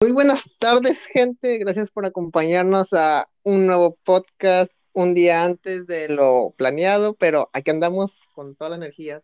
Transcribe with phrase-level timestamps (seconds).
[0.00, 1.58] Muy buenas tardes, gente.
[1.58, 7.72] Gracias por acompañarnos a un nuevo podcast un día antes de lo planeado, pero aquí
[7.72, 9.22] andamos con toda la energía.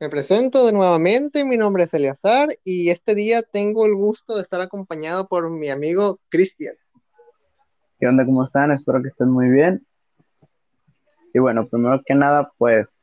[0.00, 4.42] Me presento de nuevamente, mi nombre es Eleazar y este día tengo el gusto de
[4.42, 6.74] estar acompañado por mi amigo Cristian.
[7.98, 8.26] ¿Qué onda?
[8.26, 8.70] ¿Cómo están?
[8.70, 9.86] Espero que estén muy bien.
[11.32, 12.98] Y bueno, primero que nada, pues,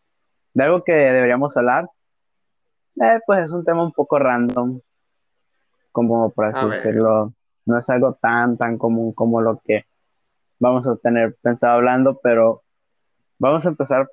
[0.54, 1.89] de algo que deberíamos hablar,
[3.02, 4.80] eh, pues es un tema un poco random,
[5.92, 7.34] como por así decirlo,
[7.66, 9.86] no es algo tan, tan común como lo que
[10.60, 12.64] vamos a tener pensado hablando, pero
[13.39, 14.10] vamos a empezar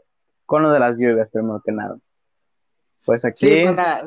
[0.47, 1.99] con lo de las lluvias, primero que nada.
[3.05, 3.47] Pues aquí...
[3.47, 4.01] Sí, para...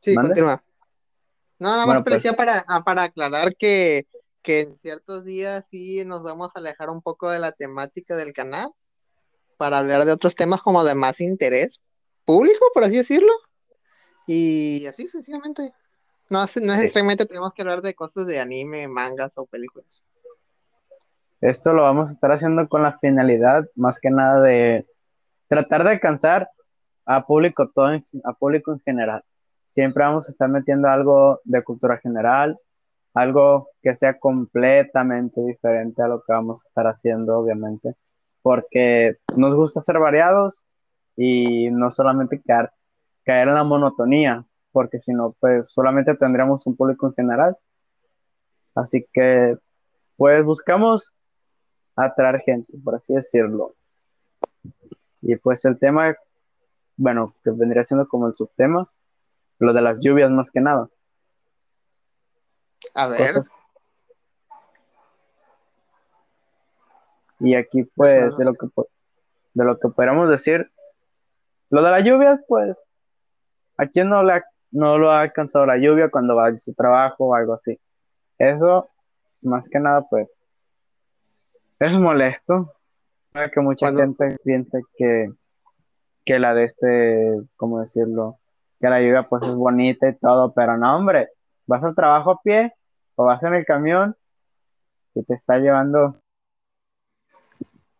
[0.00, 0.62] sí continúa.
[1.58, 2.32] No, nada más pues...
[2.36, 4.06] para, ah, para aclarar que,
[4.42, 8.32] que en ciertos días sí nos vamos a alejar un poco de la temática del
[8.32, 8.70] canal
[9.56, 11.80] para hablar de otros temas como de más interés
[12.24, 13.32] público, por así decirlo.
[14.26, 15.72] Y así sencillamente.
[16.28, 20.02] No, no necesariamente tenemos que hablar de cosas de anime, mangas o películas.
[21.40, 24.86] Esto lo vamos a estar haciendo con la finalidad, más que nada, de
[25.48, 26.50] tratar de alcanzar
[27.04, 29.22] a público todo, a público en general.
[29.74, 32.58] Siempre vamos a estar metiendo algo de cultura general,
[33.14, 37.94] algo que sea completamente diferente a lo que vamos a estar haciendo, obviamente,
[38.42, 40.66] porque nos gusta ser variados
[41.16, 42.70] y no solamente caer,
[43.24, 44.44] caer en la monotonía,
[44.76, 47.56] porque si no, pues solamente tendríamos un público en general.
[48.74, 49.56] Así que,
[50.18, 51.14] pues buscamos
[51.96, 53.74] atraer gente, por así decirlo.
[55.22, 56.14] Y pues el tema,
[56.94, 58.92] bueno, que vendría siendo como el subtema,
[59.60, 60.90] lo de las lluvias más que nada.
[62.92, 63.36] A ver.
[67.40, 68.66] Y aquí, pues, de lo que
[69.54, 70.70] de lo que podríamos decir,
[71.70, 72.90] lo de las lluvias, pues,
[73.78, 74.42] ¿a quién no, le
[74.76, 77.80] no lo ha alcanzado la lluvia cuando va a su trabajo o algo así?
[78.38, 78.90] Eso,
[79.40, 80.38] más que nada, pues,
[81.78, 82.72] es molesto.
[83.52, 85.30] Que mucha gente piense que,
[86.24, 88.38] que la de este, ¿cómo decirlo?
[88.80, 91.30] Que la lluvia, pues, es bonita y todo, pero no, hombre,
[91.66, 92.74] vas al trabajo a pie
[93.14, 94.14] o vas en el camión
[95.14, 96.20] y te está llevando,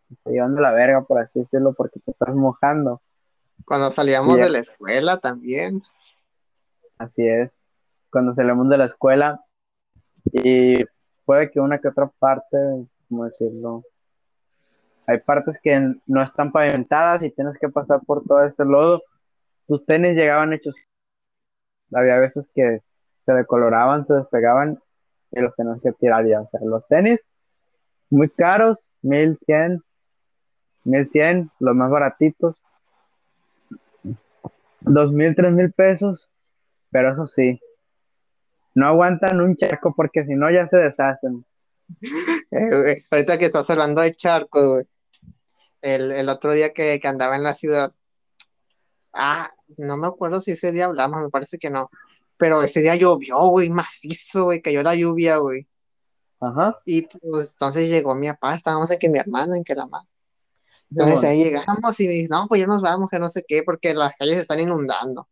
[0.07, 3.01] te está llevando la verga, por así decirlo, porque te estás mojando.
[3.65, 5.81] Cuando salíamos de la escuela también.
[6.97, 7.59] Así es,
[8.09, 9.41] cuando salimos de la escuela
[10.31, 10.75] y
[11.25, 12.57] puede que una que otra parte,
[13.07, 13.83] ¿cómo decirlo?
[15.05, 19.03] Hay partes que no están pavimentadas y tienes que pasar por todo ese lodo.
[19.67, 20.75] Tus tenis llegaban hechos.
[21.93, 22.81] Había veces que
[23.25, 24.79] se decoloraban, se despegaban
[25.31, 26.41] y los tenías que tirar ya.
[26.41, 27.21] O sea, los tenis
[28.09, 29.81] muy caros, 1100,
[30.83, 32.63] 1100, los más baratitos,
[34.81, 36.29] 2000, 3000 pesos,
[36.97, 37.61] pero eso sí,
[38.73, 41.45] no aguantan un charco porque si no ya se deshacen.
[42.49, 44.85] Eh, ahorita que estás hablando de charco, güey.
[45.81, 47.93] El, otro día que, que andaba en la ciudad,
[49.13, 49.47] ah,
[49.77, 51.91] no me acuerdo si ese día hablamos, me parece que no.
[52.37, 55.67] Pero ese día llovió, güey, macizo, güey, cayó la lluvia, güey.
[56.39, 56.79] Ajá.
[56.83, 60.07] Y pues entonces llegó mi papá, estábamos en que mi hermano, en que la mamá.
[60.89, 63.61] Entonces ahí llegamos y me dice, no, pues ya nos vamos, que no sé qué,
[63.61, 65.27] porque las calles se están inundando.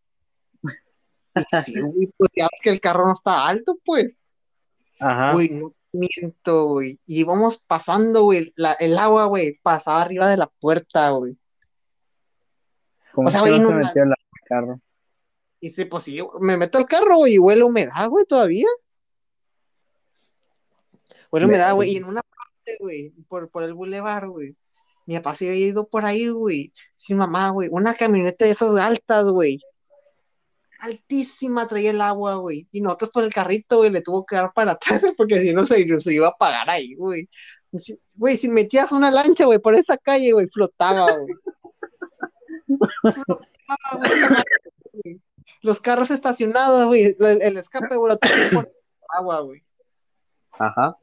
[1.64, 4.24] Sí, güey, pues ya que el carro no está alto, pues.
[5.00, 5.34] Ajá.
[5.34, 7.00] Güey, no miento, güey.
[7.06, 11.38] Y íbamos pasando, güey, el agua, güey, pasaba arriba de la puerta, güey.
[13.16, 14.14] o sea, güey, no se metió el
[14.46, 14.80] carro?
[15.60, 18.68] Y sí, pues sí, me meto al carro, y huele humedad, güey, todavía.
[21.32, 24.56] Huele humedad, güey, y en una parte, güey, por, por el bulevar, güey.
[25.06, 26.74] Mi papá se había ido por ahí, güey.
[26.96, 27.70] Sí, mamá, güey.
[27.72, 29.60] Una camioneta de esas altas, güey.
[30.80, 32.68] Altísima traía el agua, güey.
[32.72, 34.72] Y nosotros por el carrito, güey, le tuvo que dar para
[35.02, 37.30] atrás, porque si no se, se iba a pagar ahí, güey.
[38.18, 41.34] Güey, si metías una lancha, güey, por esa calle, güey, flotaba, güey.
[43.02, 44.08] flotaba,
[44.94, 45.22] güey
[45.66, 48.16] los carros estacionados, güey, el, escape, güey,
[48.54, 48.72] por
[49.10, 49.64] agua, güey.
[50.52, 50.96] Ajá.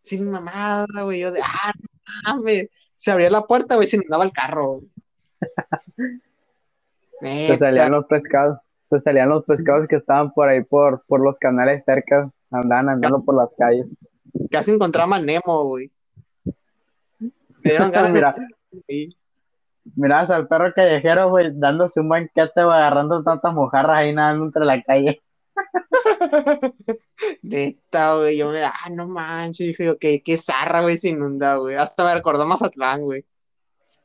[0.00, 2.68] Sin mamada, güey, yo de, ah, no mames.
[2.94, 4.82] Se abría la puerta, güey, se inundaba el carro.
[7.20, 8.60] se salían los pescados,
[8.90, 13.22] se salían los pescados que estaban por ahí, por, por los canales cerca, andaban andando
[13.22, 13.94] por las calles.
[14.50, 15.90] Casi encontraba Nemo, güey.
[16.44, 19.14] Me dieron ganas de...
[19.96, 24.64] Mirabas al perro callejero, güey, dándose un banquete, güey, agarrando tantas mojarras ahí nadando entre
[24.64, 25.22] la calle.
[27.42, 31.56] Neta, güey, yo me, ah, no manches, dije yo, qué, qué zarra, güey, se inunda,
[31.56, 31.76] güey.
[31.76, 33.24] Hasta me recordó Mazatlán, güey.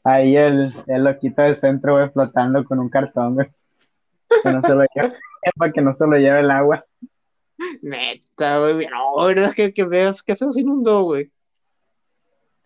[0.04, 3.48] Ahí el, el loquito del centro, güey, flotando con un cartón, güey.
[4.44, 5.14] Que no se lo lleve,
[5.58, 6.86] para que no se lo lleve el agua.
[7.82, 8.88] Neta, güey.
[8.88, 11.32] No, verdad que, que veas qué feo se inundó, güey.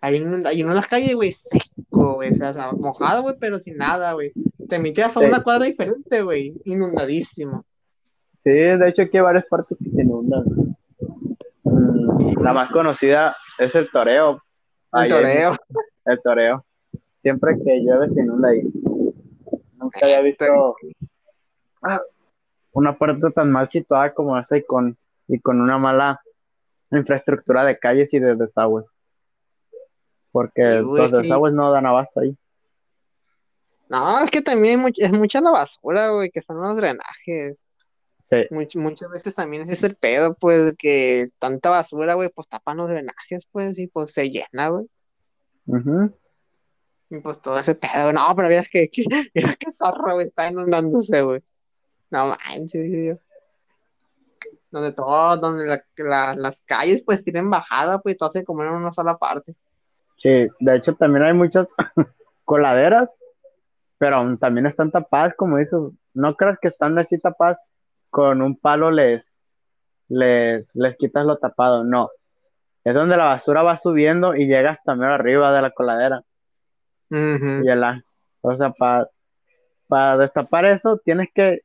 [0.02, 2.32] Hay uno, hay uno en las calles, güey, seco, güey.
[2.32, 4.32] O sea, mojado, güey, pero sin nada, güey.
[4.68, 6.54] Te metías a una cuadra diferente, güey.
[6.66, 7.66] Inundadísimo.
[8.44, 10.44] Sí, de hecho aquí hay varias partes que se inundan.
[11.64, 14.42] Mm, la más conocida es el toreo.
[14.94, 15.56] El toreo.
[16.06, 16.66] El toreo.
[17.22, 18.64] Siempre que llueve se inunda ahí.
[19.74, 20.76] Nunca había visto
[22.72, 24.98] una parte tan mal situada como esa y con,
[25.28, 26.22] y con una mala
[26.92, 28.88] infraestructura de calles y de desagües.
[30.32, 32.38] Porque los desagües no dan abasto ahí.
[33.90, 37.64] No, es que también es mucha la basura, güey, que están los drenajes.
[38.24, 38.46] Sí.
[38.76, 43.40] muchas veces también es el pedo, pues, que tanta basura, güey, pues tapan los drenajes,
[43.52, 44.88] pues, y pues se llena, güey.
[47.10, 49.04] Y pues todo ese pedo, no, pero veas que, que,
[49.34, 51.42] mira que zorro, güey, está inundándose, güey.
[52.12, 53.18] No manches, yo.
[54.72, 59.18] Donde todo, donde las calles, pues, tienen bajada, pues, todo se comen en una sola
[59.18, 59.56] parte.
[60.18, 61.68] Sí, de hecho también hay muchas
[62.46, 63.20] coladeras,
[63.98, 65.80] pero también están tapadas, como dices,
[66.14, 67.58] no creas que están así tapadas,
[68.10, 69.36] con un palo les,
[70.08, 72.10] les, les quitas lo tapado, no.
[72.84, 76.24] Es donde la basura va subiendo y llega hasta medio arriba de la coladera.
[77.12, 78.04] Y la,
[78.42, 78.72] o sea,
[79.88, 81.62] para destapar eso, tienes que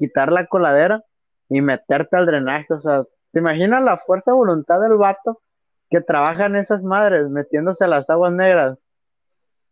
[0.00, 1.04] quitar la coladera
[1.48, 2.72] y meterte al drenaje.
[2.74, 5.40] O sea, ¿te imaginas la fuerza de voluntad del vato
[5.90, 8.86] que trabajan esas madres metiéndose a las aguas negras.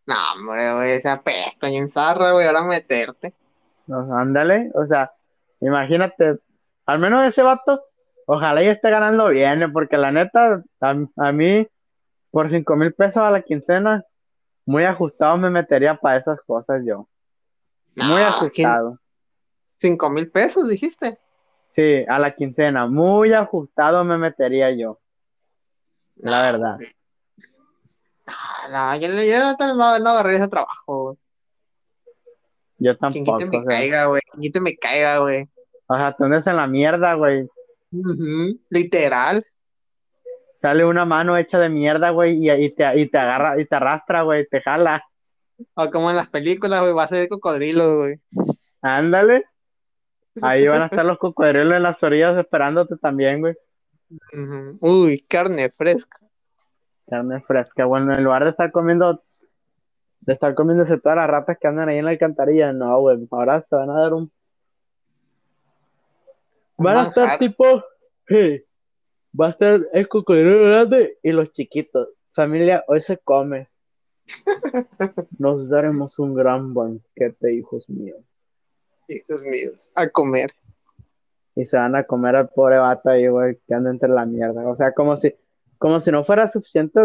[0.06, 3.32] No, hombre, güey, esa pesta y en zarra, güey, ahora meterte.
[3.88, 5.12] ándale, o sea,
[5.60, 6.38] imagínate,
[6.86, 7.82] al menos ese vato,
[8.26, 11.68] ojalá ya esté ganando bien, eh, porque la neta, a, mí,
[12.30, 14.04] por cinco mil pesos a la quincena,
[14.66, 17.06] muy ajustado me metería para esas cosas yo.
[17.96, 18.98] muy ajustado.
[19.78, 21.18] ¿Cinco mil pesos dijiste?
[21.70, 24.98] Sí, a la quincena, muy ajustado me metería yo.
[26.16, 26.78] La verdad.
[28.70, 29.38] No, yo, yo
[29.74, 31.16] no, no agarré ese trabajo,
[32.78, 33.36] Yo tampoco.
[33.36, 34.20] Quien me caiga, güey.
[34.32, 35.48] Quien me caiga, güey.
[35.86, 37.48] O sea, tú andas en la mierda, güey.
[38.68, 39.42] Literal.
[40.60, 43.76] Sale una mano hecha de mierda, güey, y, y, te, y te agarra, y te
[43.76, 45.04] arrastra, güey, te jala.
[45.74, 48.20] O como en las películas, güey, va a ser cocodrilo, güey.
[48.82, 49.44] Ándale.
[50.42, 53.56] Ahí van a estar los cocodrilos en las orillas esperándote también, güey.
[54.80, 56.18] Uy, carne fresca.
[57.08, 57.84] Carne fresca.
[57.84, 59.22] Bueno, en lugar de estar comiendo,
[60.20, 63.26] de estar comiéndose todas las ratas que andan ahí en la alcantarilla, no, güey.
[63.30, 64.30] Ahora se van a dar un.
[66.76, 67.82] Van a estar tipo.
[69.38, 72.08] va a estar el cocodrilo grande y los chiquitos.
[72.32, 73.68] Familia, hoy se come.
[75.38, 78.20] Nos daremos un gran banquete, hijos míos.
[79.08, 80.50] Hijos míos, a comer
[81.58, 84.64] y se van a comer al pobre vato ahí, güey, que anda entre la mierda.
[84.68, 85.34] O sea, como si,
[85.76, 87.00] como si no fuera suficiente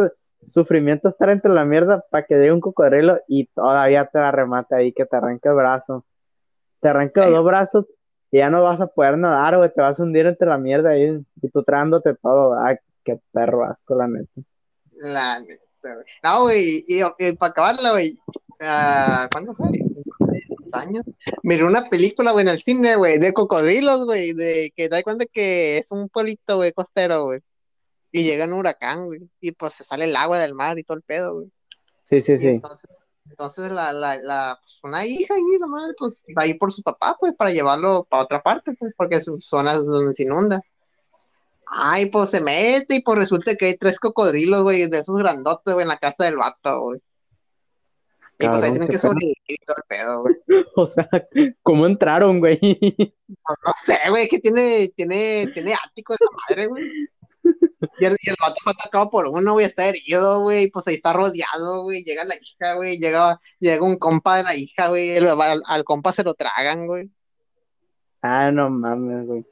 [0.48, 4.76] sufrimiento estar entre la mierda para que llegue un cocodrilo y todavía te la remate
[4.76, 6.06] ahí, que te arranque el brazo.
[6.82, 7.86] Te arranque los dos brazos
[8.30, 10.92] y ya no vas a poder nadar, güey, te vas a hundir entre la mierda
[10.92, 12.56] ahí y tú trándote todo.
[12.64, 14.42] Ay, qué perro asco, la neta.
[14.98, 16.06] La neta, güey.
[16.24, 17.02] No, güey, y,
[17.36, 18.14] para acabarla, güey,
[18.62, 19.70] uh, ¿cuándo fue?
[20.74, 21.06] años,
[21.44, 25.26] miré una película, güey, en el cine, güey, de cocodrilos, güey, de que da cuenta
[25.32, 27.42] que es un pueblito, güey, costero, güey.
[28.12, 30.98] Y llega un huracán, güey, y pues se sale el agua del mar y todo
[30.98, 31.52] el pedo, güey.
[32.10, 32.60] Sí, sí, sí.
[33.30, 36.72] Entonces, la, la, la, pues una hija y la madre, pues va a ir por
[36.72, 40.24] su papá, pues, para llevarlo para otra parte, pues, porque su zona es donde se
[40.24, 40.62] inunda.
[41.68, 45.74] Ay, pues se mete y pues resulta que hay tres cocodrilos, güey, de esos grandotes,
[45.74, 47.02] güey, en la casa del vato, güey.
[48.40, 50.36] Y pues ahí tienen que sobrevivir todo el pedo, güey.
[50.76, 51.08] O sea,
[51.62, 52.60] ¿cómo entraron, güey?
[53.28, 56.84] No, sé, güey, que tiene, tiene, tiene ático esa madre, güey.
[58.00, 60.96] Y el, y el vato fue atacado por uno, güey, está herido, güey, pues ahí
[60.96, 65.18] está rodeado, güey, llega la hija, güey, llega, llega un compa de la hija, güey,
[65.18, 67.10] al, compa se lo tragan, güey.
[68.22, 69.46] Ah, no mames, güey.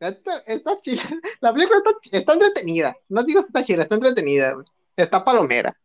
[0.00, 1.02] Está, está chida,
[1.40, 4.56] la película está, está entretenida, no digo que está chida, está entretenida,
[4.96, 5.76] está palomera.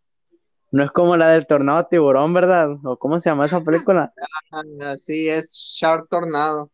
[0.72, 2.70] No es como la del Tornado Tiburón, ¿verdad?
[2.84, 4.14] ¿O cómo se llama esa película?
[4.52, 6.72] Ah, sí, es Shark Tornado.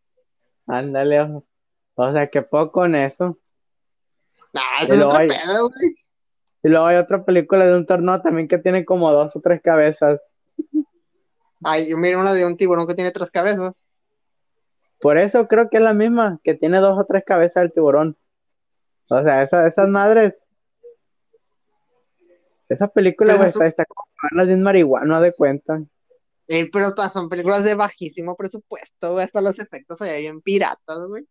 [0.66, 1.20] Ándale,
[1.94, 3.38] o sea, que poco con eso.
[4.52, 5.90] Nah, eso es otro pedo, güey.
[6.62, 9.60] Y luego hay otra película de un tornado también que tiene como dos o tres
[9.62, 10.20] cabezas.
[11.64, 13.88] Ay, yo miro una de un tiburón que tiene tres cabezas.
[15.02, 18.16] Por eso creo que es la misma, que tiene dos o tres cabezas el tiburón.
[19.10, 20.42] O sea, esas madres
[22.72, 23.84] esa película, güey, está, está
[24.46, 25.82] de marihuana, de cuenta.
[26.48, 31.26] Eh, pero son películas de bajísimo presupuesto, güey, hasta los efectos allá bien piratas, güey.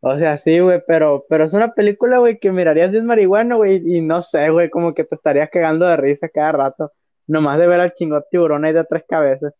[0.00, 3.82] O sea, sí, güey, pero, pero es una película, güey, que mirarías de marihuana, güey,
[3.84, 6.92] y no sé, güey, como que te estarías cagando de risa cada rato.
[7.26, 9.52] Nomás de ver al chingón tiburón ahí de tres cabezas.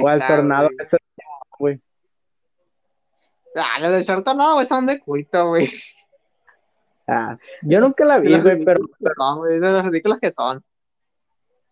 [0.00, 0.96] o al tornado ese,
[1.58, 1.80] güey.
[3.56, 5.68] Ah, los del short tornado, güey, son de culto, güey.
[7.06, 8.80] Ah, yo nunca la vi, güey, pero.
[9.00, 10.62] Perdón, güey, de los ridículos que son.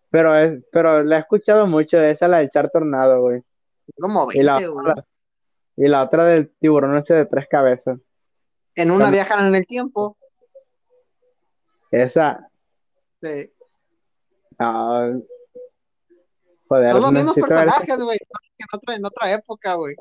[0.09, 3.43] Pero es, pero la he escuchado mucho, esa la del char tornado, güey.
[3.99, 4.95] Como 20, y la, otra,
[5.75, 7.99] y la otra del tiburón ese de tres cabezas.
[8.75, 10.17] En una viajan en el tiempo.
[11.91, 12.49] Esa.
[13.21, 13.49] Sí.
[14.59, 15.21] No.
[16.67, 18.17] Joder, Son los mismos personajes, güey.
[18.57, 19.95] En otra, en otra época, güey.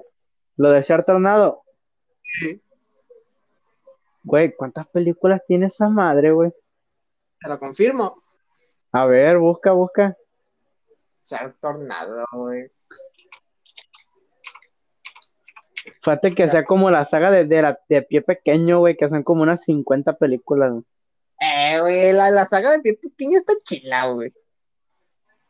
[0.56, 1.62] Lo de Char Tornado.
[2.40, 2.62] Sí.
[4.22, 6.50] Güey, ¿cuántas películas tiene esa madre, güey?
[7.40, 8.22] Te lo confirmo.
[8.92, 10.16] A ver, busca, busca.
[11.24, 12.68] Shark Tornado, güey.
[16.02, 19.22] Fíjate que sea como la saga de, de, la, de pie pequeño, güey, que son
[19.22, 20.72] como unas 50 películas.
[20.72, 20.84] güey.
[21.40, 24.32] Eh, güey, la, la saga de Pie Pequeño está chila, güey.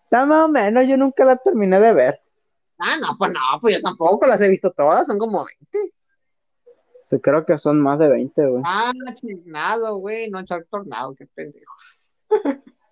[0.04, 2.20] Está más o menos, yo nunca la terminé de ver.
[2.78, 5.94] Ah, no, pues no, pues yo tampoco las he visto todas, son como 20.
[7.06, 8.62] Sí, creo que son más de 20, güey.
[8.66, 8.90] Ah,
[9.22, 12.04] Tornado, güey, no Shark Tornado, qué pendejos.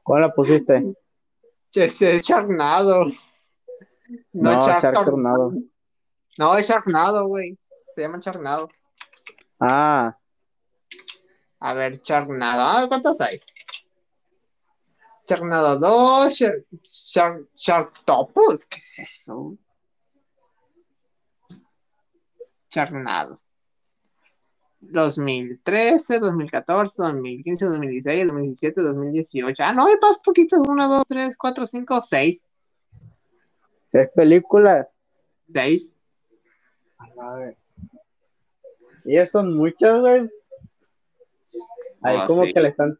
[0.05, 0.95] ¿Cuál la pusiste?
[1.73, 3.07] Che, es Sharknado.
[4.33, 5.53] No, No, Char Tornado.
[6.39, 7.59] No, es Sharknado, güey.
[7.89, 8.69] Se llama Sharknado.
[9.59, 10.17] Ah,
[11.59, 12.63] A ver, Sharknado.
[12.63, 13.41] A ver, ¿cuántas hay?
[15.29, 18.65] Sharknado 2, Shark, Shark, Sharktopus.
[18.67, 19.57] ¿Qué es eso?
[22.71, 23.41] Sharknado.
[24.91, 29.63] 2013, 2014, 2015, 2016, 2017, 2018.
[29.65, 30.61] Ah, no, hay más poquitas.
[30.61, 32.45] 1, 2, 3, 4, 5, 6.
[33.93, 34.87] es películas.
[35.53, 35.97] 6.
[37.19, 37.57] A ver.
[39.05, 40.31] Y son muchas, güey.
[42.03, 42.53] Ahí Ah, como sí.
[42.53, 42.99] que le están,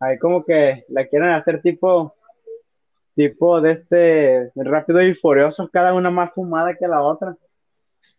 [0.00, 2.14] ahí como que la quieren hacer tipo,
[3.14, 7.36] tipo de este rápido y furioso, cada una más fumada que la otra.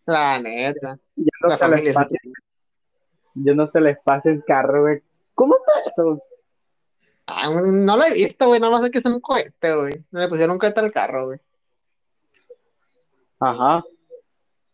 [0.05, 0.97] La neta.
[1.15, 1.93] Yo no, La se familia.
[3.35, 5.01] Yo no se les pase el carro, güey.
[5.35, 6.21] ¿Cómo está eso?
[7.27, 8.59] Ah, no la he visto, güey.
[8.59, 10.05] Nada más sé que es un cohete, güey.
[10.11, 11.39] Le pusieron un cohete al carro, güey.
[13.39, 13.83] Ajá.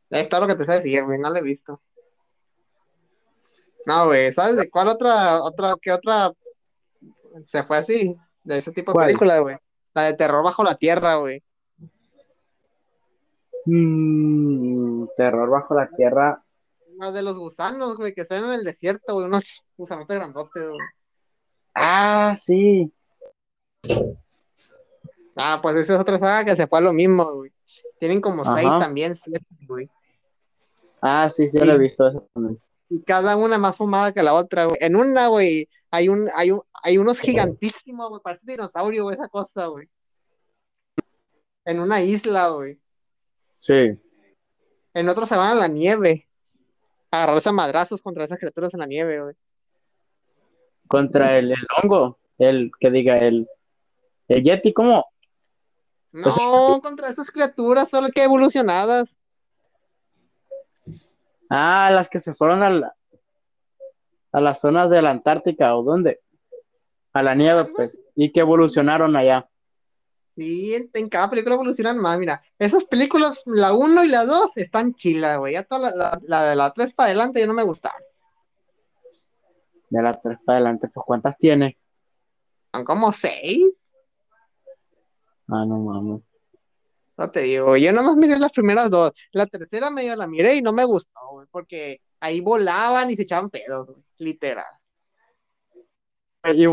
[0.10, 1.20] Es todo lo que te sé decir, güey.
[1.20, 1.80] No la he visto.
[3.86, 4.32] No, güey.
[4.32, 6.32] ¿Sabes de cuál otra, otra, qué otra
[7.44, 8.18] se fue así?
[8.44, 9.06] De ese tipo de ¿Cuál?
[9.08, 9.58] película, güey.
[9.94, 11.44] La de terror bajo la tierra, güey.
[13.66, 16.44] Mm, terror bajo la tierra.
[17.00, 19.26] La de los gusanos, güey, que están en el desierto, güey.
[19.26, 20.80] Unos gusanotes grandotes, güey.
[21.74, 22.92] Ah, sí.
[25.34, 27.54] Ah, pues esa es otra saga que se fue a lo mismo, güey.
[28.00, 28.58] Tienen como Ajá.
[28.58, 29.90] seis también, siete, güey.
[31.02, 31.66] Ah, sí, sí, Sí.
[31.66, 32.60] lo he visto eso también.
[32.90, 34.78] Y cada una más fumada que la otra, güey.
[34.82, 39.30] En una, güey, hay un, hay un, hay unos gigantísimos, güey, parece dinosaurio, güey, esa
[39.30, 39.88] cosa, güey.
[41.64, 42.78] En una isla, güey.
[43.60, 43.98] Sí.
[44.94, 46.28] En otro se van a la nieve.
[47.12, 49.36] Agarrarse a madrazos contra esas criaturas en la nieve, güey.
[50.88, 53.48] Contra el, el hongo, el que diga el,
[54.28, 55.06] el Yeti, ¿cómo?
[56.12, 59.16] No, contra esas criaturas, solo que evolucionadas.
[61.50, 62.96] Ah, las que se fueron a la,
[64.32, 66.22] a las zonas de la Antártica, ¿o dónde?
[67.14, 69.49] A la nieve, pues, y que evolucionaron allá.
[70.40, 72.42] Sí, en, en cada película evolucionan más, mira.
[72.58, 75.54] Esas películas, la 1 y la 2, están chilas, güey.
[75.54, 78.02] Ya toda la, la, la de la 3 para adelante ya no me gustaron.
[79.90, 81.78] De las tres para adelante, pues, ¿cuántas tiene?
[82.74, 83.66] Son como 6.
[85.50, 86.22] Ah, no mames.
[87.18, 89.12] No te digo, yo nomás miré las primeras dos.
[89.34, 93.24] La tercera medio la miré y no me gustó, güey, porque ahí volaban y se
[93.24, 94.64] echaban pedos, güey, literal.
[96.46, 96.66] Y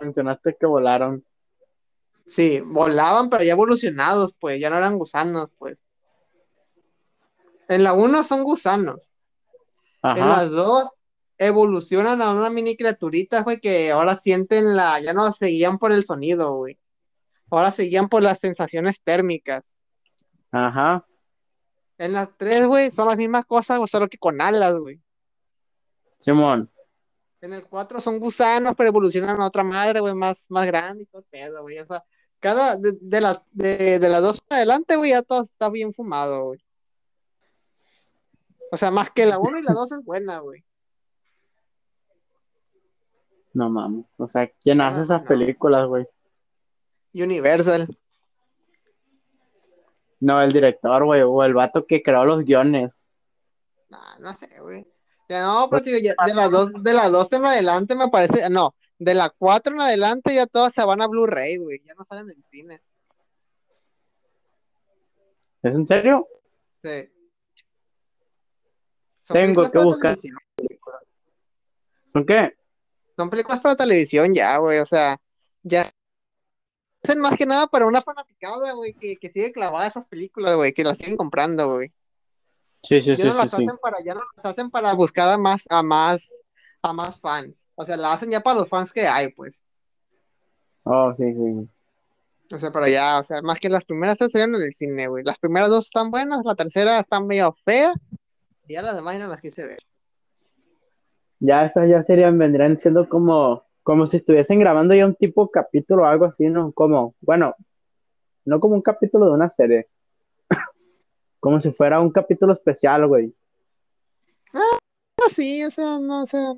[0.00, 1.24] mencionaste que volaron.
[2.28, 5.78] Sí, volaban, pero ya evolucionados, pues, ya no eran gusanos, pues.
[7.68, 9.12] En la uno son gusanos.
[10.02, 10.90] En las dos
[11.38, 16.04] evolucionan a una mini criaturita, güey, que ahora sienten la, ya no seguían por el
[16.04, 16.78] sonido, güey.
[17.50, 19.72] Ahora seguían por las sensaciones térmicas.
[20.50, 21.06] Ajá.
[21.96, 25.00] En las tres, güey, son las mismas cosas, güey, solo que con alas, güey.
[26.18, 26.70] Simón.
[27.40, 31.06] En el 4 son gusanos, pero evolucionan a otra madre, güey, más, más grande y
[31.06, 31.78] todo el pedo, güey.
[31.78, 32.04] O sea,
[32.40, 35.92] cada, de, de la, de, de las dos para adelante, güey, ya todo está bien
[35.92, 36.60] fumado, güey.
[38.70, 40.64] O sea, más que la 1 y la 2 es buena, güey.
[43.54, 44.06] No mames.
[44.18, 46.06] O sea, ¿quién hace esas películas, güey?
[47.14, 47.88] Universal.
[50.20, 53.02] No, el director, güey, o el vato que creó los guiones.
[53.88, 54.86] Nah, no sé, güey.
[55.30, 59.14] no, pero tío, de las dos, de las dos en adelante me parece, no, de
[59.14, 62.42] la cuatro en adelante ya todas se van a Blu-ray, güey, ya no salen en
[62.44, 62.82] cine.
[65.62, 66.28] ¿Es en serio?
[66.82, 67.10] Sí.
[69.28, 70.16] Tengo que buscar.
[72.06, 72.56] ¿Son qué?
[73.16, 75.20] Son películas para televisión ya, güey, o sea,
[75.62, 75.84] ya
[77.02, 80.72] hacen más que nada para una fanaticada, güey, que, que sigue clavada esas películas, güey,
[80.72, 81.92] que las siguen comprando, güey.
[82.82, 83.22] Sí, sí, ya sí.
[83.24, 86.40] No las sí, hacen Para, ya no las hacen para buscar a más, a más,
[86.82, 87.66] a más fans.
[87.74, 89.54] O sea, la hacen ya para los fans que hay, pues.
[90.84, 91.68] Oh, sí, sí.
[92.50, 95.06] O sea, pero ya, o sea, más que las primeras tres serían en el cine,
[95.06, 95.22] güey.
[95.22, 97.92] Las primeras dos están buenas, la tercera está medio fea,
[98.68, 99.78] y ya las demás no las quise ver.
[101.40, 106.02] Ya esas ya serían, vendrían siendo como, como si estuviesen grabando ya un tipo capítulo
[106.02, 106.72] o algo así, ¿no?
[106.72, 107.54] Como, bueno,
[108.44, 109.88] no como un capítulo de una serie.
[111.40, 113.32] como si fuera un capítulo especial, güey.
[115.28, 116.52] Sí, o sea, no, o sea,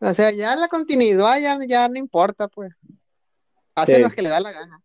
[0.00, 2.72] o sea, ya la continuidad ya, ya no importa, pues.
[3.74, 4.02] Hacen Sí.
[4.02, 4.82] lo que le da la gana.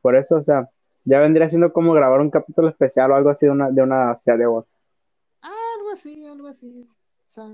[0.00, 0.68] Por eso, o sea,
[1.04, 4.14] ya vendría siendo como grabar un capítulo especial o algo así de una, de una
[4.16, 4.64] serie, güey.
[5.42, 6.88] Ah, algo así, algo así.
[6.90, 7.44] O sea,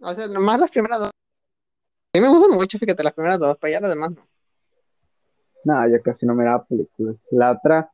[0.00, 1.10] o sea, nomás las primeras dos.
[1.10, 4.26] A mí me gustan mucho, fíjate, las primeras dos, pero ya las demás no.
[5.64, 7.16] No, yo casi no miraba películas.
[7.30, 7.90] La otra,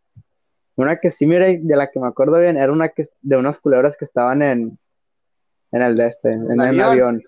[0.76, 3.58] una que sí miré, de la que me acuerdo bien, era una que de unas
[3.58, 4.78] culebras que estaban en,
[5.72, 6.88] en el de este, en, ¿El avión?
[6.88, 7.22] avión.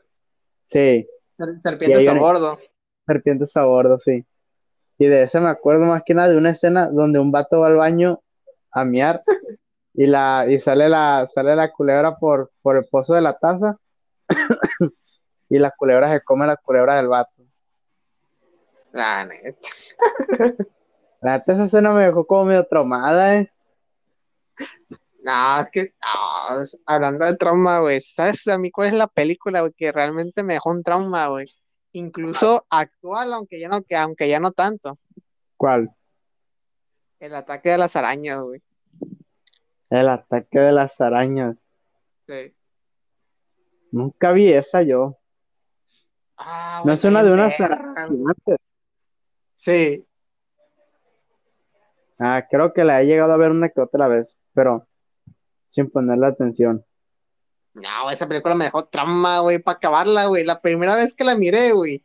[0.67, 2.59] Sí, Ser- Serpientes a bordo.
[3.07, 4.25] serpientes a bordo, sí.
[4.99, 7.67] Y de ese me acuerdo más que nada de una escena donde un vato va
[7.67, 8.21] al baño
[8.71, 9.23] a miar
[9.95, 13.77] y la, y sale la, sale la culebra por, por el pozo de la taza
[15.49, 17.33] y la culebra se come la culebra del vato.
[18.93, 19.59] La neta.
[21.21, 23.51] La neta esa escena me dejó como medio traumada, eh.
[25.25, 29.61] No, es que, no, hablando de trauma, güey, ¿sabes a mí cuál es la película,
[29.61, 31.47] güey, que realmente me dejó un trauma, güey?
[31.93, 34.99] Incluso actual, aunque ya no, que, aunque ya no tanto.
[35.57, 35.91] ¿Cuál?
[37.21, 38.63] El ataque de las arañas, güey.
[39.89, 41.57] El ataque de las arañas.
[42.29, 42.55] Sí.
[43.93, 45.17] Nunca vi esa yo.
[46.37, 48.59] Ah, No es una de unas arañas gigantes.
[49.55, 50.05] Sí.
[52.19, 54.87] Ah, creo que la he llegado a ver una que otra vez, pero
[55.75, 56.85] sin ponerle atención.
[57.75, 60.45] No, esa película me dejó trauma, güey, para acabarla, güey.
[60.45, 62.05] La primera vez que la miré, güey,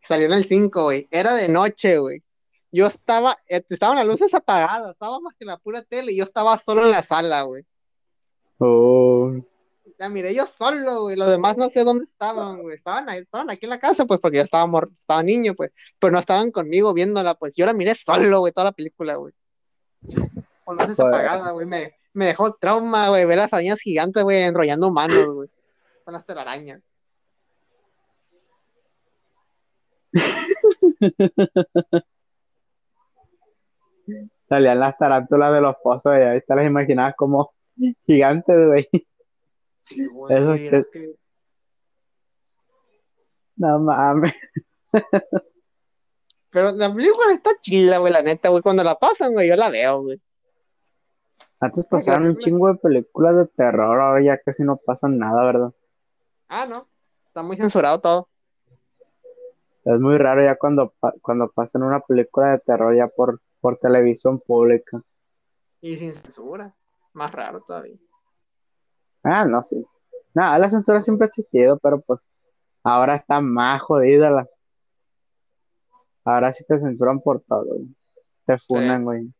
[0.00, 1.06] salió en el 5, güey.
[1.10, 2.22] Era de noche, güey.
[2.70, 6.24] Yo estaba, eh, estaban las luces apagadas, estaba más que la pura tele y yo
[6.24, 7.64] estaba solo en la sala, güey.
[8.58, 9.32] Oh,
[9.98, 11.16] La miré yo solo, güey.
[11.16, 12.74] Los demás no sé dónde estaban, güey.
[12.76, 15.70] Estaban ahí, estaban aquí en la casa, pues, porque yo estaba, mor- estaba niño, pues.
[15.98, 17.56] Pero no estaban conmigo viéndola, pues.
[17.56, 19.32] Yo la miré solo, güey, toda la película, güey.
[20.64, 21.14] Con luces Joder.
[21.14, 21.66] apagadas, güey.
[21.66, 25.48] Me, me dejó trauma, güey, ver las arañas gigantes, güey, enrollando humanos, güey.
[26.04, 26.82] Con las telarañas.
[34.42, 37.52] salían las tarántulas de los pozos y ahí te las imaginabas como
[38.02, 38.88] gigantes, güey.
[39.80, 40.36] Sí, güey.
[40.36, 41.14] Eso es que-
[43.56, 44.34] No mames.
[46.50, 48.62] Pero la película está chila, güey, la neta, güey.
[48.62, 50.20] Cuando la pasan, güey, yo la veo, güey.
[51.60, 55.72] Antes pasaron un chingo de películas de terror, ahora ya casi no pasan nada, ¿verdad?
[56.48, 56.86] Ah, no.
[57.26, 58.28] Está muy censurado todo.
[59.84, 64.38] Es muy raro ya cuando, cuando pasan una película de terror ya por, por televisión
[64.38, 65.02] pública.
[65.80, 66.74] Y sin censura.
[67.12, 67.96] Más raro todavía.
[69.22, 69.84] Ah, no, sí.
[70.34, 72.20] Nada, la censura siempre ha existido, pero pues
[72.84, 74.48] ahora está más jodida la.
[76.24, 77.94] Ahora sí te censuran por todo, güey.
[78.46, 79.32] Te funan, güey.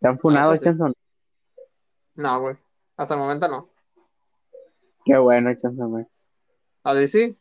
[0.00, 0.56] ¿Te han funado.
[0.56, 0.94] Chanson?
[2.16, 2.56] No, güey.
[2.96, 3.68] Hasta el momento no.
[5.04, 5.50] Qué bueno,
[5.88, 6.06] güey.
[6.82, 7.38] ¿A sí?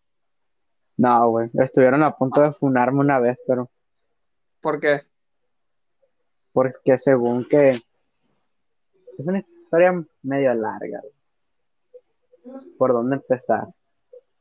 [0.97, 1.49] No, güey.
[1.53, 3.69] Estuvieron a punto de funarme una vez, pero
[4.61, 5.01] ¿Por qué?
[6.55, 7.69] porque según que
[9.17, 11.01] es una historia medio larga.
[11.01, 12.65] güey.
[12.77, 13.67] ¿Por dónde empezar?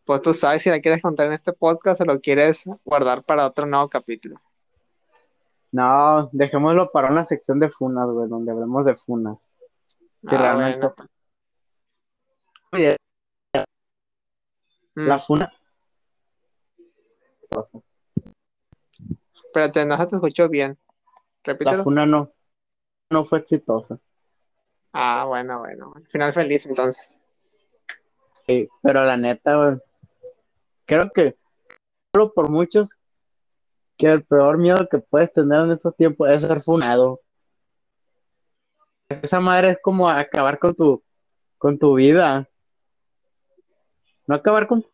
[0.04, 3.46] Pues tú sabes si la quieres contar en este podcast o lo quieres guardar para
[3.46, 4.40] otro nuevo capítulo.
[5.72, 9.38] No, dejémoslo para una sección de funas, güey, donde hablemos de funas.
[10.28, 11.10] Que Ah, realmente- bueno.
[12.72, 12.96] Oye,
[14.96, 15.52] Mm, la funa.
[19.44, 20.78] Espérate, no se te escuchó bien.
[21.44, 21.82] La Repítelo.
[21.84, 22.32] funa no,
[23.10, 23.98] no fue exitosa.
[24.92, 25.92] Ah, bueno, bueno.
[26.08, 27.12] Final feliz, entonces.
[28.46, 29.78] Sí, pero la neta, güey,
[30.86, 31.36] creo que
[32.14, 32.98] solo por muchos
[33.96, 37.20] que el peor miedo que puedes tener en estos tiempos es ser funado.
[39.08, 41.02] Esa madre es como acabar con tu
[41.58, 42.48] con tu vida.
[44.26, 44.84] No acabar con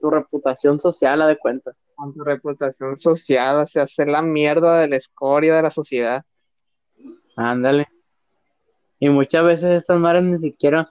[0.00, 1.72] tu reputación social, a de cuenta.
[1.94, 6.24] Con tu reputación social, o sea, hacer la mierda de la escoria de la sociedad.
[7.36, 7.88] Ándale.
[8.98, 10.90] Y muchas veces estas madres ni siquiera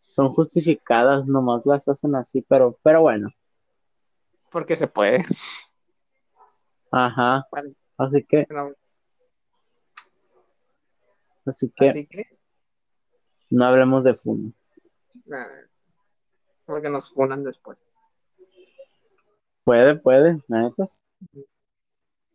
[0.00, 3.30] son justificadas, nomás las hacen así, pero, pero bueno.
[4.50, 5.24] Porque se puede.
[6.90, 7.46] Ajá.
[7.96, 8.46] Así que.
[11.50, 11.90] Así que.
[11.90, 12.38] Así que.
[13.50, 14.52] No hablemos de funo.
[16.64, 17.84] porque nos funan después.
[19.64, 21.04] Puede, puede, netas.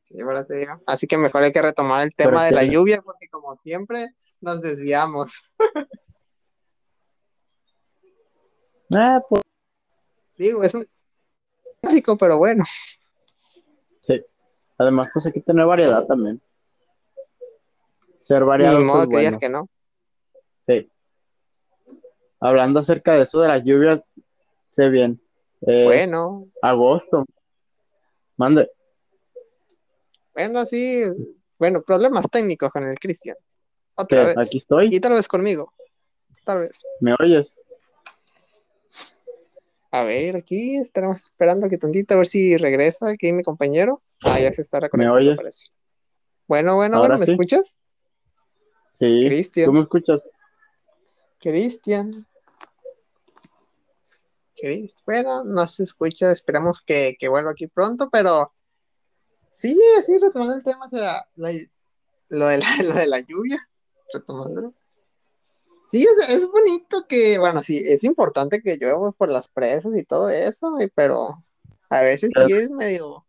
[0.03, 0.81] Sí, ahora te digo.
[0.85, 4.61] Así que mejor hay que retomar el tema de la lluvia, porque como siempre nos
[4.61, 5.55] desviamos.
[8.93, 9.41] ah, pues.
[10.37, 10.85] Digo, es un
[11.81, 12.65] clásico, pero bueno.
[14.01, 14.21] Sí.
[14.77, 16.41] Además, pues hay que tener variedad también.
[18.25, 18.79] Ser variado.
[18.79, 19.67] Ni modo que digas que no.
[20.65, 20.91] Sí.
[22.39, 24.03] Hablando acerca de eso de las lluvias,
[24.71, 25.21] sé bien.
[25.61, 26.47] bueno.
[26.59, 27.23] Agosto.
[28.35, 28.71] Mande.
[30.33, 31.03] Bueno, sí.
[31.59, 33.37] Bueno, problemas técnicos con el Cristian.
[33.93, 34.37] Otra vez.
[34.39, 34.89] Aquí estoy.
[34.91, 35.71] Y tal vez conmigo.
[36.45, 36.81] Tal vez.
[37.01, 37.61] ¿Me oyes?
[39.91, 44.01] A ver, aquí estaremos esperando que tantito a ver si regresa aquí mi compañero.
[44.23, 45.37] Ah, ya se está reconectando, ¿Me oyes?
[45.37, 45.67] parece.
[46.47, 47.75] Bueno, bueno, bueno, ¿me escuchas?
[48.97, 49.25] Sí.
[49.25, 49.65] Cristian.
[49.65, 50.21] ¿Tú me escuchas?
[51.39, 52.25] Cristian.
[55.05, 58.51] Bueno, no se escucha, esperamos que, que, vuelva aquí pronto, pero
[59.51, 61.47] sí, así retomando el tema, o sea, lo,
[62.47, 63.59] de la, lo de la lluvia,
[64.13, 64.73] retomándolo.
[65.85, 70.03] Sí, es, es, bonito que, bueno, sí, es importante que llueva por las presas y
[70.03, 71.27] todo eso, pero
[71.89, 73.25] a veces sí es medio,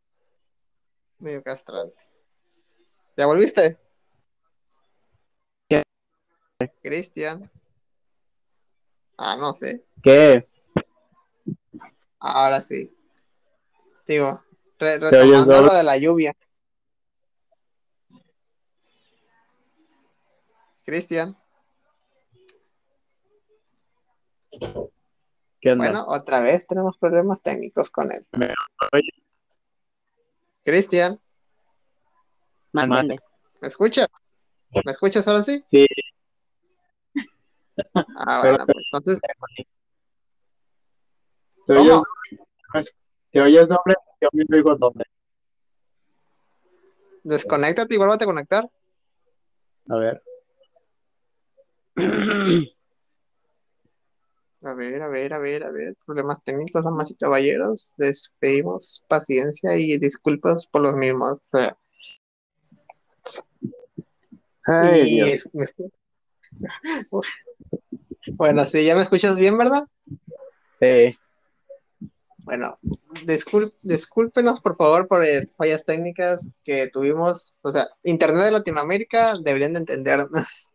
[1.19, 2.03] medio castrante.
[3.17, 3.79] ¿Ya volviste?
[6.83, 7.51] Cristian.
[9.19, 9.85] Ah, no sé.
[10.03, 10.49] ¿Qué?
[12.19, 12.95] Ahora sí.
[14.07, 14.43] Digo,
[14.79, 16.35] retomando lo de la lluvia.
[20.85, 21.37] Cristian.
[25.63, 28.27] Bueno, otra vez tenemos problemas técnicos con él.
[30.63, 31.21] Cristian.
[32.73, 33.19] ¿Me
[33.63, 34.07] escuchas?
[34.85, 35.65] ¿Me escuchas ahora sí?
[35.69, 35.87] Sí.
[37.95, 39.21] Ah, bueno, pues entonces.
[41.67, 42.03] ¿Te oyes,
[43.33, 43.95] ¿Te oyes doble?
[44.21, 45.05] Yo me oigo doble.
[47.25, 48.71] Desconéctate y vuelve a conectar.
[49.89, 50.23] A ver.
[54.63, 55.97] A ver, a ver, a ver, a ver.
[56.05, 57.95] Problemas técnicos, damas y caballeros.
[57.97, 61.33] Les pedimos paciencia y disculpas por los mismos.
[61.33, 61.77] O sea.
[64.65, 65.37] Ay,
[68.33, 69.85] bueno, sí, ya me escuchas bien, ¿verdad?
[70.81, 71.17] Sí.
[72.39, 72.79] Bueno,
[73.83, 77.61] discúlpenos por favor por eh, fallas técnicas que tuvimos.
[77.65, 80.69] O sea, Internet de Latinoamérica deberían de entendernos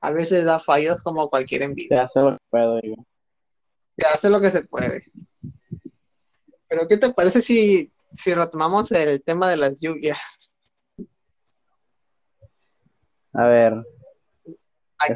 [0.00, 1.88] a veces da fallos como cualquier envío.
[1.88, 3.06] Se hace lo que puede, digo.
[3.96, 5.04] Se hace lo que se puede.
[6.68, 10.54] Pero, ¿qué te parece si, si retomamos el tema de las lluvias?
[13.32, 13.74] A ver.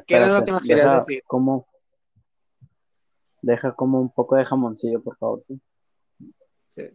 [0.07, 1.23] Qué era lo que nos querías decir?
[1.27, 1.67] Como,
[3.41, 5.61] deja como un poco de jamoncillo, por favor, sí.
[6.69, 6.89] Sí.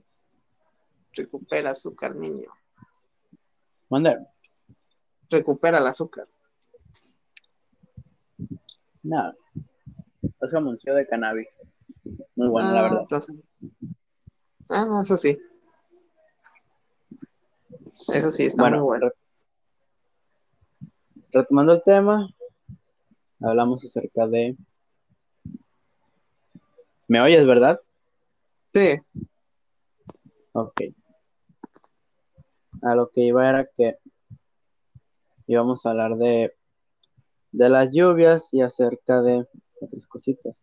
[1.13, 2.49] Recupera azúcar, niño.
[3.89, 4.31] Manda.
[5.29, 6.27] Recupera el azúcar.
[9.03, 9.33] No.
[10.41, 11.49] Es jamoncillo de cannabis.
[12.35, 13.01] Muy bueno, la Ah, verdad.
[13.01, 13.35] entonces-
[14.69, 15.37] Ah, no, eso sí.
[18.13, 19.09] Eso sí, está Bueno, muy bueno.
[19.09, 19.15] re-
[21.31, 22.29] retomando el tema,
[23.41, 24.55] hablamos acerca de.
[27.07, 27.79] ¿Me oyes, verdad?
[28.73, 28.99] Sí,
[30.59, 30.81] Ok.
[32.81, 33.99] A lo que iba era que
[35.45, 36.51] íbamos a hablar de,
[37.51, 39.47] de las lluvias y acerca de
[39.79, 40.59] otras cositas.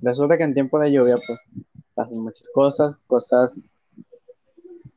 [0.00, 1.40] Resulta que en tiempo de lluvia, pues,
[1.94, 3.64] pasan muchas cosas, cosas,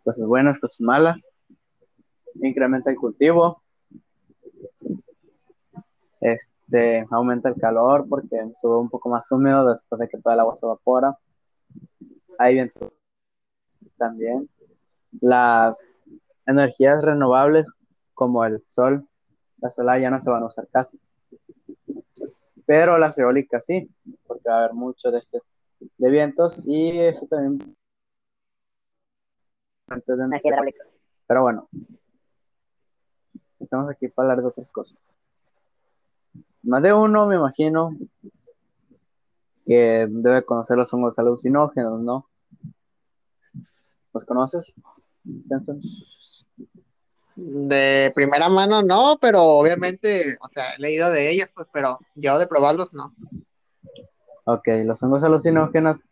[0.03, 1.31] cosas buenas, cosas malas.
[2.41, 3.60] Incrementa el cultivo.
[6.21, 10.41] Este, aumenta el calor porque sube un poco más húmedo después de que toda el
[10.41, 11.17] agua se evapora.
[12.37, 12.93] Hay viento
[13.97, 14.47] también.
[15.19, 15.91] Las
[16.45, 17.67] energías renovables
[18.13, 19.07] como el sol,
[19.57, 20.99] la solar ya no se van a usar casi.
[22.65, 23.89] Pero las eólicas sí,
[24.27, 25.41] porque va a haber mucho de este
[25.97, 27.75] de vientos y eso también.
[31.27, 31.67] Pero bueno,
[33.59, 34.97] estamos aquí para hablar de otras cosas.
[36.63, 37.95] Más de uno, me imagino,
[39.65, 42.27] que debe conocer los hongos alucinógenos, ¿no?
[44.13, 44.75] ¿Los conoces,
[45.47, 45.81] Jensen?
[47.35, 52.37] De primera mano no, pero obviamente, o sea, he leído de ellos, pues, pero yo
[52.37, 53.15] de probarlos no.
[54.43, 56.03] Ok, los hongos alucinógenos.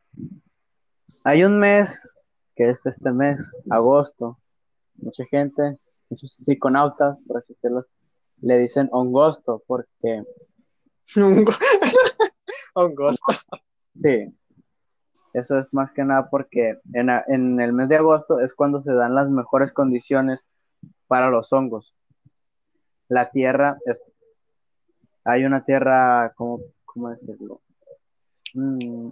[1.23, 2.07] Hay un mes,
[2.55, 4.39] que es este mes, agosto.
[4.95, 5.77] Mucha gente,
[6.09, 7.85] muchos psiconautas, por así decirlo,
[8.41, 10.23] le dicen hongosto porque...
[12.73, 13.33] hongosto.
[13.95, 14.33] Sí,
[15.33, 18.93] eso es más que nada porque en, en, el mes de agosto es cuando se
[18.93, 20.47] dan las mejores condiciones
[21.07, 21.93] para los hongos.
[23.07, 24.01] La tierra, es,
[25.23, 27.61] hay una tierra, ¿cómo, cómo decirlo?
[28.53, 29.09] Mm,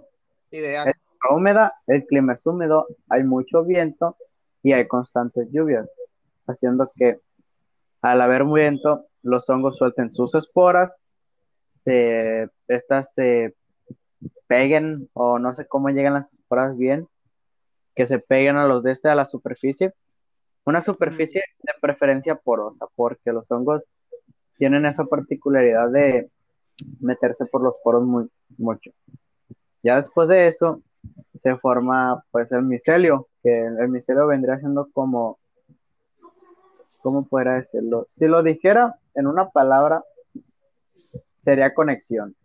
[0.50, 0.94] Ideal.
[1.30, 4.16] húmeda, el clima es húmedo, hay mucho viento
[4.62, 5.94] y hay constantes lluvias,
[6.46, 7.20] haciendo que
[8.02, 10.96] al haber viento, los hongos suelten sus esporas,
[11.68, 13.54] se, estas se
[14.46, 17.06] peguen, o no sé cómo llegan las esporas bien,
[17.94, 19.92] que se peguen a los de este, a la superficie,
[20.64, 23.84] una superficie de preferencia porosa, porque los hongos
[24.56, 26.30] tienen esa particularidad de
[27.00, 28.90] meterse por los poros muy mucho.
[29.82, 30.82] Ya después de eso
[31.42, 35.38] se forma pues el micelio, que el micelio vendría siendo como,
[37.00, 38.04] ¿cómo podría decirlo?
[38.08, 40.04] Si lo dijera en una palabra,
[41.34, 42.36] sería conexión,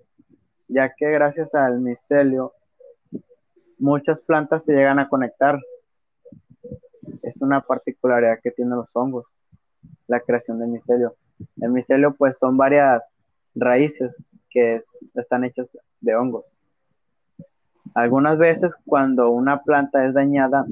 [0.67, 2.53] ya que gracias al micelio
[3.77, 5.59] muchas plantas se llegan a conectar
[7.21, 9.27] es una particularidad que tienen los hongos,
[10.07, 11.15] la creación del micelio.
[11.62, 13.07] El micelio pues son varias
[13.53, 14.12] raíces
[14.49, 14.81] que
[15.13, 16.45] están hechas de hongos.
[17.93, 20.65] Algunas veces cuando una planta es dañada,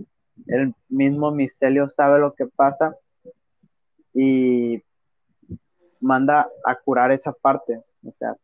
[0.48, 2.96] el mismo micelio sabe lo que pasa
[4.14, 4.84] y
[6.02, 7.82] manda a curar esa parte.
[8.06, 8.36] O sea,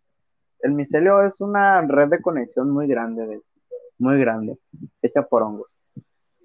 [0.62, 3.42] el micelio es una red de conexión muy grande,
[3.98, 4.58] muy grande,
[5.02, 5.78] hecha por hongos.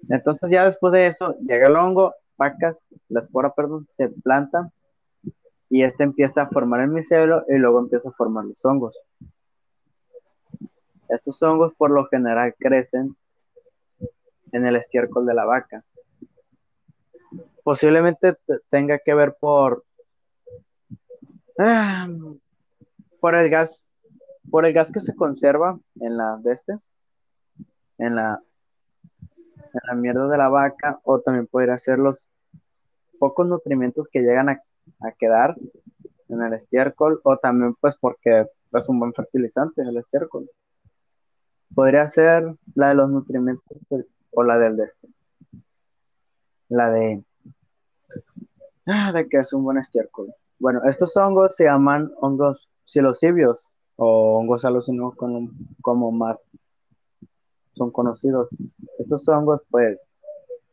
[0.09, 4.71] Entonces ya después de eso llega el hongo, pacas, la espora, perdón, se planta
[5.69, 8.99] y este empieza a formar el micelio y luego empieza a formar los hongos.
[11.09, 13.15] Estos hongos por lo general crecen
[14.51, 15.83] en el estiércol de la vaca.
[17.63, 18.37] Posiblemente
[18.69, 19.83] tenga que ver por
[21.59, 22.07] ah,
[23.19, 23.89] por el gas
[24.49, 26.73] por el gas que se conserva en la de este
[27.97, 28.41] en la
[29.81, 32.29] la mierda de la vaca o también podría ser los
[33.19, 34.61] pocos nutrimentos que llegan a,
[35.17, 35.55] quedar
[36.29, 40.49] en el estiércol o también pues porque es un buen fertilizante el estiércol.
[41.73, 43.77] Podría ser la de los nutrimentos
[44.31, 45.07] o la del de este.
[46.69, 47.23] La de
[48.85, 50.33] ah, de que es un buen estiércol.
[50.63, 56.45] Bueno, estos hongos se llaman hongos psilocibios o hongos alucinógenos como, más
[57.73, 58.55] son conocidos.
[58.97, 60.01] Estos hongos, pues,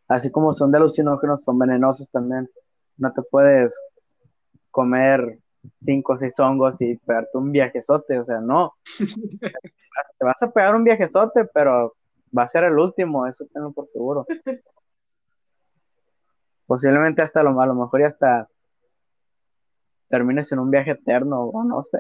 [0.07, 2.49] así como son de alucinógenos, son venenosos también.
[2.99, 3.77] No te puedes
[4.71, 5.41] comer
[5.83, 8.75] cinco o seis hongos y pegarte un viajezote, o sea, no.
[9.41, 11.97] te vas a pegar un viajezote, pero
[12.39, 14.25] va a ser el último, eso tengo por seguro.
[16.69, 18.49] Posiblemente hasta lo, a lo mejor ya hasta
[20.11, 21.99] termines en un viaje eterno, o no sé,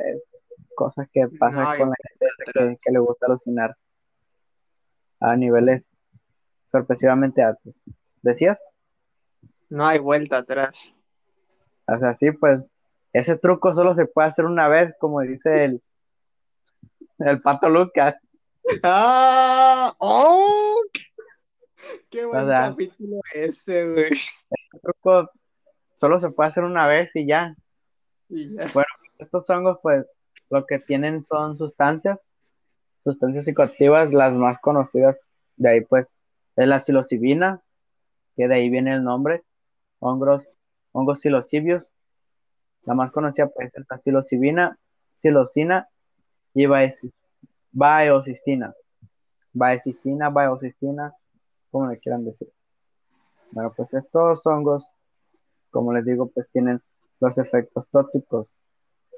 [0.74, 3.76] cosas que pasan con la gente que le gusta alucinar
[5.20, 5.90] a niveles
[6.66, 7.82] sorpresivamente altos.
[8.22, 8.62] ¿Decías?
[9.68, 10.92] No hay vuelta atrás.
[11.86, 12.60] O sea, sí, pues
[13.12, 15.82] ese truco solo se puede hacer una vez, como dice el,
[17.18, 18.16] el pato Lucas.
[18.82, 19.94] ¡Ah!
[19.98, 20.82] ¡Oh!
[22.10, 24.12] ¡Qué buen capítulo ese, güey!
[24.12, 25.30] Ese truco
[25.94, 27.54] solo se puede hacer una vez y ya.
[28.30, 28.88] Bueno,
[29.18, 30.10] estos hongos, pues,
[30.48, 32.18] lo que tienen son sustancias
[33.02, 35.18] sustancias psicoactivas, las más conocidas
[35.56, 36.14] de ahí pues
[36.56, 37.62] es la psilocibina,
[38.36, 39.42] que de ahí viene el nombre,
[39.98, 40.48] hongos,
[40.92, 41.94] hongos psilocibios,
[42.84, 44.78] la más conocida pues es la psilocibina,
[45.14, 45.88] psilocina
[46.54, 46.66] y
[47.72, 48.74] baeocistina,
[49.52, 51.12] baecistina, baeocistina,
[51.70, 52.50] como le quieran decir.
[53.52, 54.94] Bueno, pues estos hongos,
[55.70, 56.82] como les digo, pues tienen
[57.20, 58.58] los efectos tóxicos.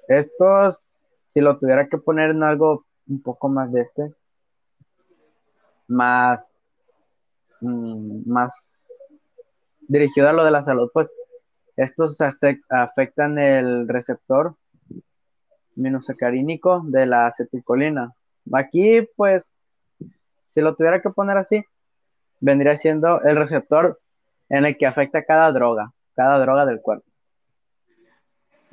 [0.08, 0.86] Estos,
[1.32, 4.14] si lo tuviera que poner en algo un poco más de este,
[5.88, 6.50] más,
[7.60, 8.72] mm, más
[9.80, 11.08] dirigido a lo de la salud, pues
[11.76, 12.18] estos
[12.68, 14.56] afectan el receptor
[15.74, 18.12] minosacarínico de la acetilcolina.
[18.52, 19.52] Aquí, pues,
[20.46, 21.64] si lo tuviera que poner así,
[22.40, 24.00] vendría siendo el receptor
[24.48, 27.11] en el que afecta cada droga, cada droga del cuerpo.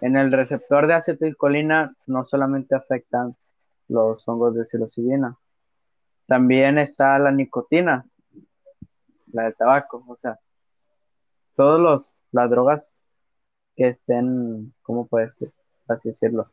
[0.02, 3.36] En el receptor de acetilcolina no solamente afectan
[3.88, 5.38] los hongos de psilocibina,
[6.26, 8.06] también está la nicotina,
[9.32, 10.40] la del tabaco, o sea,
[11.56, 12.94] todos los las drogas
[13.76, 15.52] que estén, ¿cómo puede ser?
[15.88, 16.50] Así decirlo,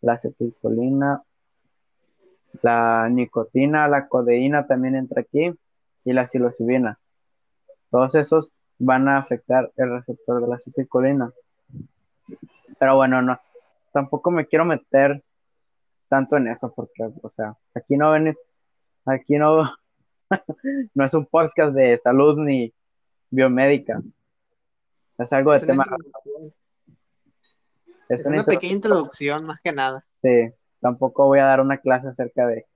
[0.00, 1.22] la acetilcolina,
[2.62, 5.52] la nicotina, la codeína también entra aquí
[6.04, 6.98] y la psilocibina.
[7.90, 11.32] Todos esos van a afectar el receptor de la acetilcolina.
[12.78, 13.38] Pero bueno, no,
[13.92, 15.22] tampoco me quiero meter
[16.08, 18.36] tanto en eso porque, o sea, aquí no ven,
[19.06, 19.62] aquí no,
[20.94, 22.72] no es un podcast de salud ni
[23.30, 24.00] biomédica.
[25.18, 25.86] Es algo de tema.
[28.08, 30.04] Es, una, pequeña introducción, más que nada.
[30.20, 32.66] Sí, tampoco voy a dar una clase acerca de,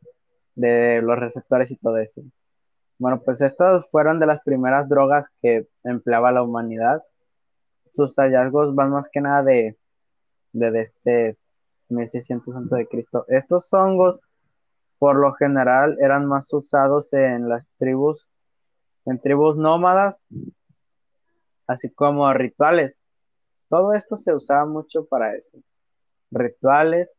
[0.55, 2.23] de los receptores y todo eso.
[2.99, 7.03] Bueno, pues estos fueron de las primeras drogas que empleaba la humanidad.
[7.93, 9.77] Sus hallazgos van más que nada de,
[10.59, 11.37] de, este
[11.89, 13.25] 1600 antes de Cristo.
[13.29, 14.21] Estos hongos,
[14.99, 18.29] por lo general, eran más usados en las tribus,
[19.05, 20.27] en tribus nómadas,
[21.67, 23.03] así como rituales.
[23.69, 25.59] Todo esto se usaba mucho para eso.
[26.31, 27.17] Rituales,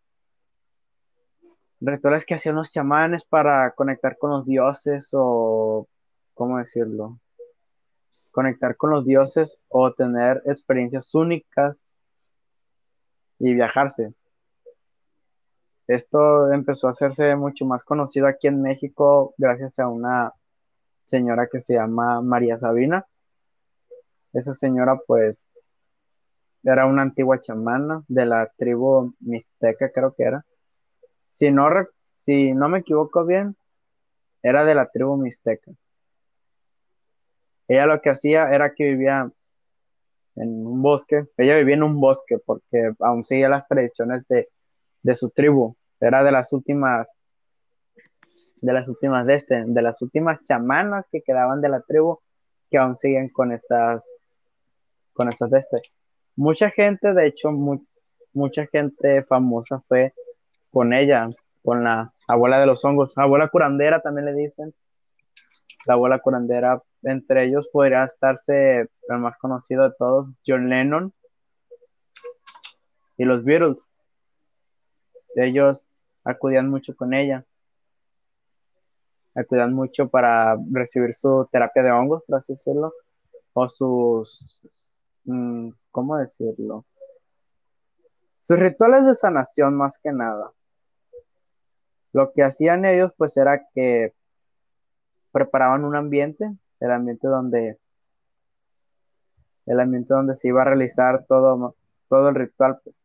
[1.79, 5.87] rituales que hacían los chamanes para conectar con los dioses o,
[6.33, 7.19] ¿cómo decirlo?
[8.31, 11.85] Conectar con los dioses o tener experiencias únicas
[13.39, 14.13] y viajarse.
[15.87, 20.33] Esto empezó a hacerse mucho más conocido aquí en México gracias a una
[21.05, 23.05] señora que se llama María Sabina.
[24.33, 25.49] Esa señora pues
[26.63, 30.45] era una antigua chamana de la tribu mixteca creo que era
[31.37, 31.69] si no,
[32.25, 33.55] si no me equivoco bien,
[34.41, 35.71] era de la tribu mixteca.
[37.67, 39.29] Ella lo que hacía era que vivía
[40.37, 44.47] en un bosque, ella vivía en un bosque porque aún seguía las tradiciones de,
[45.15, 47.11] su tribu, era de las últimas,
[48.61, 52.19] de las últimas de este, de las últimas chamanas que quedaban de la tribu
[52.69, 54.05] que aún siguen con esas,
[55.13, 55.77] con esas de este.
[56.35, 57.51] Mucha gente, de hecho,
[58.33, 60.13] mucha gente famosa fue
[60.69, 61.23] con ella,
[61.63, 64.73] con la abuela de los hongos, abuela curandera también le dicen.
[65.87, 71.13] La abuela curandera, entre ellos podría estarse el más conocido de todos, John Lennon
[73.17, 73.87] y los Beatles.
[75.35, 75.89] Ellos
[76.23, 77.45] acudían mucho con ella.
[79.35, 82.93] Acudían mucho para recibir su terapia de hongos, por así decirlo,
[83.53, 84.59] o sus,
[85.25, 86.85] mm, ¿cómo decirlo?
[88.39, 90.51] Sus rituales de sanación más que nada.
[92.13, 94.13] Lo que hacían ellos pues era que
[95.31, 97.77] preparaban un ambiente, el ambiente donde
[99.67, 101.75] el ambiente donde se iba a realizar todo,
[102.07, 102.99] todo el ritual, pues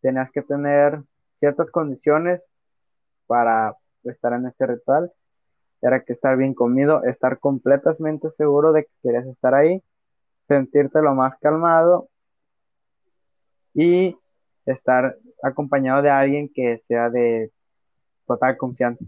[0.00, 1.02] tenías que tener
[1.34, 2.48] ciertas condiciones
[3.26, 5.12] para estar en este ritual.
[5.82, 9.82] Era que estar bien comido, estar completamente seguro de que querías estar ahí,
[10.46, 12.08] sentirte lo más calmado
[13.74, 14.16] y
[14.64, 17.52] estar acompañado de alguien que sea de
[18.26, 19.04] total confianza.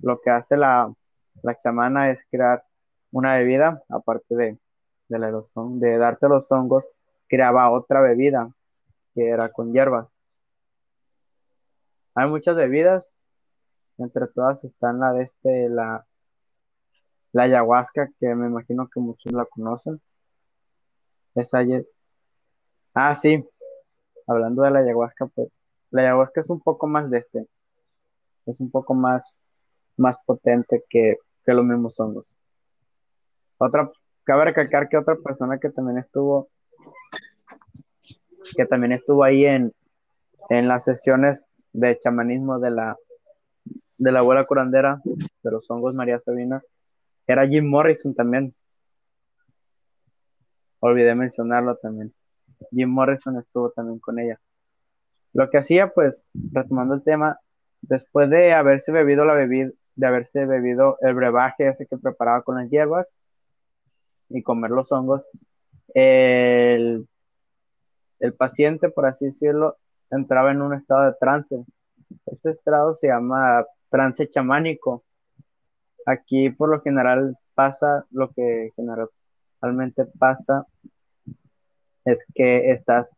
[0.00, 0.92] Lo que hace la,
[1.42, 2.64] la chamana es crear
[3.10, 4.58] una bebida, aparte de,
[5.08, 6.86] de la de darte los hongos,
[7.28, 8.50] creaba otra bebida
[9.14, 10.16] que era con hierbas.
[12.14, 13.14] Hay muchas bebidas,
[13.98, 16.06] entre todas están la de este, la,
[17.32, 20.00] la ayahuasca, que me imagino que muchos la conocen.
[21.34, 21.64] Esa,
[22.94, 23.46] ah, sí,
[24.26, 25.48] hablando de la ayahuasca, pues
[25.90, 27.46] la ayahuasca es un poco más de este,
[28.46, 29.36] es un poco más,
[29.96, 32.26] más potente que, que los mismos hongos.
[33.58, 33.90] Otra,
[34.24, 36.48] cabe recalcar que otra persona que también estuvo,
[38.56, 39.72] que también estuvo ahí en,
[40.48, 42.96] en las sesiones de chamanismo de la,
[43.98, 46.62] de la abuela curandera de los hongos María Sabina,
[47.26, 48.54] era Jim Morrison también.
[50.80, 52.12] Olvidé mencionarlo también.
[52.70, 54.40] Jim Morrison estuvo también con ella.
[55.32, 57.38] Lo que hacía, pues, retomando el tema,
[57.80, 62.56] después de haberse bebido la bebida, de haberse bebido el brebaje ese que preparaba con
[62.56, 63.08] las hierbas
[64.28, 65.22] y comer los hongos,
[65.94, 67.06] el,
[68.18, 69.76] el paciente, por así decirlo,
[70.10, 71.64] entraba en un estado de trance.
[72.26, 75.04] Este estado se llama trance chamánico.
[76.06, 80.66] Aquí por lo general pasa, lo que generalmente pasa
[82.04, 83.14] es que estás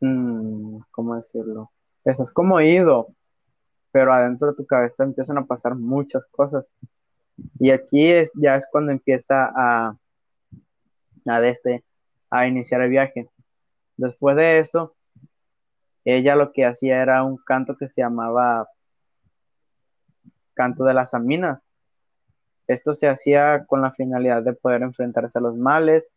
[0.00, 1.70] Mm, ¿cómo decirlo?
[2.04, 3.08] Estás como ido,
[3.92, 6.66] pero adentro de tu cabeza empiezan a pasar muchas cosas.
[7.58, 9.96] Y aquí es, ya es cuando empieza a,
[11.26, 11.84] a, este,
[12.30, 13.28] a iniciar el viaje.
[13.96, 14.94] Después de eso,
[16.04, 18.68] ella lo que hacía era un canto que se llamaba
[20.54, 21.66] Canto de las Aminas.
[22.66, 26.12] Esto se hacía con la finalidad de poder enfrentarse a los males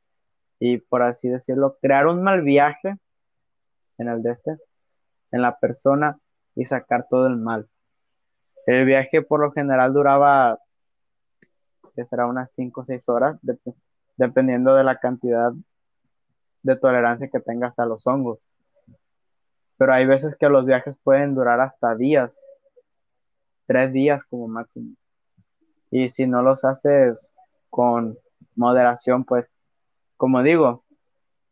[0.59, 2.97] y, por así decirlo, crear un mal viaje
[3.97, 4.57] en el de este,
[5.31, 6.19] en la persona
[6.55, 7.67] y sacar todo el mal.
[8.65, 10.59] El viaje por lo general duraba,
[11.95, 13.39] que será unas 5 o 6 horas,
[14.15, 15.51] dependiendo de la cantidad
[16.61, 18.39] de tolerancia que tengas a los hongos.
[19.77, 22.45] Pero hay veces que los viajes pueden durar hasta días,
[23.65, 24.95] tres días como máximo.
[25.91, 27.29] Y si no los haces
[27.69, 28.17] con
[28.55, 29.49] moderación, pues,
[30.15, 30.83] como digo,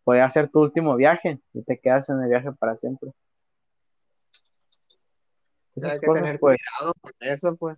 [0.04, 3.12] puede ser tu último viaje y te quedas en el viaje para siempre.
[5.76, 7.78] Esas que tener pues, cuidado con eso, pues.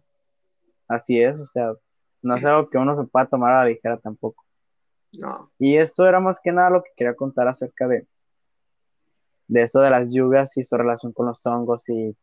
[0.88, 1.74] Así es, o sea,
[2.22, 4.44] no es algo que uno se pueda tomar a la ligera tampoco.
[5.12, 5.48] No.
[5.60, 8.08] Y eso era más que nada lo que quería contar acerca de,
[9.48, 12.18] de eso de las lluvias y su relación con los hongos y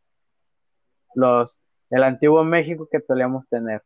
[1.15, 1.59] los
[1.89, 3.83] el antiguo México que solíamos tener.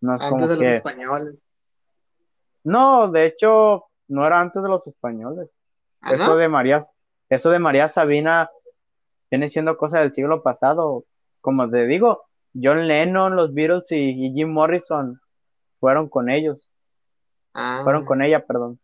[0.00, 1.34] No es antes de los españoles.
[2.62, 5.58] No, de hecho, no era antes de los españoles.
[6.10, 6.80] Eso de María,
[7.28, 8.50] eso de María Sabina
[9.30, 11.04] viene siendo cosa del siglo pasado.
[11.40, 12.24] Como te digo,
[12.54, 15.20] John Lennon, los Beatles y, Jim Morrison
[15.78, 16.70] fueron con ellos.
[17.54, 17.80] Ah.
[17.84, 18.78] Fueron con ella, perdón.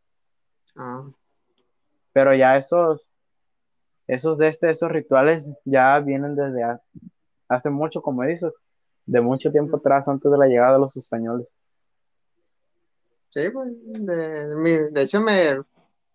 [0.77, 1.05] Ah.
[2.13, 3.11] Pero ya esos,
[4.07, 6.63] esos de este, esos rituales ya vienen desde
[7.49, 8.53] hace mucho, como dices,
[9.05, 11.47] de mucho tiempo atrás, antes de la llegada de los españoles.
[13.31, 15.63] Sí, pues, de, de hecho me,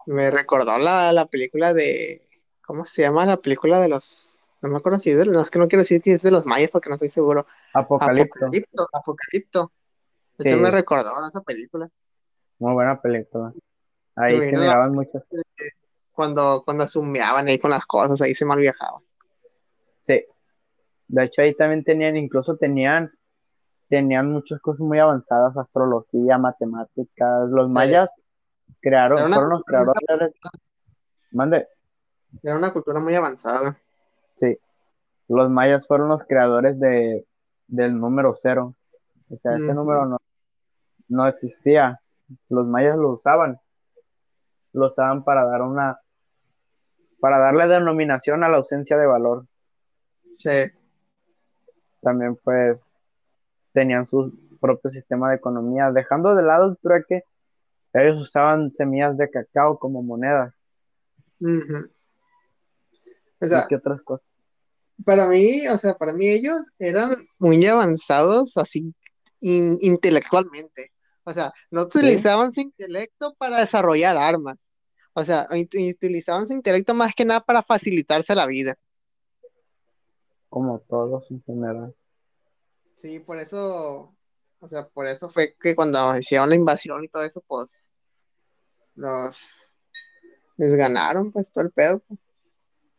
[0.08, 2.20] me recordó la, la película de
[2.62, 4.52] ¿Cómo se llama la película de los...
[4.62, 5.50] No me acuerdo si es de los...
[5.50, 7.46] que no quiero decir que es de los mayas porque no estoy seguro.
[7.74, 8.46] Apocalipto.
[8.94, 9.72] Apocalipto.
[10.38, 11.90] De hecho me recordó esa película.
[12.60, 13.54] Muy buena película.
[14.16, 15.24] Ahí se miraban muchas.
[16.12, 19.02] Cuando, cuando sumeaban ahí con las cosas, ahí se mal viajaban.
[20.02, 20.26] Sí.
[21.08, 23.12] De hecho ahí también tenían, incluso tenían
[23.92, 27.50] tenían muchas cosas muy avanzadas, astrología, matemáticas.
[27.50, 28.16] Los mayas
[28.80, 30.34] crearon, fueron los creadores.
[31.32, 31.68] Mande.
[32.44, 33.78] Era una cultura muy avanzada.
[34.38, 34.58] Sí.
[35.28, 37.26] Los mayas fueron los creadores de,
[37.68, 38.76] del número cero.
[39.30, 40.18] O sea, ese número no,
[41.08, 42.02] no existía.
[42.50, 43.60] Los mayas lo usaban.
[44.74, 46.00] Lo usaban para dar una.
[47.20, 49.46] para darle denominación a la ausencia de valor.
[50.38, 50.72] Sí.
[52.02, 52.86] También, pues,
[53.74, 55.92] tenían su propio sistema de economía.
[55.92, 57.24] Dejando de lado el trueque,
[57.94, 60.56] ellos usaban semillas de cacao como monedas.
[63.42, 64.26] O sea, ¿Qué otras cosas?
[65.04, 68.94] Para mí, o sea, para mí ellos eran muy avanzados así
[69.40, 70.92] intelectualmente.
[71.24, 74.58] O sea, no utilizaban su intelecto para desarrollar armas.
[75.14, 78.76] O sea, utilizaban su intelecto más que nada para facilitarse la vida.
[80.50, 81.96] Como todos en general.
[82.96, 84.16] Sí, por eso,
[84.60, 87.84] o sea, por eso fue que cuando hicieron la invasión y todo eso, pues,
[88.96, 89.56] los,
[90.58, 92.00] les ganaron, pues, todo el pedo.
[92.00, 92.20] Pues.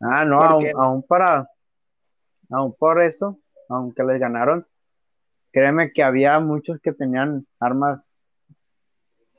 [0.03, 1.49] Ah, no, aún, para,
[2.51, 3.39] aún por eso,
[3.69, 4.67] aunque les ganaron,
[5.53, 8.13] créeme que había muchos que tenían armas,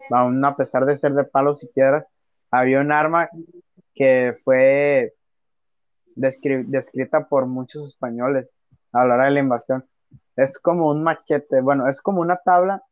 [0.09, 2.07] aún a pesar de ser de palos y piedras,
[2.49, 3.29] había un arma
[3.93, 5.13] que fue
[6.15, 8.53] descrita por muchos españoles
[8.93, 9.85] a la hora de la invasión.
[10.37, 12.83] Es como un machete, bueno, es como una tabla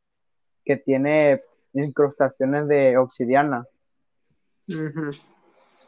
[0.65, 1.41] que tiene
[1.73, 3.65] incrustaciones de obsidiana.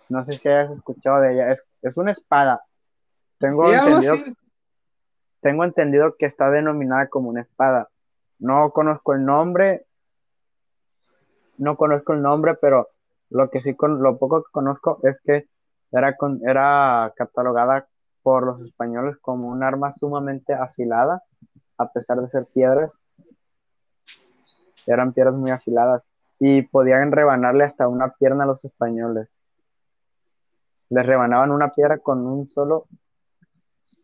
[0.10, 1.56] No sé si hayas escuchado de ella.
[1.82, 2.64] Es, una espada.
[3.40, 4.16] Tengo, entendido,
[5.42, 7.90] tengo entendido que está denominada como una espada.
[8.40, 9.86] No conozco el nombre.
[11.58, 12.90] No conozco el nombre, pero
[13.30, 15.48] lo que sí con lo poco que conozco es que
[15.92, 17.88] era, con, era catalogada
[18.22, 21.22] por los españoles como un arma sumamente afilada,
[21.78, 23.00] a pesar de ser piedras.
[24.88, 29.30] Eran piedras muy afiladas y podían rebanarle hasta una pierna a los españoles
[30.94, 32.88] les rebanaban una piedra con un solo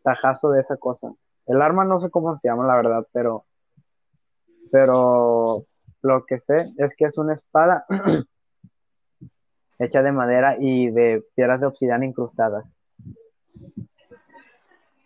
[0.02, 1.12] tajazo de esa cosa.
[1.46, 3.46] El arma no sé cómo se llama, la verdad, pero,
[4.72, 5.66] pero
[6.02, 7.86] lo que sé es que es una espada
[9.78, 12.74] hecha de madera y de piedras de obsidiana incrustadas.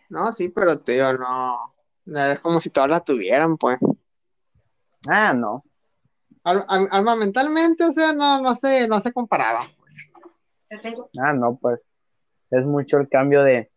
[0.09, 1.73] No, sí, pero tío, no.
[2.05, 3.79] Es como si todas la tuvieran, pues.
[5.07, 5.63] Ah, no.
[6.43, 9.11] armamentalmente, o sea, no, no se, no se
[11.19, 11.79] Ah, no, pues
[12.51, 13.71] es mucho el cambio de,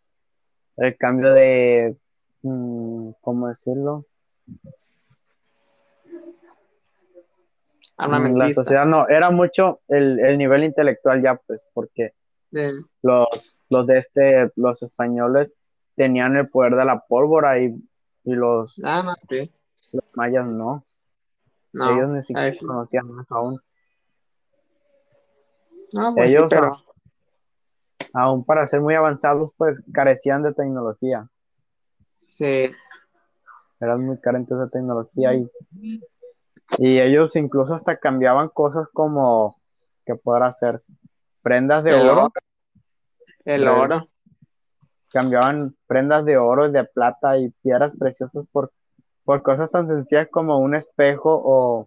[0.76, 1.97] el cambio de,
[2.43, 4.07] mm, ¿cómo decirlo?
[7.99, 12.14] Mm, la sociedad no, era mucho el, nivel intelectual ya, pues, porque
[13.03, 15.53] los, los de este, los españoles
[15.97, 17.74] tenían el poder de la pólvora y,
[18.24, 19.16] los, ah,
[19.93, 20.84] los mayas no.
[21.74, 23.61] Ellos ni siquiera conocían más aún.
[25.93, 26.53] Pues Ellos,
[28.12, 31.28] aún para ser muy avanzados, pues carecían de tecnología.
[32.26, 32.70] Sí.
[33.80, 35.51] Eran muy carentes de tecnología y,
[36.78, 39.57] y ellos incluso hasta cambiaban cosas como
[40.05, 40.82] que podrá ser
[41.43, 42.28] prendas de oro.
[43.45, 44.09] El oro.
[45.11, 48.72] Cambiaban prendas de oro y de plata y piedras preciosas por,
[49.24, 51.86] por cosas tan sencillas como un espejo o,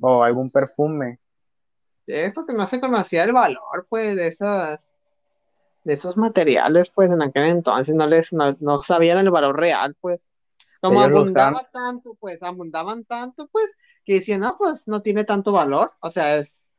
[0.00, 1.18] o algún perfume.
[2.06, 4.94] Es porque no se conocía el valor, pues, de esas,
[5.84, 10.28] de esos materiales, pues, en aquel entonces no les, no, sabían el valor real, pues.
[10.80, 15.92] Como abundaba tanto, pues, abundaban tanto, pues, que decían, no, pues, no tiene tanto valor,
[16.00, 16.72] o sea, es,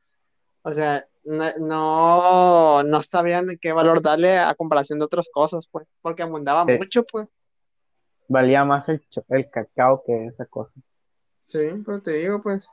[0.64, 6.24] o sea, no, no, sabían qué valor darle a comparación de otras cosas, pues, porque
[6.24, 7.28] abundaba mucho, pues.
[8.28, 10.74] Valía más el, el cacao que esa cosa.
[11.46, 12.70] Sí, pero te digo, pues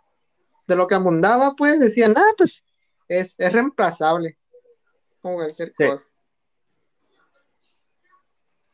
[0.71, 2.65] de lo que abundaba, pues decían, ah, pues
[3.09, 4.39] es, reemplazable,
[5.21, 6.13] como cualquier cosa.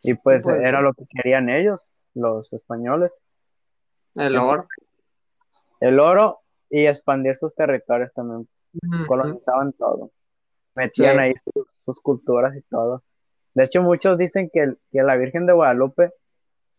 [0.02, 3.16] Y pues, pues, era lo que querían ellos, los españoles.
[4.14, 4.68] El oro.
[5.80, 8.46] El oro y expandir sus territorios también.
[9.08, 10.12] Colonizaban todo.
[10.74, 11.32] Metían ahí
[11.68, 13.02] sus, culturas y todo.
[13.54, 16.12] De hecho, muchos dicen que, que, la Virgen de Guadalupe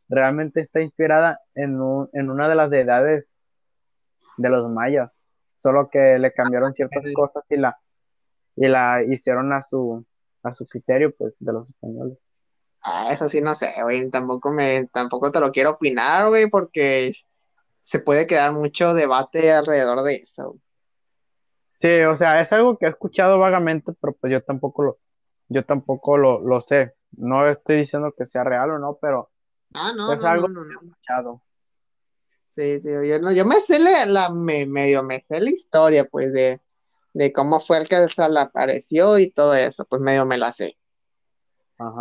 [0.09, 3.33] realmente está inspirada en, un, en una de las deidades
[4.37, 5.15] de los mayas,
[5.57, 7.77] solo que le cambiaron ciertas cosas y la,
[8.55, 10.05] y la hicieron a su,
[10.43, 12.17] a su criterio, pues, de los españoles.
[12.83, 17.11] Ah, eso sí no sé, güey, tampoco me, tampoco te lo quiero opinar, güey, porque
[17.81, 20.57] se puede quedar mucho debate alrededor de eso.
[21.79, 24.99] Sí, o sea, es algo que he escuchado vagamente, pero pues yo tampoco lo,
[25.47, 26.93] yo tampoco lo, lo sé.
[27.11, 29.31] No estoy diciendo que sea real o no, pero
[29.73, 31.41] ah, no, es algo que he escuchado.
[32.57, 36.33] Sí, sí, yo, no, yo me sé la, me, medio me sé la historia, pues,
[36.33, 36.59] de,
[37.31, 40.75] cómo fue el que se le apareció y todo eso, pues medio me la sé.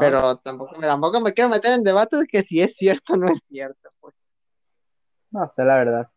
[0.00, 3.26] Pero tampoco, tampoco me quiero meter en debate de que si es cierto o no
[3.26, 4.14] es cierto, pues.
[5.30, 6.08] No sé, la verdad.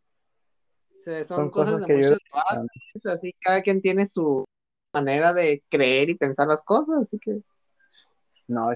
[1.28, 4.46] son, cosas, de muchos debates, así cada quien tiene su
[4.94, 7.42] manera de creer y pensar las cosas, así que.
[8.48, 8.70] No,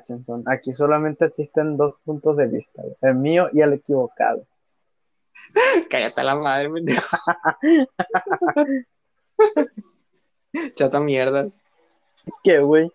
[0.48, 4.46] aquí solamente existen dos puntos de vista, el mío y el equivocado.
[5.90, 7.18] Cállate la madre, pendejo.
[10.76, 11.50] Chata mierda.
[12.44, 12.92] ¿Qué, güey?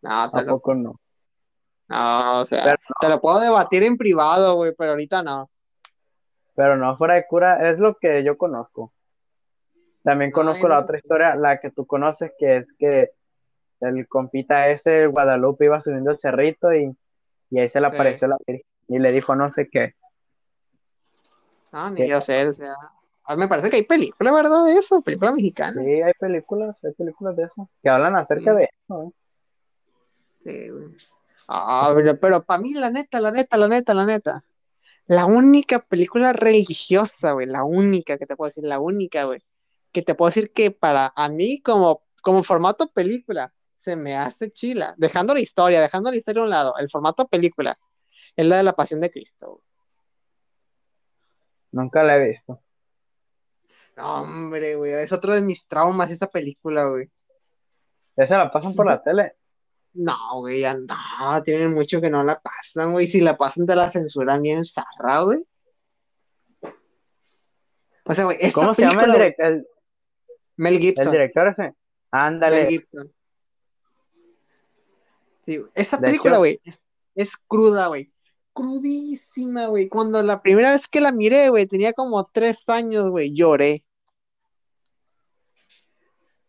[0.00, 1.00] No, tampoco no.
[1.88, 5.50] No, o sea, te lo puedo debatir en privado, güey, pero ahorita no.
[6.54, 8.92] Pero no, fuera de cura, es lo que yo conozco.
[10.02, 13.12] También conozco la otra historia, la que tú conoces, que es que
[13.80, 16.96] el compita ese, Guadalupe, iba subiendo el cerrito y,
[17.56, 19.94] ahí se le apareció la y le dijo no sé qué.
[21.72, 22.76] No, ni yo sé, o sea,
[23.36, 24.64] me parece que hay películas, ¿verdad?
[24.66, 25.82] De eso, películas mexicanas.
[25.84, 29.02] Sí, hay películas, hay películas de eso, que hablan acerca de eso.
[29.02, 29.12] ¿eh?
[30.40, 30.88] Sí, güey.
[31.48, 34.44] Ah, pero, para mí, la neta, la neta, la neta, la neta,
[35.06, 39.42] la única película religiosa, güey, la única que te puedo decir, la única, güey,
[39.92, 44.50] que te puedo decir que para a mí como, como formato película se me hace
[44.50, 47.76] chila, dejando la historia, dejando la historia a un lado, el formato película
[48.36, 49.46] es la de la Pasión de Cristo.
[49.46, 49.71] Güey.
[51.72, 52.62] Nunca la he visto.
[53.96, 57.10] No, hombre, güey, es otro de mis traumas esa película, güey.
[58.16, 59.36] ¿Ya se la pasan por la tele?
[59.94, 63.06] No, güey, ya no, tienen mucho que no la pasan, güey.
[63.06, 65.44] Si la pasan, te la censuran bien zarra, güey.
[68.04, 69.66] O sea, güey, ¿Cómo se llama el director?
[70.56, 71.06] Mel Gibson.
[71.06, 71.74] ¿El director ese?
[72.10, 72.56] Ándale.
[72.56, 73.12] Mel Gibson.
[75.42, 78.11] Sí, esa película, güey, es, es, cruda, güey
[78.52, 79.88] crudísima, güey.
[79.88, 83.84] Cuando la primera vez que la miré, güey, tenía como tres años, güey, lloré.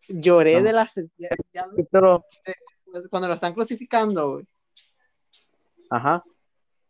[0.09, 0.93] Lloré de las...
[3.09, 4.47] cuando lo están crucificando, güey.
[5.89, 6.23] Ajá.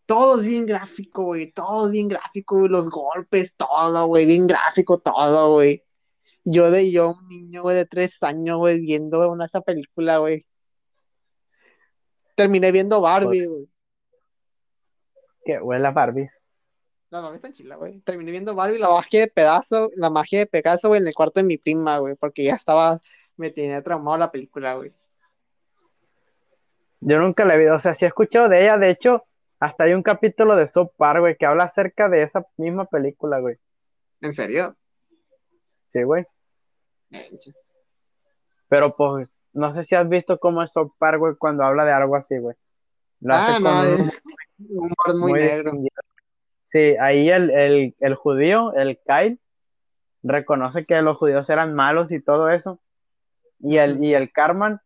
[0.06, 1.52] Todo es bien gráfico, güey.
[1.52, 2.70] Todo es bien gráfico, güey.
[2.70, 4.26] Los golpes, todo, güey.
[4.26, 5.84] Bien gráfico, todo, güey.
[6.46, 10.46] Yo de yo, un niño, güey, de tres años, güey, viendo una, esa película, güey.
[12.36, 13.73] Terminé viendo Barbie, güey.
[15.46, 16.30] Que huele a Barbie.
[17.10, 18.00] La Barbie está chila, güey.
[18.02, 21.40] Terminé viendo Barbie, la magia de pedazo, la magia de Pegaso, güey, en el cuarto
[21.40, 23.00] de mi prima, güey, porque ya estaba,
[23.38, 24.94] me tenía traumado la película, güey.
[27.02, 29.24] Yo nunca la he visto, o sea, sí he escuchado de ella, de hecho,
[29.60, 33.40] hasta hay un capítulo de Soap Park, güey, que habla acerca de esa misma película,
[33.40, 33.58] güey.
[34.22, 34.76] ¿En serio?
[35.92, 36.26] Sí, güey.
[38.68, 42.16] Pero pues, no sé si has visto cómo es Sopar, güey, cuando habla de algo
[42.16, 42.56] así, güey.
[43.30, 43.70] Ah, no,
[44.60, 45.72] un humor muy, negro.
[46.66, 49.40] Sí, ahí el, el, el, judío, el Kyle,
[50.24, 52.80] reconoce que los judíos eran malos y todo eso.
[53.60, 54.82] Y el, y el Carman,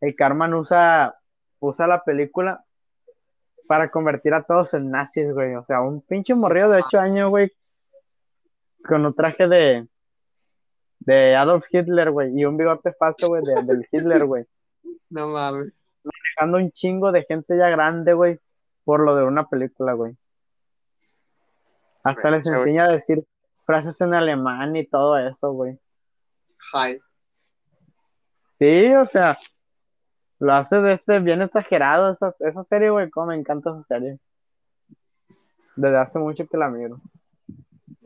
[0.00, 1.18] el Carman usa,
[1.58, 2.64] usa la película
[3.66, 5.54] para convertir a todos en nazis, güey.
[5.54, 7.52] O sea, un pinche morrido de 8 años, güey,
[8.84, 9.88] con un traje de,
[11.00, 14.44] de Adolf Hitler, güey, y un bigote falso, güey, de, del Hitler, güey.
[15.10, 15.83] No mames.
[16.36, 18.40] Dejando un chingo de gente ya grande, güey,
[18.84, 20.16] por lo de una película, güey.
[22.02, 23.24] Hasta les enseña a decir
[23.64, 25.78] frases en alemán y todo eso, güey.
[26.72, 27.00] Hi.
[28.52, 29.38] Sí, o sea,
[30.38, 34.18] lo hace de este bien exagerado esa, esa serie, güey, como me encanta esa serie.
[35.76, 37.00] Desde hace mucho que la miro.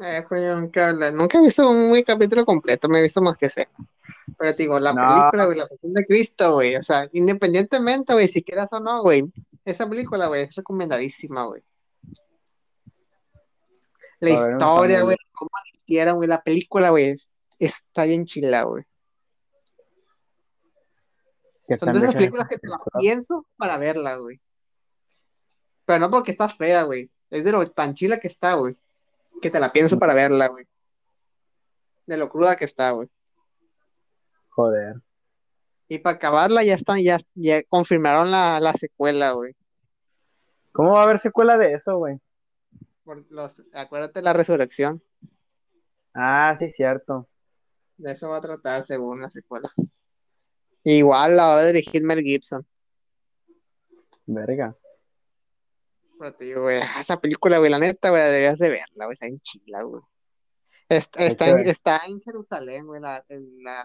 [0.01, 3.69] Eh, pues nunca, nunca he visto un capítulo completo, me he visto más que sé.
[4.37, 8.29] Pero te digo, la película, güey, la pasión de Cristo, güey, o sea, independientemente, güey,
[8.29, 9.25] si quieras o no, güey,
[9.65, 11.63] esa película, güey, es recomendadísima, güey.
[14.21, 17.15] La historia, güey, cómo la hicieron, güey, la película, güey,
[17.59, 18.85] está bien chila, güey.
[21.79, 24.41] Son de esas películas que te las pienso para verla, güey.
[25.85, 27.11] Pero no porque está fea, güey.
[27.31, 28.75] Es de lo tan chila que está, güey
[29.41, 30.67] que te la pienso para verla, güey.
[32.07, 33.09] De lo cruda que está, güey.
[34.59, 34.97] Joder.
[35.87, 39.55] Y para acabarla ya están, ya, ya confirmaron la, la secuela, güey.
[40.73, 42.21] ¿Cómo va a haber secuela de eso, güey?
[43.05, 45.01] Por los, acuérdate la resurrección.
[46.13, 47.29] Ah, sí, cierto.
[47.99, 49.73] De eso va a tratar según la secuela.
[50.83, 52.67] Igual la va a dirigir Mel Gibson.
[54.27, 54.77] Verga.
[56.19, 59.27] Pero te digo, güey, esa película, güey, la neta, güey, deberías de verla, güey, está
[59.27, 60.03] en chila, güey.
[60.89, 63.25] Está, en, está en Jerusalén, güey, la,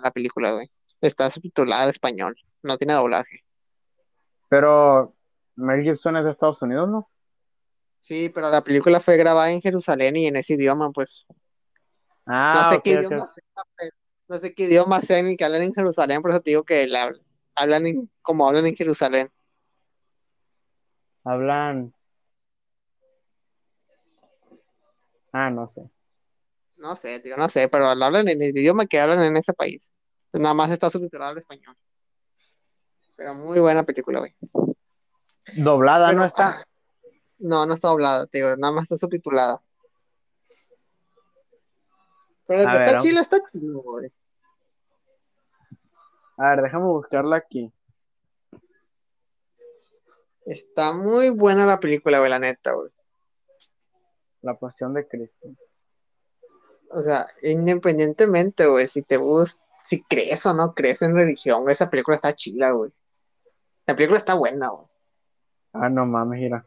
[0.01, 0.70] la, película, güey.
[1.01, 3.39] Está subtitulada en español, no tiene doblaje.
[4.47, 5.14] Pero
[5.56, 7.10] Mel Gibson es de Estados Unidos, ¿no?
[7.99, 11.26] Sí, pero la película fue grabada en Jerusalén y en ese idioma, pues.
[12.26, 13.43] Ah, no sé qué idioma sea,
[14.30, 16.88] no sé qué idioma sea ni que hablan en Jerusalén, por eso te digo que
[16.88, 17.14] la,
[17.56, 19.30] hablan como hablan en Jerusalén.
[21.26, 21.93] Hablan
[25.34, 25.89] Ah, no sé.
[26.84, 29.94] No sé, tío, no sé, pero hablan en el idioma que hablan en ese país.
[30.34, 31.78] Nada más está subtitulado al español.
[33.16, 34.36] Pero muy buena película, güey.
[35.56, 36.62] ¿Doblada no está?
[37.38, 39.62] No, no está doblada, tío, nada más está subtitulada.
[42.46, 44.12] Pero está chila, está chido, güey.
[46.36, 47.72] A ver, déjame buscarla aquí.
[50.46, 52.92] Está muy buena la película, güey, la neta, güey.
[54.42, 55.48] La pasión de Cristo.
[56.96, 61.89] O sea, independientemente, güey, si te gusta, si crees o no crees en religión, esa
[61.89, 62.94] película está chila, güey.
[63.86, 64.88] La película está buena, güey.
[65.74, 66.66] Ah, no mames, mira.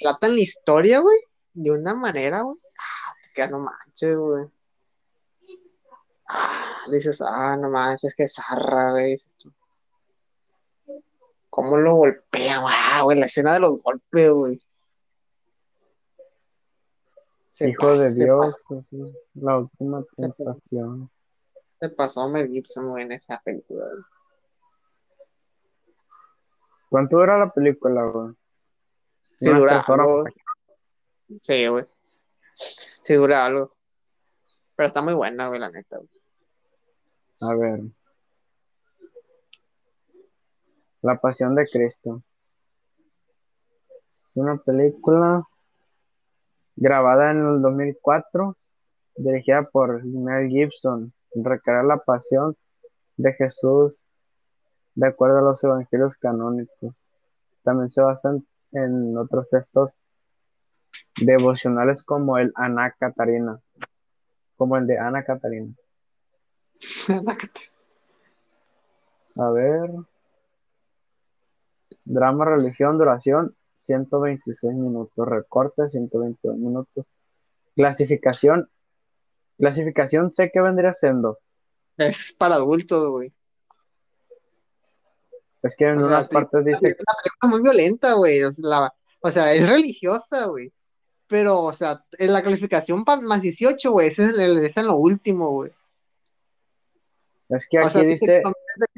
[0.00, 1.18] Tratan la historia, güey,
[1.54, 2.58] de una manera, güey.
[2.78, 4.46] Ah, te quedas, no manches, güey.
[6.28, 9.12] Ah, dices, ah, no manches, que zarra, güey.
[9.12, 9.52] Dices tú.
[11.48, 12.60] ¿Cómo lo golpea,
[13.02, 13.18] güey?
[13.18, 14.60] La escena de los golpes, güey.
[17.60, 18.60] Hijo de Dios,
[19.34, 21.10] la última tentación.
[21.80, 23.86] Se pasó Mel Gibson en esa película.
[26.90, 28.34] ¿Cuánto dura la película, güey?
[29.36, 30.24] Sí, dura algo.
[31.42, 31.86] Sí, güey.
[32.54, 33.74] Sí, dura algo.
[34.74, 35.98] Pero está muy buena, güey, la neta.
[37.40, 37.80] A ver.
[41.02, 42.22] La pasión de Cristo.
[44.34, 45.46] Una película
[46.76, 48.56] grabada en el 2004,
[49.16, 52.56] dirigida por Mel Gibson, recrea la pasión
[53.16, 54.04] de Jesús
[54.94, 56.94] de acuerdo a los evangelios canónicos.
[57.62, 59.92] También se basan en otros textos
[61.20, 63.60] devocionales como el Ana Catarina,
[64.56, 65.74] como el de Ana Catarina.
[69.36, 69.90] A ver.
[72.04, 73.56] Drama, religión, duración
[73.86, 77.04] 126 minutos, recorte 122 minutos.
[77.74, 78.68] Clasificación,
[79.58, 81.38] clasificación sé que vendría siendo.
[81.96, 83.32] Es para adultos, güey.
[85.62, 86.88] Es que en unas partes dice.
[86.88, 88.40] La película es muy violenta, güey.
[89.20, 90.72] O, sea, es religiosa, güey.
[91.26, 95.72] Pero, o sea, en la calificación más 18, güey, ese es, en lo último, güey.
[97.48, 98.42] Es que aquí dice.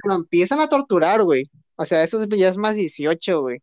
[0.05, 1.51] Lo empiezan a torturar, güey.
[1.77, 3.63] O sea, eso ya es más 18, güey.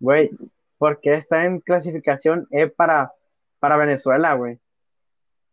[0.00, 0.30] Güey,
[0.78, 3.12] porque está en clasificación E para,
[3.58, 4.58] para Venezuela, güey.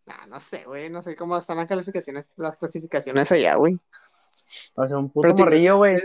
[0.07, 3.75] Ah, no sé, güey, no sé cómo están las calificaciones, las clasificaciones allá, güey.
[4.75, 5.95] O sea, un puto morrillo, güey.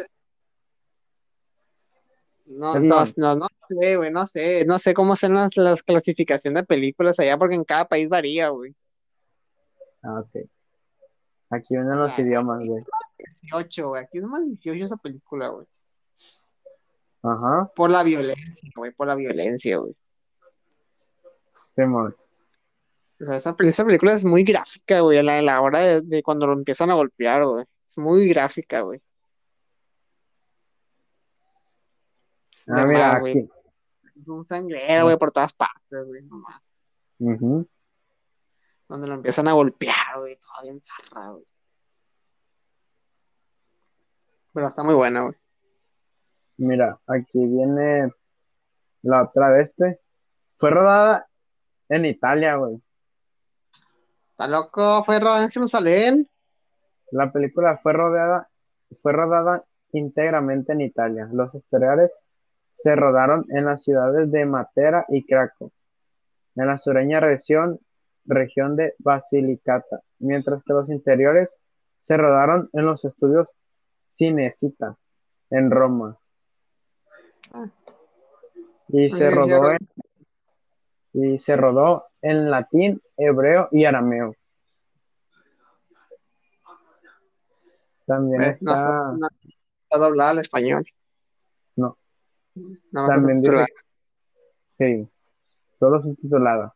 [2.45, 6.62] No, no, no, no sé, güey, no sé, no sé cómo son las, las clasificaciones
[6.62, 8.76] de películas allá, porque en cada país varía, güey.
[10.03, 10.49] Ah, ok.
[11.51, 12.82] Aquí vienen los idiomas, güey.
[13.43, 15.66] 18, güey, aquí es más 18 esa película, güey.
[17.22, 17.70] Ajá.
[17.74, 19.96] Por la violencia, güey, por la violencia, güey.
[21.54, 26.46] Sí, O sea, esa, película es muy gráfica, güey, a la, la hora de, cuando
[26.46, 27.64] lo empiezan a golpear, güey.
[27.88, 29.00] Es muy gráfica, güey.
[32.68, 33.48] Ah, mira, aquí.
[34.18, 36.60] Es un sangrero, güey, por todas partes, güey, nomás.
[37.18, 37.64] Uh
[38.88, 41.46] Donde lo empiezan a golpear, güey, todo bien zarra, güey.
[44.52, 45.34] Pero está muy buena, güey.
[46.59, 48.11] Mira, aquí viene
[49.02, 50.00] la otra de este.
[50.59, 51.26] Fue rodada
[51.88, 52.80] en Italia, güey.
[54.30, 55.02] ¿Está loco?
[55.04, 56.28] ¿Fue rodada en Jerusalén?
[57.11, 58.48] La película fue rodada,
[59.00, 61.28] fue rodada íntegramente en Italia.
[61.32, 62.14] Los exteriores
[62.74, 65.70] se rodaron en las ciudades de Matera y Krakow,
[66.57, 67.80] en la sureña región,
[68.24, 71.57] región de Basilicata, mientras que los interiores
[72.02, 73.54] se rodaron en los estudios
[74.18, 74.96] Cinecita,
[75.50, 76.18] en Roma.
[78.88, 79.78] Y se rodó en,
[81.12, 84.34] y se rodó en latín, hebreo y arameo.
[88.07, 89.12] También está...
[89.12, 90.84] No está, doblada al español.
[91.76, 91.97] No.
[92.92, 93.66] También dice,
[94.78, 95.09] sí,
[95.78, 96.74] solo subtitulada.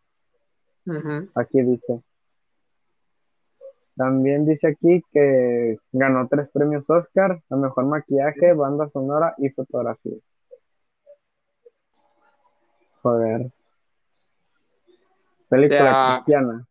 [1.35, 2.03] Aquí dice.
[3.97, 10.17] También dice aquí que ganó tres premios Oscar a mejor maquillaje, banda sonora y fotografía.
[13.03, 13.53] Joder.
[15.49, 16.67] Película cristiana.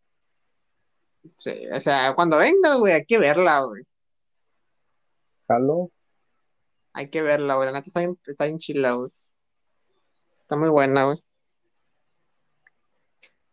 [1.38, 3.84] Sí, o sea, cuando venga, güey, hay que verla, güey.
[5.48, 5.92] ¿Halo?
[6.94, 7.68] Hay que verla, güey.
[7.68, 9.12] La neta está bien, está bien chila, güey.
[10.34, 11.24] Está muy buena, güey.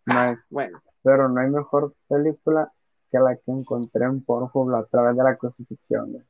[0.08, 0.82] Ah, bueno.
[1.02, 2.72] Pero no hay mejor película
[3.10, 6.12] que la que encontré en Pornhub a través de la crucifixión.
[6.12, 6.24] Güey.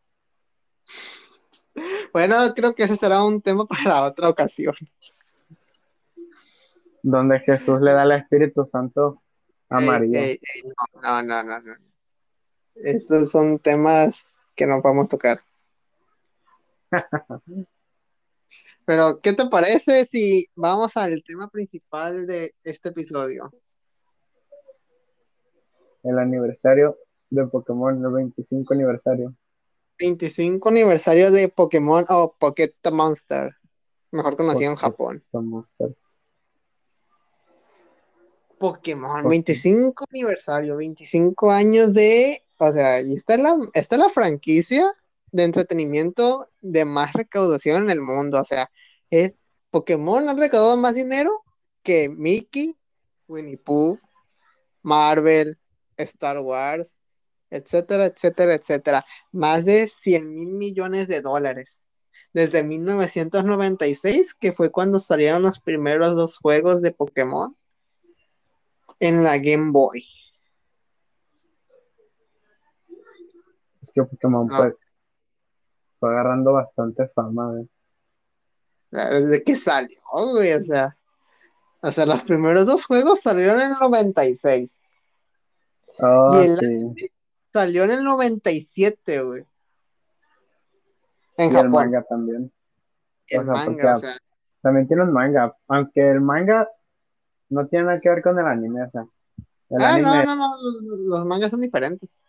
[2.13, 4.75] Bueno, creo que ese será un tema para otra ocasión
[7.07, 9.23] donde Jesús le da el Espíritu Santo
[9.69, 10.21] a María.
[11.03, 11.75] no, no, no, no.
[12.75, 15.39] Estos son temas que no podemos tocar.
[18.85, 23.53] Pero, ¿qué te parece si vamos al tema principal de este episodio?
[26.03, 26.99] El aniversario
[27.31, 29.33] de Pokémon, el 25 aniversario.
[30.01, 33.55] 25 aniversario de Pokémon o Pocket Monster,
[34.11, 35.25] mejor conocido en Japón.
[35.33, 35.97] Monster.
[38.59, 44.91] Pokémon, 25 aniversario, 25 años de, o sea, y está la, está la franquicia
[45.33, 48.71] de entretenimiento de más recaudación en el mundo, o sea,
[49.11, 49.37] es
[49.71, 51.31] Pokémon ha recaudado más dinero
[51.83, 52.75] que Mickey,
[53.29, 53.99] Winnie Pooh,
[54.83, 55.59] Marvel,
[55.97, 56.99] Star Wars,
[57.51, 59.05] etcétera, etcétera, etcétera.
[59.33, 61.83] Más de 100 mil millones de dólares.
[62.33, 67.53] Desde 1996, que fue cuando salieron los primeros dos juegos de Pokémon,
[69.01, 70.07] en la Game Boy.
[73.83, 74.57] Es que Pokémon ah.
[74.57, 74.79] pues
[76.01, 77.69] fue agarrando bastante fama, güey.
[78.91, 80.97] Desde que salió, güey, o sea.
[81.83, 84.81] O sea, los primeros dos juegos salieron en el 96.
[85.99, 87.11] Oh, y el
[87.53, 89.45] salió en el 97, güey.
[91.39, 91.67] En y Japón.
[91.67, 92.53] el manga también.
[93.29, 94.17] El manga, o sea.
[94.63, 95.57] También tiene un manga.
[95.69, 96.69] Aunque el manga
[97.49, 99.07] no tiene nada que ver con el anime, o sea.
[99.79, 100.57] ah, no, no, no,
[100.97, 102.23] los mangas son diferentes.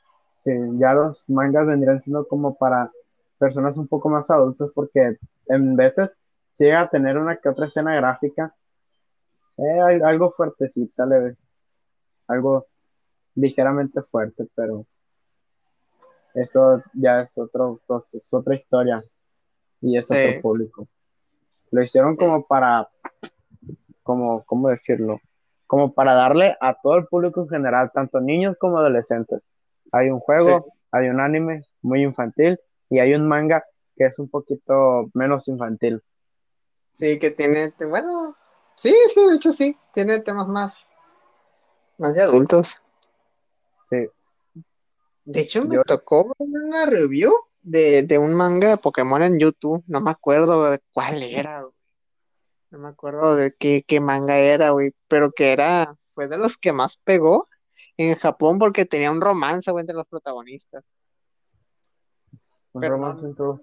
[0.43, 2.91] Sí, ya los mangas vendrían siendo como para
[3.37, 6.15] personas un poco más adultas porque en veces
[6.57, 8.55] llega a tener una que otra escena gráfica,
[9.57, 11.35] eh, algo fuertecita, leve,
[12.27, 12.67] algo
[13.35, 14.85] ligeramente fuerte, pero
[16.33, 17.79] eso ya es otro,
[18.13, 19.03] es otra historia
[19.81, 20.87] y es otro público.
[21.71, 22.87] Lo hicieron como para
[24.07, 25.19] como, ¿cómo decirlo?
[25.67, 29.41] Como para darle a todo el público en general, tanto niños como adolescentes.
[29.91, 33.63] Hay un juego, hay un anime muy infantil y hay un manga
[33.95, 36.01] que es un poquito menos infantil.
[36.93, 38.35] Sí, que tiene, bueno,
[38.75, 40.89] sí, sí, de hecho sí, tiene temas más,
[41.97, 42.81] más de adultos.
[43.89, 44.07] Sí.
[45.25, 49.99] De hecho, me tocó una review de, de, un manga de Pokémon en YouTube, no
[49.99, 51.67] me acuerdo de cuál era.
[52.69, 56.57] No me acuerdo de qué, qué manga era, güey, pero que era, fue de los
[56.57, 57.47] que más pegó
[57.95, 60.83] en Japón porque tenía un romance, güey, entre los protagonistas.
[62.73, 63.59] Un romance entre los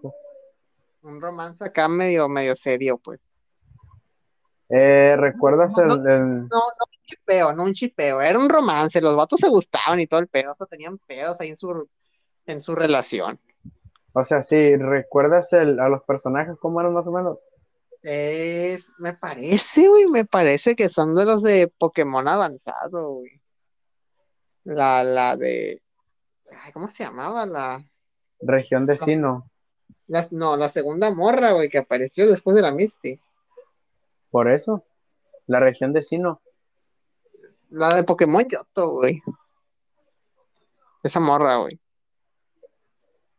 [1.02, 3.20] Un romance acá medio, medio serio, pues.
[4.70, 9.40] Eh, ¿Recuerdas el, No, no un chipeo, no un chipeo, era un romance, los vatos
[9.40, 11.88] se gustaban y todo el pedo, o sea, tenían pedos ahí en su,
[12.46, 13.38] en su relación.
[14.14, 17.44] O sea, sí, ¿recuerdas el, a los personajes cómo eran más o menos?
[18.06, 23.40] Es, me parece, güey, me parece que son de los de Pokémon avanzado, güey.
[24.64, 25.80] La, la de,
[26.74, 27.46] ¿cómo se llamaba?
[27.46, 27.82] La
[28.40, 29.50] región de Sino.
[30.32, 33.18] no, la segunda morra, güey, que apareció después de la Misty.
[34.30, 34.84] Por eso,
[35.46, 36.42] la región de Sino.
[37.70, 39.22] La de Pokémon Yoto, güey.
[41.02, 41.80] Esa morra, güey.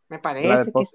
[0.07, 0.85] Me parece que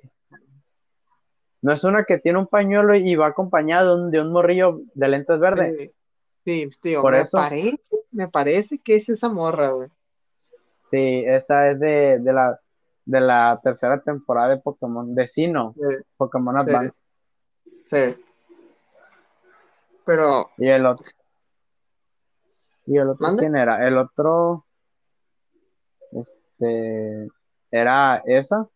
[1.63, 5.39] ¿No es una que tiene un pañuelo y va acompañado de un, morrillo de lentes
[5.39, 5.91] verdes?
[6.45, 7.79] Sí, sí tío, me parece,
[8.11, 9.89] me parece que es esa morra, güey.
[10.91, 12.59] Sí, esa es de, la,
[13.05, 15.75] de la tercera temporada de Pokémon, de Sino,
[16.17, 17.03] Pokémon Advance.
[17.85, 18.17] Sí.
[20.05, 20.51] Pero.
[20.57, 21.07] Y el otro.
[22.87, 23.87] ¿Y el otro quién era?
[23.87, 24.67] El otro.
[26.13, 27.29] Este.
[27.71, 28.69] Era esa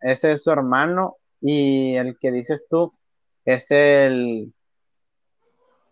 [0.00, 2.92] ese es su hermano y el que dices tú
[3.44, 4.52] es el...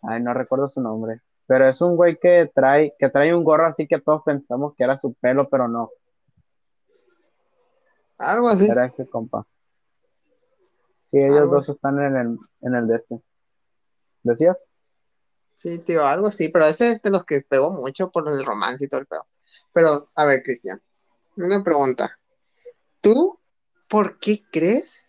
[0.02, 1.20] Ay, no recuerdo su nombre.
[1.46, 4.84] Pero es un güey que trae, que trae un gorro así que todos pensamos que
[4.84, 5.90] era su pelo, pero no.
[8.18, 8.66] Algo así.
[8.66, 9.46] Era ese compa.
[11.10, 13.20] Sí, ellos dos están en el, en el de este.
[14.22, 14.66] ¿Decías?
[15.54, 18.84] Sí, tío, algo así, pero ese es de los que pegó mucho por el romance
[18.84, 19.26] y todo el pedo.
[19.72, 20.78] Pero, a ver, Cristian,
[21.36, 22.10] una pregunta.
[23.00, 23.38] ¿Tú
[23.88, 25.07] ¿por qué crees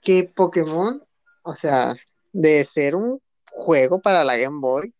[0.00, 1.02] que Pokémon,
[1.42, 1.94] o sea,
[2.32, 3.20] de ser un
[3.50, 4.94] juego para la Game Boy,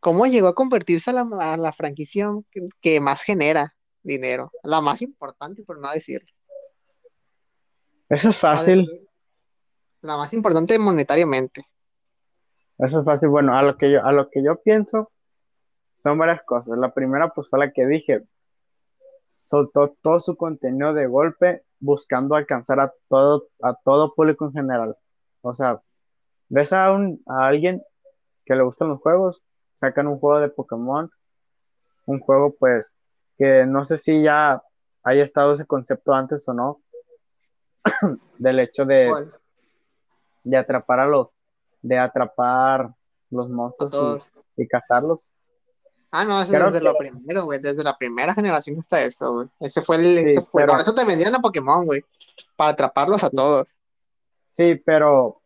[0.00, 2.28] cómo llegó a convertirse a la, franquicia
[2.80, 4.50] que, más genera dinero?
[4.62, 6.30] La más importante, por no decirlo.
[8.08, 9.08] Eso es fácil.
[10.00, 11.62] La más importante monetariamente.
[12.78, 13.28] Eso es fácil.
[13.28, 15.10] Bueno, a lo que yo, a lo que yo pienso
[15.96, 16.78] son varias cosas.
[16.78, 18.22] La primera, pues fue la que dije.
[19.32, 24.96] Soltó todo su contenido de golpe buscando alcanzar a todo, a todo público en general.
[25.42, 25.80] O sea,
[26.48, 27.82] ves a, un, a alguien
[28.44, 29.42] que le gustan los juegos,
[29.74, 31.10] sacan un juego de Pokémon,
[32.06, 32.96] un juego pues
[33.36, 34.62] que no sé si ya
[35.04, 36.80] haya estado ese concepto antes o no,
[38.38, 39.10] del hecho de,
[40.44, 41.28] de atrapar a los,
[41.82, 42.94] de atrapar
[43.30, 45.30] los monstruos y, y, cazarlos.
[46.10, 47.60] Ah, no, eso desde lo primero, güey.
[47.60, 49.48] Desde la primera generación está eso, güey.
[49.60, 50.18] Ese fue el.
[50.18, 52.02] ese fue, Por eso te vendían a Pokémon, güey.
[52.56, 53.78] Para atraparlos a todos.
[54.50, 55.40] Sí, pero.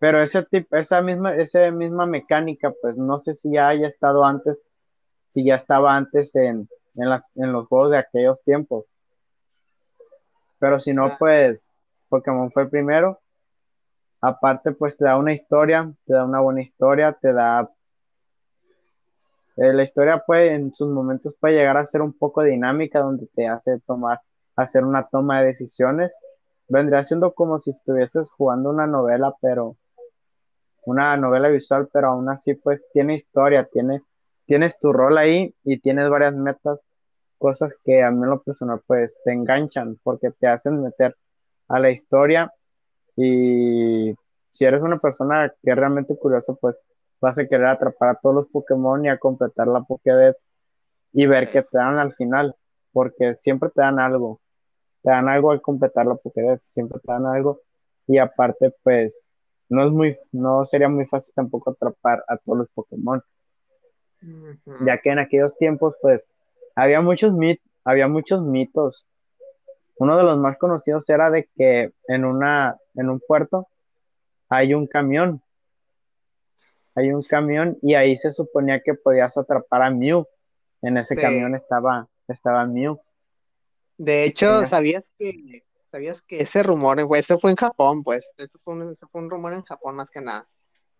[0.00, 4.24] Pero ese tipo, esa misma, esa misma mecánica, pues no sé si ya haya estado
[4.24, 4.64] antes,
[5.28, 8.84] si ya estaba antes en, en, las, en los juegos de aquellos tiempos.
[10.58, 11.70] Pero si no, pues
[12.08, 13.20] Pokémon fue el primero.
[14.20, 17.70] Aparte, pues te da una historia, te da una buena historia, te da
[19.56, 23.26] eh, la historia puede, en sus momentos puede llegar a ser un poco dinámica, donde
[23.34, 24.20] te hace tomar,
[24.56, 26.14] hacer una toma de decisiones.
[26.68, 29.76] Vendría siendo como si estuvieses jugando una novela, pero
[30.86, 34.02] una novela visual, pero aún así pues tiene historia, tiene,
[34.46, 36.84] tienes tu rol ahí y tienes varias metas,
[37.38, 41.16] cosas que a mí en lo personal pues te enganchan porque te hacen meter
[41.68, 42.52] a la historia
[43.16, 44.14] y
[44.50, 46.78] si eres una persona que es realmente curioso pues
[47.20, 50.46] vas a querer atrapar a todos los Pokémon y a completar la Pokédex
[51.12, 52.54] y ver qué te dan al final,
[52.92, 54.40] porque siempre te dan algo,
[55.02, 57.60] te dan algo al completar la Pokédex, siempre te dan algo.
[58.06, 59.28] Y aparte pues
[59.68, 63.22] no es muy, no sería muy fácil tampoco atrapar a todos los Pokémon,
[64.84, 66.26] ya que en aquellos tiempos pues
[66.74, 69.06] había muchos mit había muchos mitos.
[69.96, 73.68] Uno de los más conocidos era de que en una, en un puerto
[74.48, 75.42] hay un camión
[76.96, 80.26] hay un camión y ahí se suponía que podías atrapar a Mew.
[80.82, 83.00] En ese camión estaba, estaba Mew.
[83.96, 85.62] De hecho, ¿sabías que
[85.94, 89.62] sabías que ese rumor, güey, eso fue en Japón, pues, eso fue, un, rumor en
[89.62, 90.48] Japón más que nada.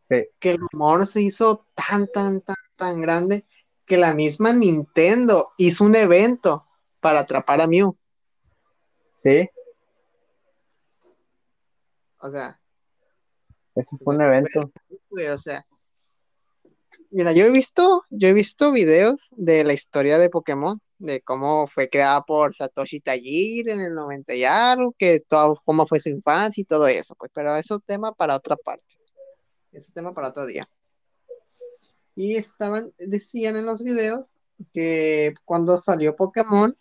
[0.09, 0.28] Sí.
[0.38, 3.45] Que el rumor se hizo tan, tan, tan, tan grande
[3.86, 6.68] que la misma Nintendo hizo un evento
[7.01, 7.97] para atrapar a Mew.
[9.16, 9.51] Sí.
[12.18, 12.61] O sea.
[13.74, 14.61] Eso fue un evento.
[14.61, 15.66] o sea,
[17.11, 21.66] Mira, yo he visto, yo he visto videos de la historia de Pokémon, de cómo
[21.66, 26.09] fue creada por Satoshi Tajiri en el 90 y algo, que todo, cómo fue su
[26.09, 28.97] infancia y todo eso, pues, pero eso es tema para otra parte.
[29.72, 30.68] Ese tema para otro día.
[32.16, 34.34] Y estaban, decían en los videos
[34.72, 36.76] que cuando salió Pokémon,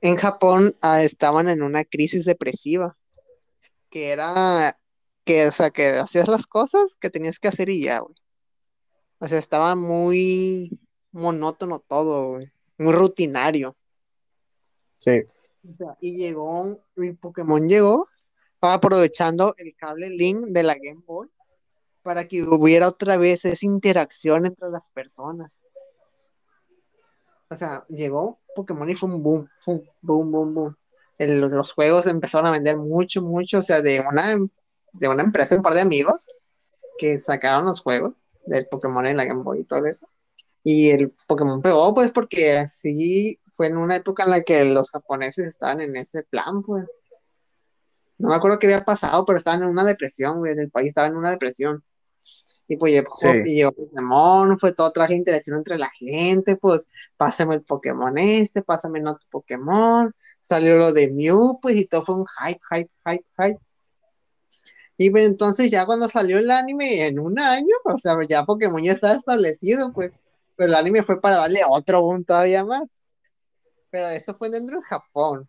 [0.00, 2.96] en Japón ah, estaban en una crisis depresiva,
[3.90, 4.78] que era
[5.24, 8.14] que, o sea, que hacías las cosas que tenías que hacer y ya, güey.
[9.22, 10.80] O sea, estaba muy
[11.12, 12.52] monótono todo, güey.
[12.76, 13.76] Muy rutinario.
[14.98, 15.22] Sí.
[16.00, 18.08] y llegó, mi Pokémon llegó,
[18.60, 21.28] aprovechando el cable Link de la Game Boy
[22.02, 25.62] para que hubiera otra vez esa interacción entre las personas.
[27.48, 30.76] O sea, llegó Pokémon y fue un boom, boom, boom, boom, boom.
[31.18, 34.36] los juegos empezaron a vender mucho, mucho, o sea, de una,
[34.94, 36.26] de una empresa, un par de amigos
[36.98, 40.08] que sacaron los juegos del Pokémon en la Game Boy y todo eso.
[40.64, 44.90] Y el Pokémon pegó, pues, porque sí fue en una época en la que los
[44.90, 46.86] japoneses estaban en ese plan, pues.
[48.18, 50.52] No me acuerdo qué había pasado, pero estaban en una depresión, güey.
[50.56, 51.82] El país estaba en una depresión.
[52.68, 52.92] Y pues
[53.44, 56.86] llegó, Pokémon, fue todo traje interacción entre la gente, pues
[57.16, 62.14] pásame el Pokémon este, pásame otro Pokémon, salió lo de Mew, pues y todo fue
[62.14, 63.60] un hype, hype, hype, hype.
[64.96, 68.82] Y pues, entonces ya cuando salió el anime en un año, o sea, ya Pokémon
[68.82, 70.12] ya estaba establecido, pues,
[70.56, 72.98] pero el anime fue para darle otro boom todavía más.
[73.90, 75.48] Pero eso fue dentro de Japón.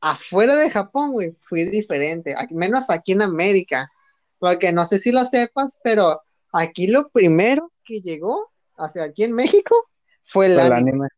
[0.00, 3.90] Afuera de Japón, güey, fue diferente, menos aquí en América
[4.38, 6.22] porque no sé si lo sepas, pero
[6.52, 9.82] aquí lo primero que llegó hacia aquí en México
[10.22, 11.08] fue el, anime.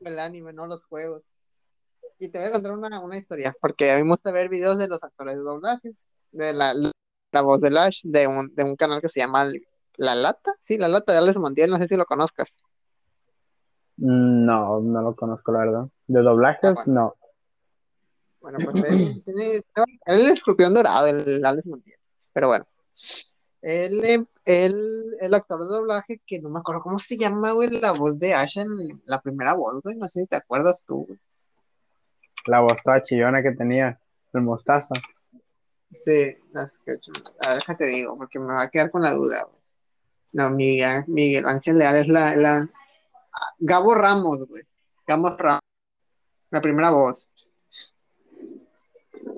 [0.00, 1.30] El anime, no los juegos.
[2.18, 4.88] Y te voy a contar una, historia, porque a mí me gusta ver videos de
[4.88, 5.92] los actores de doblaje,
[6.32, 6.74] de la,
[7.42, 9.48] voz de Lash, de un, de un canal que se llama
[9.96, 12.58] La Lata, sí, La Lata de Alex Montiel, no sé si lo conozcas.
[13.96, 15.88] Mm, no, no lo conozco, la verdad.
[16.06, 16.78] ¿De doblajes?
[16.78, 17.14] Ah, no.
[18.40, 19.62] Bueno, pues él, tiene, él
[20.06, 21.98] es el escorpión dorado, el Alex Montiel.
[22.32, 22.66] Pero bueno.
[23.62, 28.18] Él, el actor de doblaje, que no me acuerdo cómo se llama, güey, la voz
[28.18, 31.18] de Ash en la primera voz, güey, no sé si te acuerdas tú, güey.
[32.46, 34.00] La voz toda chillona que tenía,
[34.32, 34.94] el mostaza.
[35.92, 36.92] Sí, las que,
[37.40, 39.60] a ver, déjate digo, porque me va a quedar con la duda, güey.
[40.32, 42.70] No, Miguel, Miguel Ángel Leal es la, la
[43.58, 44.62] Gabo Ramos, güey.
[45.06, 45.62] Gabo Ramos,
[46.50, 47.30] la primera voz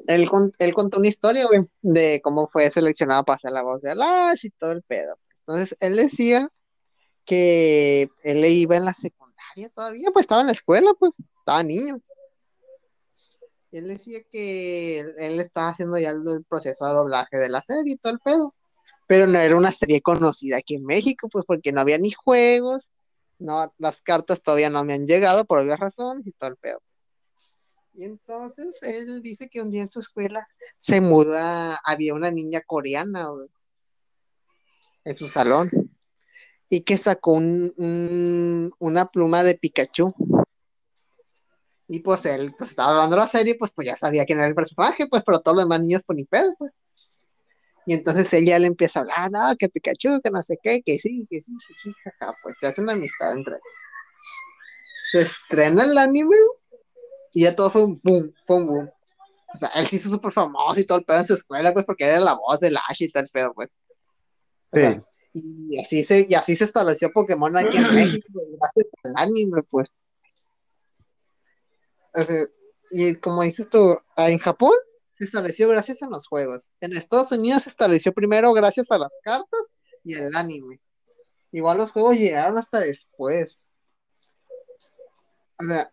[0.07, 0.29] él,
[0.59, 4.47] él contó una historia, güey, de cómo fue seleccionado para hacer la voz de Alash
[4.47, 5.17] y todo el pedo.
[5.41, 6.49] Entonces, él decía
[7.25, 12.01] que él iba en la secundaria todavía, pues estaba en la escuela, pues, estaba niño.
[13.73, 17.97] Él decía que él, estaba haciendo ya el, proceso de doblaje de la serie y
[17.97, 18.55] todo el pedo.
[19.09, 22.91] Pero no era una serie conocida aquí en México, pues porque no había ni juegos,
[23.39, 26.81] no, las cartas todavía no me han llegado por obvias razones y todo el pedo.
[27.95, 30.47] Y entonces él dice que un día en su escuela
[30.79, 33.29] se muda, había una niña coreana
[35.05, 35.71] en su salón
[36.71, 40.15] y que sacó un, una pluma de Pikachu.
[41.89, 44.49] Y pues él pues estaba hablando de la serie, pues, pues ya sabía quién era
[44.49, 46.73] el personaje, pues, pero todos los demás niños pues ni pedo, pues.
[47.85, 50.97] Y entonces ella le empieza a hablar, no, que Pikachu, que no sé qué, que
[50.97, 53.65] sí, que sí, que sí, jaja, pues se hace una amistad entre ellos.
[55.11, 56.37] Se estrena el anime
[57.35, 58.91] y ya todo fue un boom, fue un boom.
[59.53, 61.85] O sea, él se hizo súper famoso y todo el pedo en su escuela, pues,
[61.85, 63.69] porque era la voz de Ash y tal, pero pues.
[64.73, 64.81] sí.
[65.35, 69.89] y así se, y así se estableció Pokémon aquí en México, gracias al anime, pues.
[72.91, 74.75] Y como dices tú, en Japón
[75.13, 76.73] se estableció gracias a los juegos.
[76.81, 79.73] En Estados Unidos se estableció primero gracias a las cartas
[80.05, 80.81] y el anime.
[81.53, 83.57] Igual los juegos llegaron hasta después.
[85.59, 85.93] O sea,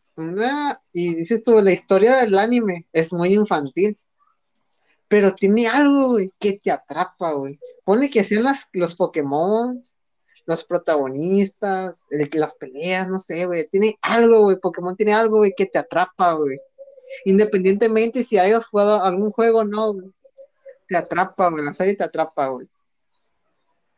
[0.92, 3.96] y dices tú, la historia del anime es muy infantil,
[5.08, 7.60] pero tiene algo, que te atrapa, güey.
[7.84, 9.82] Pone que hacían las, los Pokémon,
[10.50, 13.68] los protagonistas, las peleas, no sé, güey.
[13.68, 14.60] Tiene algo, güey.
[14.60, 16.60] Pokémon tiene algo, güey, que te atrapa, güey.
[17.26, 19.94] Independientemente si hayas jugado algún juego o no,
[20.88, 21.64] Te atrapa, güey.
[21.64, 22.68] La serie te atrapa, güey.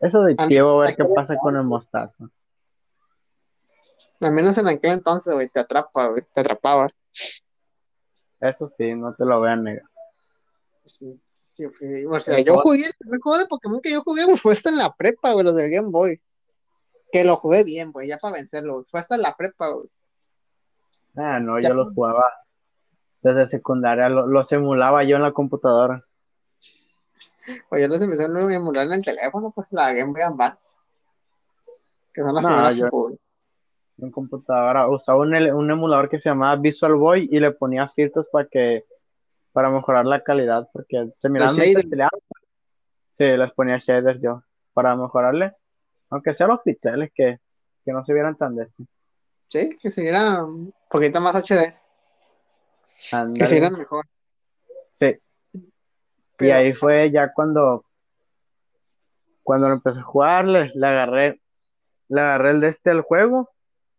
[0.01, 2.29] Eso de que a ver qué pasa con el mostazo.
[4.19, 6.89] Al menos en aquel entonces, güey, te atrapa, güey, te atrapaba.
[8.41, 9.85] Eso sí, no te lo voy a negar.
[10.85, 11.65] Sí, sí,
[12.05, 14.69] o sea, yo jugué, el primer juego de Pokémon que yo jugué, güey, fue hasta
[14.69, 16.19] en la prepa, güey, los del Game Boy.
[17.11, 18.85] Que lo jugué bien, güey, ya para vencerlo.
[18.87, 19.89] Fue hasta la prepa, güey.
[21.15, 22.31] Ah, no, yo lo jugaba
[23.21, 26.05] desde secundaria, lo, lo, simulaba yo en la computadora.
[27.69, 30.71] Pues yo los empecé a emular en el teléfono, pues la Game Boy Advance.
[32.13, 32.89] Que son las no, yo,
[33.97, 34.89] en computadora.
[34.89, 38.85] Usaba un, un, emulador que se llamaba Visual Boy y le ponía filtros para que
[39.51, 41.65] para mejorar la calidad porque se miraban muy
[43.09, 44.43] Sí, les ponía shaders yo
[44.73, 45.53] para mejorarle,
[46.11, 47.39] aunque sea los pixeles que,
[47.83, 48.85] que no se vieran tan de este.
[49.47, 51.73] Sí, que se viera un poquito más HD.
[53.35, 54.05] Que se viera mejor.
[54.93, 55.17] Sí.
[56.39, 57.85] y ahí fue ya cuando
[59.43, 61.41] cuando lo empecé a jugar, le, agarré,
[62.09, 63.49] le agarré el de este al juego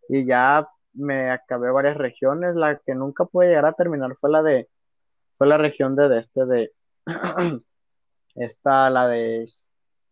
[0.09, 2.55] y ya me acabé varias regiones.
[2.55, 4.69] La que nunca pude llegar a terminar fue la de,
[5.37, 6.73] fue la región de, este, de,
[8.35, 9.47] esta, la de,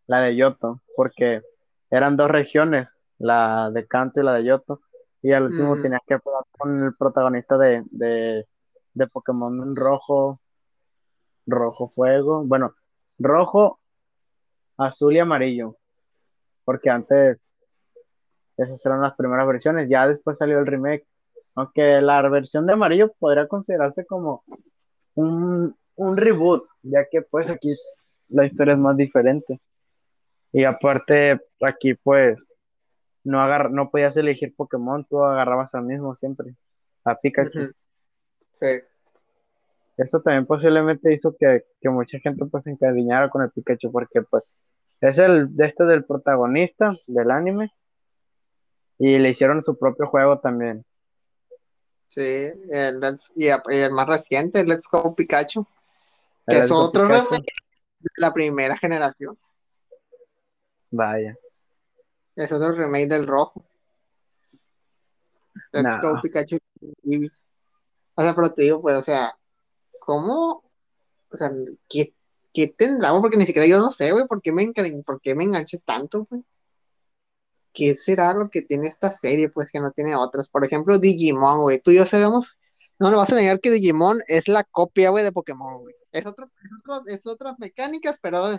[0.07, 1.42] la de Yoto, porque
[1.91, 4.80] eran dos regiones, la de Kanto y la de Yoto,
[5.22, 8.47] y al último tenías que jugar con el protagonista de, de,
[8.95, 10.41] de Pokémon rojo,
[11.47, 12.74] rojo fuego, bueno,
[13.18, 13.80] rojo,
[14.78, 15.76] azul y amarillo,
[16.64, 17.38] porque antes
[18.57, 21.07] esas eran las primeras versiones, ya después salió el remake,
[21.55, 24.45] aunque la versión de amarillo podría considerarse como
[25.14, 27.74] un, un reboot, ya que pues aquí
[28.28, 29.61] la historia es más diferente.
[30.53, 32.48] Y aparte, aquí pues
[33.22, 36.55] no agar no podías elegir Pokémon, tú agarrabas al mismo siempre,
[37.05, 37.72] a Pikachu.
[38.53, 38.80] Sí.
[39.96, 44.57] Eso también posiblemente hizo que, mucha gente pues se encariñara con el Pikachu, porque pues
[45.01, 47.72] es el de este del protagonista del anime.
[48.98, 50.84] Y le hicieron su propio juego también.
[52.09, 52.20] Sí,
[52.70, 53.01] el,
[53.36, 55.66] y el más reciente, Let's Go Pikachu.
[56.46, 57.22] Que es otro de
[58.16, 59.38] la primera generación.
[60.91, 61.36] Vaya.
[62.36, 63.64] Es otro remake del rojo.
[65.72, 66.59] Let's Go Pikachu.
[68.14, 69.36] O sea, pero te digo, pues, o sea,
[70.01, 70.62] ¿cómo?
[71.32, 71.53] O sea,
[71.88, 72.14] ¿qué,
[72.53, 73.11] qué tendrá?
[73.20, 74.72] Porque ni siquiera yo no sé, güey, ¿por qué me,
[75.05, 76.45] por qué me enganché tanto, güey?
[77.72, 80.49] ¿Qué será lo que tiene esta serie, pues, que no tiene otras?
[80.49, 81.78] Por ejemplo, Digimon, güey.
[81.80, 82.59] Tú y yo sabemos,
[82.99, 85.95] no le vas a negar que Digimon es la copia, güey, de Pokémon, güey.
[86.11, 86.51] Es, otro,
[87.07, 88.59] es, otras mecánicas, pero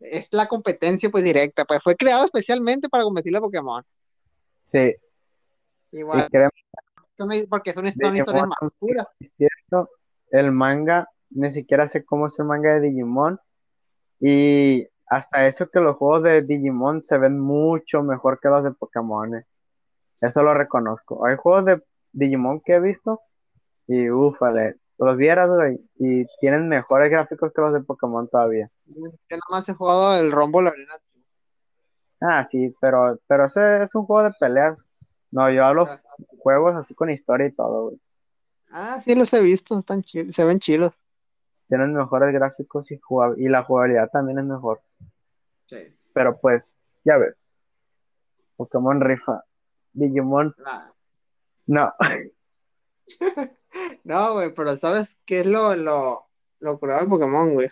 [0.00, 1.64] es la competencia, pues, directa.
[1.64, 3.84] Pues fue creado especialmente para competir a Pokémon.
[4.64, 4.94] Sí.
[5.92, 6.28] Igual.
[7.48, 9.12] porque son, historias más oscuras.
[9.36, 9.88] cierto,
[10.30, 13.38] el manga, ni siquiera sé cómo es el manga de Digimon.
[14.20, 18.72] Y hasta eso que los juegos de Digimon se ven mucho mejor que los de
[18.72, 19.36] Pokémon.
[19.36, 19.46] Eh.
[20.20, 21.24] Eso lo reconozco.
[21.24, 21.82] Hay juegos de
[22.12, 23.20] Digimon que he visto
[23.86, 28.70] y ufale, los vieras, güey, y tienen mejores gráficos que los de Pokémon todavía.
[28.86, 30.94] Yo nada más he jugado el Rumble Arena.
[32.20, 34.80] Ah, sí, pero, pero ese es un juego de peleas.
[35.30, 35.98] No, yo hablo de
[36.38, 38.00] juegos así con historia y todo, güey.
[38.70, 40.92] Ah, sí, los he visto, están se ven chilos.
[41.68, 43.00] Tienen mejores gráficos y,
[43.36, 44.80] y la jugabilidad también es mejor.
[45.66, 45.96] Sí.
[46.12, 46.62] Pero pues,
[47.04, 47.42] ya ves.
[48.56, 49.44] Pokémon rifa.
[49.92, 50.54] Digimon.
[51.66, 51.92] No.
[54.04, 56.26] no, güey, pero ¿sabes qué es lo, lo,
[56.60, 57.68] lo curado de Pokémon, güey?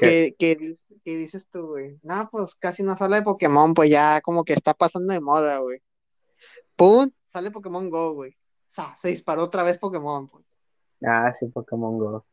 [0.00, 0.56] ¿Qué, qué,
[1.04, 1.98] dices tú, güey?
[2.02, 5.58] No, pues casi no sale de Pokémon, pues ya como que está pasando de moda,
[5.58, 5.80] güey.
[6.76, 7.10] ¡Pum!
[7.24, 8.36] Sale Pokémon Go, güey
[8.94, 10.28] se disparó otra vez Pokémon.
[10.28, 10.44] Pues.
[11.04, 12.24] Ah, sí, Pokémon Go.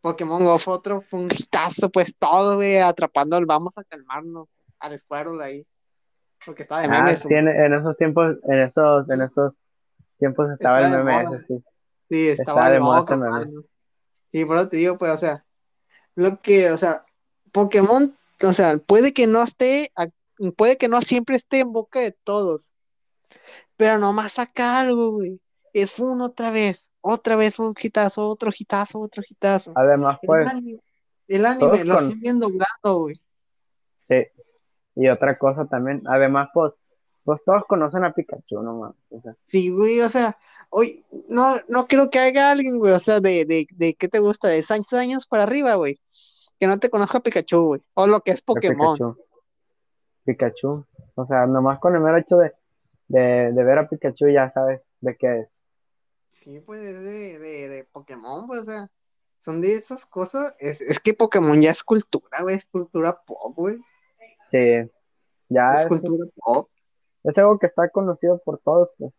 [0.00, 4.48] Pokémon Go fue otro, fue un hitazo, pues todo, güey, atrapando al vamos a calmarnos,
[4.78, 5.66] al Squirtle ahí.
[6.44, 7.24] Porque estaba de memes.
[7.24, 9.52] Ah, en esos tiempos, en esos, en esos
[10.18, 11.64] tiempos estaba, el meme sí.
[12.10, 13.16] Sí, estaba, de moda.
[13.16, 13.62] Meme.
[14.28, 15.44] Sí, pero te digo, pues, o sea,
[16.18, 17.04] lo que, o sea,
[17.52, 19.92] Pokémon, o sea, puede que no esté,
[20.56, 22.70] puede que no siempre esté en boca de todos,
[23.76, 25.40] pero nomás saca algo, güey
[25.72, 29.72] es uno otra vez, otra vez un hitazo, otro hitazo, otro hitazo.
[29.74, 30.50] Además, pues.
[31.28, 33.20] El anime, lo siguen doblando, güey.
[34.08, 34.26] Sí.
[34.96, 36.72] Y otra cosa también, además, pues,
[37.22, 38.94] pues todos conocen a Pikachu nomás.
[39.10, 39.36] O sea.
[39.44, 40.38] Sí, güey, o sea,
[40.70, 44.20] hoy no, no creo que haya alguien, güey, o sea, de, de, de ¿qué te
[44.20, 44.48] gusta?
[44.48, 46.00] De 6 años para arriba, güey.
[46.58, 47.82] Que no te conozca Pikachu, güey.
[47.94, 48.96] O lo que es Pokémon.
[48.96, 49.16] Pikachu.
[50.24, 50.86] Pikachu.
[51.14, 52.52] O sea, nomás con el mero hecho de,
[53.08, 55.48] de, de ver a Pikachu ya sabes de qué es.
[56.30, 58.90] Sí, pues es de, de, Pokémon, pues, o sea,
[59.38, 60.54] son de esas cosas.
[60.58, 63.78] Es, es que Pokémon ya es cultura, güey, es cultura pop, güey.
[64.50, 64.90] Sí,
[65.48, 66.68] ya es, cultura pop.
[67.24, 69.12] Es algo que está conocido por todos, pues.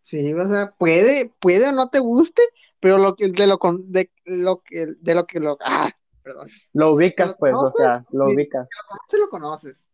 [0.00, 2.42] Sí, o sea, puede, puede o no te guste,
[2.78, 5.90] pero lo que, de lo, de lo que, de lo que lo, ah,
[6.26, 6.48] perdón.
[6.72, 8.68] Lo ubicas, pues, o sea, lo ubicas.
[9.08, 9.86] Si lo conoces,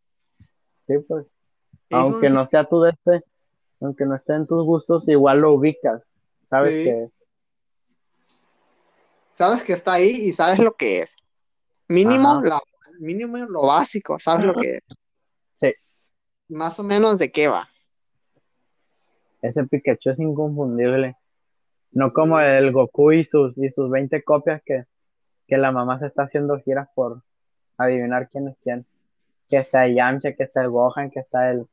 [0.86, 1.26] Sí, pues.
[1.90, 3.22] Aunque no sea tú de este,
[3.82, 6.16] aunque no esté en tus gustos, igual lo ubicas.
[6.44, 7.08] Sabes que
[9.28, 11.16] Sabes que está ahí y sabes lo que es.
[11.88, 12.42] Mínimo,
[12.98, 14.80] mínimo lo básico, sabes lo que es.
[15.56, 15.74] Sí.
[16.48, 17.68] Más o menos de qué va.
[19.42, 21.16] Ese Pikachu es inconfundible.
[21.90, 24.86] No como el Goku y sus, y sus 20 copias que,
[25.52, 27.20] que la mamá se está haciendo giras por
[27.76, 28.86] adivinar quién es quién.
[29.50, 31.66] Que está el Yamcha, que está el Gohan, que está el,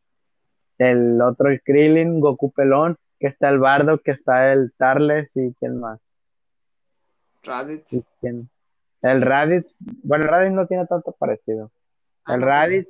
[0.79, 5.53] el otro el Krillin, Goku Pelón, que está el Bardo, que está el Tarles y
[5.53, 6.01] quién más.
[7.41, 8.05] Raditz.
[9.01, 11.71] El Raditz, bueno, el Raditz no tiene tanto parecido.
[12.25, 12.89] Ah, el Raditz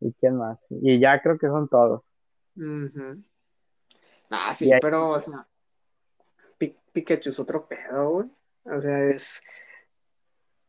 [0.00, 0.64] y quién más.
[0.70, 2.00] Y ya creo que son todos.
[4.30, 5.46] Ah, sí, pero, o sea,
[6.94, 8.30] Pikachu es otro pedo, güey.
[8.64, 9.42] O sea, es.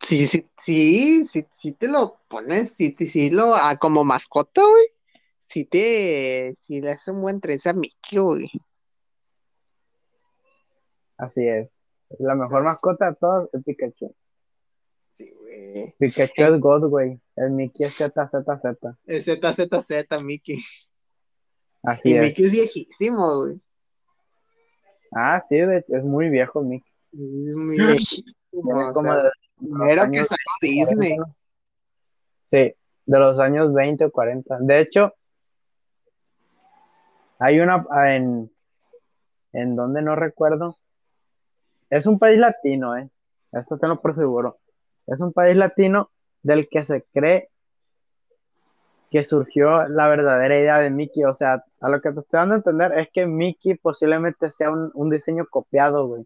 [0.04, 4.86] Sí, sí, sí, sí, sí te lo pones, sí, sí lo, ah, como mascota, güey.
[5.38, 8.52] Sí te, sí le hace un buen tres a Mickey, güey.
[11.18, 11.70] Así es.
[12.20, 14.14] La mejor mascota de todos es Pikachu.
[15.14, 15.96] Sí, güey.
[15.98, 17.22] Pikachu es God, güey.
[17.38, 18.98] El Mickey es ZZZ.
[19.06, 20.62] Es ZZZ, Mickey.
[21.82, 23.62] Así y Mickey es viejísimo, güey.
[25.16, 26.92] Ah, sí, es muy viejo Mickey.
[27.14, 28.34] Muy viejísimo.
[29.88, 31.16] Era que sacó Disney.
[32.46, 32.74] Sí,
[33.06, 34.58] de los años 20 o 40.
[34.62, 35.14] De hecho,
[37.40, 38.52] hay una en,
[39.54, 40.78] en donde no recuerdo.
[41.90, 43.10] Es un país latino, eh.
[43.52, 44.60] Esto tengo por seguro.
[45.06, 46.10] Es un país latino
[46.42, 47.50] del que se cree
[49.12, 51.24] que surgió la verdadera idea de Mickey.
[51.24, 54.72] O sea, a lo que te estoy dando a entender es que Mickey posiblemente sea
[54.72, 56.26] un, diseño copiado, güey.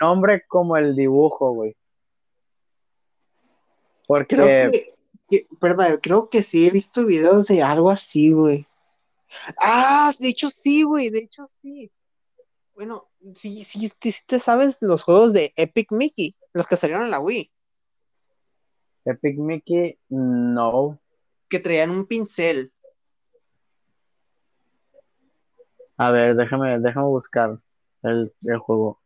[0.00, 1.76] Nombre como el dibujo, güey.
[4.06, 4.36] Porque.
[4.36, 4.70] Creo
[5.28, 8.66] que, perdón, creo que sí he visto videos de algo así, güey.
[9.60, 11.90] Ah, de hecho sí, güey, de hecho sí.
[12.74, 17.10] Bueno, sí, sí, sí, te sabes los juegos de Epic Mickey, los que salieron en
[17.10, 17.50] la Wii.
[19.04, 20.98] Epic Mickey, no.
[21.48, 22.72] Que traían un pincel.
[25.96, 27.60] A ver, déjame, déjame buscar
[28.02, 28.99] el, juego.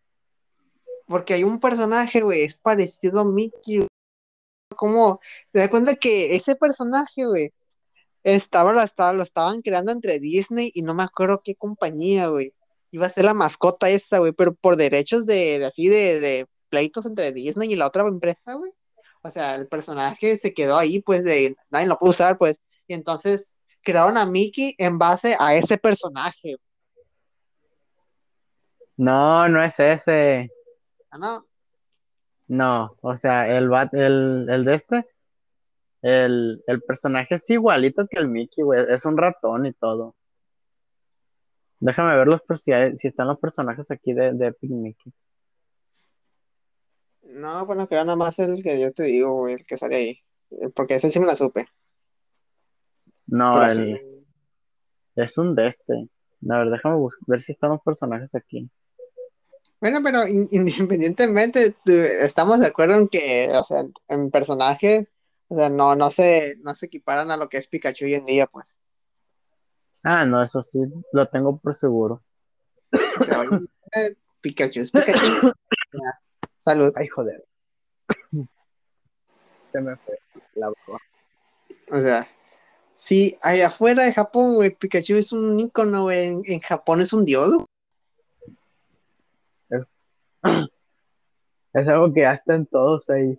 [1.06, 3.86] Porque hay un personaje, güey, es parecido a Mickey.
[4.76, 5.20] Como,
[5.50, 7.52] te das cuenta que ese personaje, güey,
[8.24, 12.52] estaba, estaba, lo estaban creando entre Disney y no me acuerdo qué compañía, güey.
[12.90, 17.06] Iba a ser la mascota esa, güey, pero por derechos de, así, de, de pleitos
[17.06, 18.72] entre Disney y la otra empresa, güey
[19.24, 22.92] o sea, el personaje se quedó ahí, pues, de nadie lo pudo usar, pues, y
[22.92, 26.56] entonces crearon a Mickey en base a ese personaje.
[28.98, 30.50] No, no es ese.
[31.14, 31.46] ¿Ah, no?
[32.48, 35.06] No, o sea, el, el, el de este,
[36.02, 40.16] el, personaje es igualito que el Mickey, güey, es un ratón y todo.
[41.78, 45.12] Déjame ver los, si, si están los personajes aquí de, de Epic Mickey.
[47.22, 50.22] No, bueno, que nada más el que yo te digo, el que sale ahí.
[50.50, 51.64] Eh, porque ese sí me la supe.
[53.28, 54.24] No, el...
[55.14, 56.08] es un de este.
[56.50, 58.68] A ver, déjame ver si están los personajes aquí.
[59.84, 61.76] Bueno, pero independientemente,
[62.22, 65.10] estamos de acuerdo en que, o sea, en personaje,
[65.48, 68.24] o sea, no, no se, no se equiparan a lo que es Pikachu hoy en
[68.24, 68.74] día, pues.
[70.02, 70.78] Ah, no, eso sí,
[71.12, 72.22] lo tengo por seguro.
[72.92, 73.44] O sea,
[74.40, 75.52] Pikachu es Pikachu.
[76.58, 76.90] Salud.
[76.96, 77.44] Ay, joder.
[79.70, 80.14] Se me fue
[80.54, 81.04] la boca.
[81.90, 82.26] O sea,
[82.94, 86.40] sí, allá afuera de Japón, güey, Pikachu es un ícono, güey.
[86.46, 87.52] En, Japón es un dios.
[91.72, 93.36] Es, algo que en todos ahí.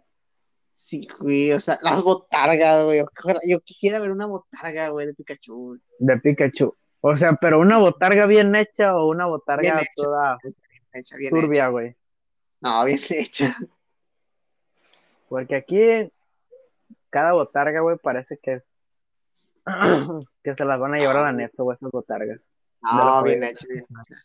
[0.74, 3.02] Sí, güey, o sea, las botargas, güey.
[3.48, 5.80] Yo quisiera ver una botarga, güey, de Pikachu.
[6.00, 6.76] De Pikachu.
[7.00, 10.38] O sea, pero una botarga bien hecha o una botarga toda
[10.92, 11.96] hecha, bien turbia, güey.
[12.60, 13.46] No, bien hecho.
[15.30, 16.12] Porque aquí
[17.10, 18.62] cada botarga, güey, parece que,
[20.44, 22.52] que se las van a llevar a la neta, güey, esas botargas.
[22.82, 24.22] No, bien hecho, bien hecho.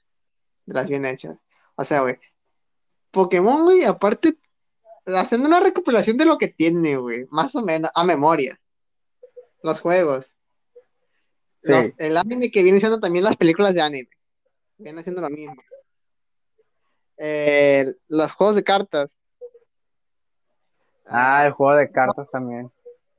[0.66, 1.38] Las bien hechas.
[1.76, 2.16] O sea, güey,
[3.10, 4.38] Pokémon, güey, aparte,
[5.06, 8.58] haciendo una recopilación de lo que tiene, güey, más o menos, a memoria.
[9.62, 10.36] Los juegos.
[11.62, 14.08] el anime que viene siendo también las películas de anime.
[14.78, 15.56] Viene siendo lo mismo
[17.22, 19.18] eh, los juegos de cartas.
[21.06, 22.72] Ah, el juego de cartas también.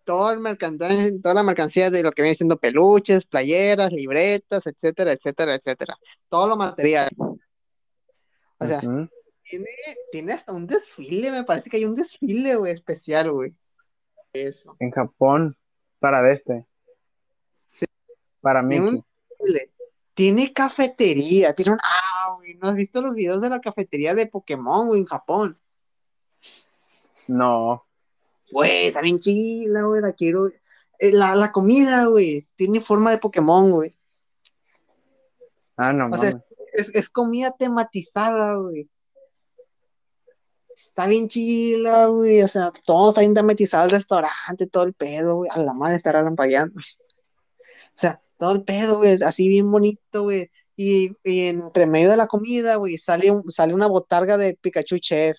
[0.04, 5.54] Todo el toda la mercancía de lo que viene siendo peluches, playeras, libretas, etcétera, etcétera,
[5.54, 5.96] etcétera.
[6.28, 7.10] Todo lo material.
[7.18, 8.80] O sea,
[10.12, 13.54] tiene, hasta un desfile, me parece que hay un desfile, güey, especial, güey.
[14.34, 14.76] Eso.
[14.80, 15.58] En Japón,
[16.00, 16.66] para este.
[17.68, 17.86] Sí.
[18.40, 19.04] Para mí.
[20.14, 21.80] Tiene cafetería, tiene un...
[21.84, 25.60] Ah, güey, ¿no has visto los videos de la cafetería de Pokémon, güey, en Japón?
[27.28, 27.86] No.
[28.52, 30.48] Güey, está bien chila, güey, la quiero...
[30.48, 33.96] Eh, la, la comida, güey, tiene forma de Pokémon, güey.
[35.78, 36.32] Ah, no, o sea,
[36.74, 38.88] es, es, comida tematizada, güey.
[40.88, 42.42] Está bien chila, güey.
[42.42, 45.50] O sea, todo está bien tematizado el restaurante, todo el pedo, güey.
[45.54, 46.82] A la madre estará lampagueando.
[47.94, 50.52] sea, todo el pedo, güey, así bien bonito, güey.
[50.76, 55.38] Y, y entre medio de la comida, güey, sale, sale una botarga de Pikachu Chef.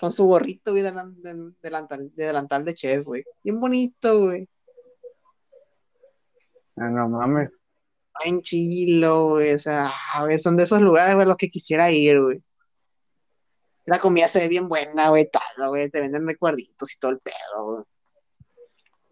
[0.00, 3.22] Con su gorrito, güey, de, delantal, de delantal de chef, güey.
[3.44, 4.48] Bien bonito, güey.
[6.76, 7.50] Ah, no mames.
[8.24, 9.52] En chilo, güey.
[9.52, 9.90] O sea,
[10.42, 12.42] son de esos lugares, güey, los que quisiera ir, güey.
[13.90, 15.90] La comida se ve bien buena, güey, todo, güey.
[15.90, 17.84] Te venden recuerditos y todo el pedo, güey.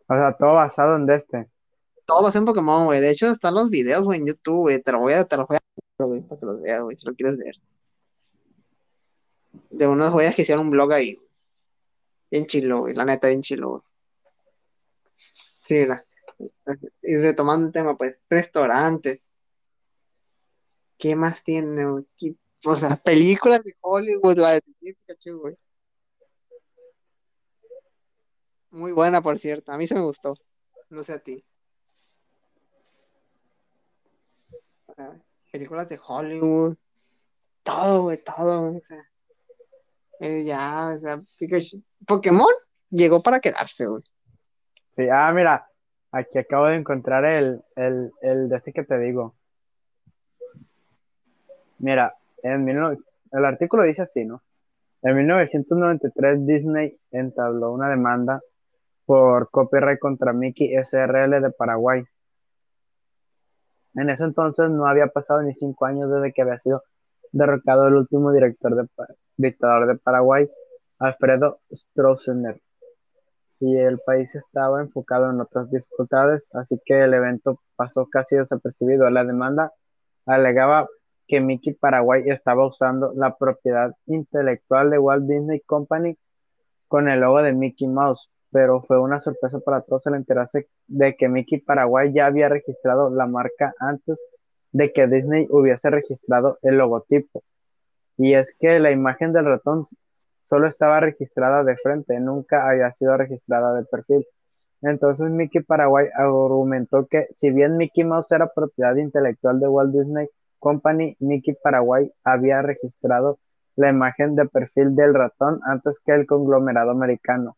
[0.07, 1.51] O sea, todo basado en este.
[2.07, 3.01] Todo basado en Pokémon, güey.
[3.01, 4.81] De hecho, están los videos, güey, en YouTube, güey.
[4.81, 7.07] Te los voy a, te los voy a, güey, para que los veas, güey, si
[7.09, 7.57] lo quieres ver.
[9.71, 11.29] De unas joyas que hicieron un blog ahí, güey.
[12.31, 12.95] Bien chilo, güey.
[12.95, 13.83] La neta, bien chilo, güey.
[15.17, 16.05] Sí, la.
[17.03, 19.29] Y retomando el tema, pues, restaurantes.
[20.97, 22.07] ¿Qué más tiene, güey?
[22.65, 25.57] O sea, películas de Hollywood, la de Pikachu, güey.
[28.71, 29.73] Muy buena, por cierto.
[29.73, 30.35] A mí se me gustó.
[30.91, 31.45] No sé a ti.
[35.53, 36.77] películas de Hollywood.
[37.63, 39.03] Todo, güey, todo, O sea,
[40.21, 41.83] eh, ya, o sea, Pikachu.
[42.07, 42.53] Pokémon
[42.91, 44.03] llegó para quedarse, güey.
[44.91, 45.71] Sí, ah, mira,
[46.11, 49.37] aquí acabo de encontrar el, el, el de este que te digo.
[51.79, 52.69] Mira, en
[53.33, 54.43] el artículo dice así, ¿no?
[55.03, 58.41] En 1993 Disney entabló una demanda
[59.07, 62.05] por copyright contra Mickey SRL de Paraguay.
[63.95, 66.83] En ese entonces no había pasado ni cinco años desde que había sido
[67.33, 68.89] derrocado el último director de,
[69.37, 70.51] dictador de Paraguay,
[70.99, 72.61] Alfredo Stroessner,
[73.61, 79.09] y el país estaba enfocado en otras dificultades, así que el evento pasó casi desapercibido.
[79.11, 79.73] La demanda
[80.27, 80.87] alegaba
[81.29, 86.17] que Mickey Paraguay estaba usando la propiedad intelectual de Walt Disney Company
[86.89, 91.17] con el logo de Mickey Mouse, pero fue una sorpresa para todos el enterarse de
[91.17, 94.25] que Mickey Paraguay ya había registrado la marca antes
[94.73, 97.43] de que Disney hubiese registrado el logotipo.
[98.17, 99.85] Y es que la imagen del ratón
[100.45, 104.27] solo estaba registrada de frente, nunca había sido registrada de perfil.
[104.81, 110.29] Entonces Mickey Paraguay argumentó que si bien Mickey Mouse era propiedad intelectual de Walt Disney
[110.59, 113.39] Company, Mickey Paraguay había registrado
[113.77, 117.57] la imagen de perfil del ratón antes que el conglomerado americano.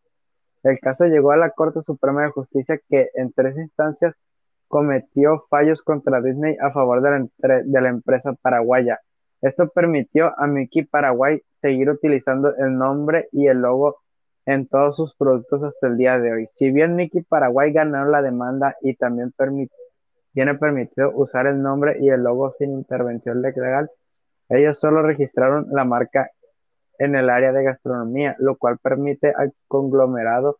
[0.63, 4.15] El caso llegó a la Corte Suprema de Justicia que en tres instancias
[4.67, 8.99] cometió fallos contra Disney a favor de la, de la empresa paraguaya.
[9.41, 13.97] Esto permitió a Mickey Paraguay seguir utilizando el nombre y el logo
[14.45, 16.45] en todos sus productos hasta el día de hoy.
[16.45, 19.33] Si bien Mickey Paraguay ganó la demanda y también
[20.33, 23.89] tiene permitido usar el nombre y el logo sin intervención legal,
[24.49, 26.29] ellos solo registraron la marca
[26.99, 30.57] en el área de gastronomía, lo cual permite al conglomerado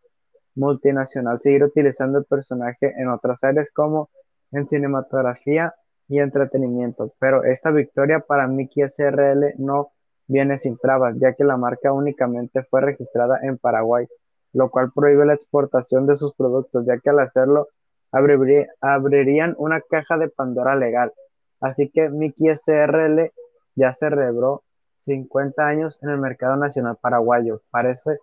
[0.55, 4.09] multinacional seguir utilizando el personaje en otras áreas como
[4.51, 5.73] en cinematografía
[6.07, 7.13] y entretenimiento.
[7.19, 9.91] Pero esta victoria para Mickey SRL no
[10.27, 14.07] viene sin trabas, ya que la marca únicamente fue registrada en Paraguay,
[14.53, 17.67] lo cual prohíbe la exportación de sus productos, ya que al hacerlo
[18.11, 21.13] abrirían una caja de Pandora legal.
[21.59, 23.31] Así que Mickey SRL
[23.75, 24.63] ya se rebró
[25.01, 27.61] 50 años en el mercado nacional paraguayo.
[27.69, 28.17] Parece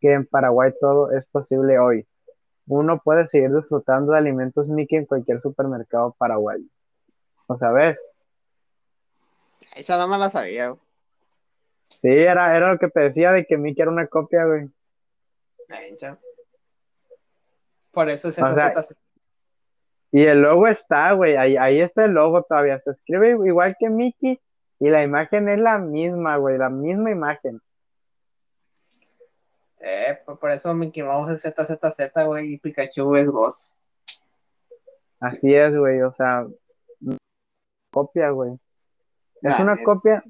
[0.00, 2.06] que en Paraguay todo es posible hoy.
[2.66, 6.64] Uno puede seguir disfrutando de alimentos Mickey en cualquier supermercado paraguayo.
[7.46, 8.00] ¿O sabes?
[9.74, 10.74] Esa dama la sabía.
[12.00, 14.70] Sí, era, era lo que te decía de que Mickey era una copia, güey.
[17.90, 18.40] Por eso se
[20.12, 21.36] Y el logo está, güey.
[21.36, 22.78] Ahí, ahí está el logo todavía.
[22.78, 24.38] Se escribe igual que Mickey
[24.78, 27.60] y la imagen es la misma, güey, la misma imagen.
[29.80, 33.72] Eh, pues por eso Mickey Mouse es ZZZ, güey, y Pikachu es voz.
[35.18, 36.46] Así es, güey, o sea,
[37.92, 38.58] copia, güey.
[39.40, 40.22] Es una copia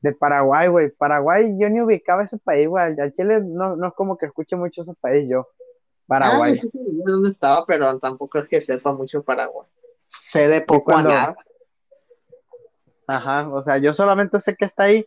[0.00, 0.90] de Paraguay, güey.
[0.90, 2.98] Paraguay, yo ni ubicaba ese país, güey.
[2.98, 5.48] Al Chile no, no es como que escuche mucho ese país yo.
[6.08, 6.54] Paraguay.
[6.56, 9.68] Ah, no sé dónde estaba, pero tampoco es que sepa mucho Paraguay.
[10.08, 11.36] Sé de poco a nada.
[13.06, 15.06] Ajá, o sea, yo solamente sé que está ahí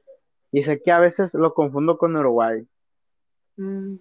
[0.51, 2.67] y sé que a veces lo confundo con Uruguay.
[3.57, 3.95] Mm.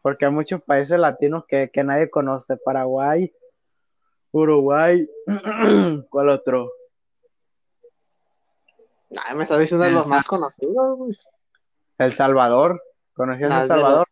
[0.00, 2.56] Porque hay muchos países latinos que, nadie conoce.
[2.56, 3.32] Paraguay,
[4.30, 5.08] Uruguay,
[6.10, 6.72] ¿cuál otro?
[9.24, 11.28] Ay, me está diciendo los más conocidos.
[11.98, 12.80] El Salvador.
[13.14, 14.06] ¿Conocías El Salvador?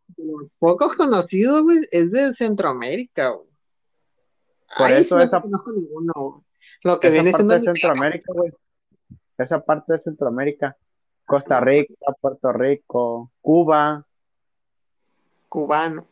[0.59, 3.49] pocos conocidos, güey, es de Centroamérica, güey.
[4.77, 5.43] Por eso esa...
[6.85, 8.53] Lo que viene siendo de Centroamérica, güey
[9.43, 10.77] esa parte de Centroamérica,
[11.25, 14.07] Costa Rica, Puerto Rico, Cuba.
[15.49, 16.07] Cubano.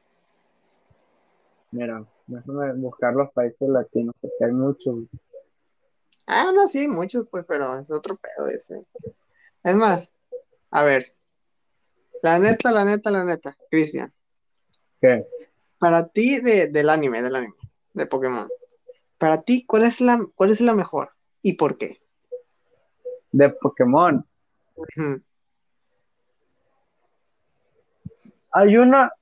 [1.70, 5.04] Mira, déjame buscar los países latinos porque hay muchos.
[6.26, 8.84] Ah, no, sí, muchos, pues, pero es otro pedo ese.
[9.62, 10.14] Es más,
[10.70, 11.14] a ver,
[12.22, 14.12] la neta, la neta, la neta, Cristian.
[15.00, 15.18] ¿Qué?
[15.78, 17.54] Para ti, de, del anime, del anime,
[17.94, 18.48] de Pokémon.
[19.16, 21.12] Para ti, ¿cuál es la, cuál es la mejor?
[21.42, 22.00] ¿Y por qué?
[23.32, 24.26] De Pokémon.
[28.52, 29.12] Hay una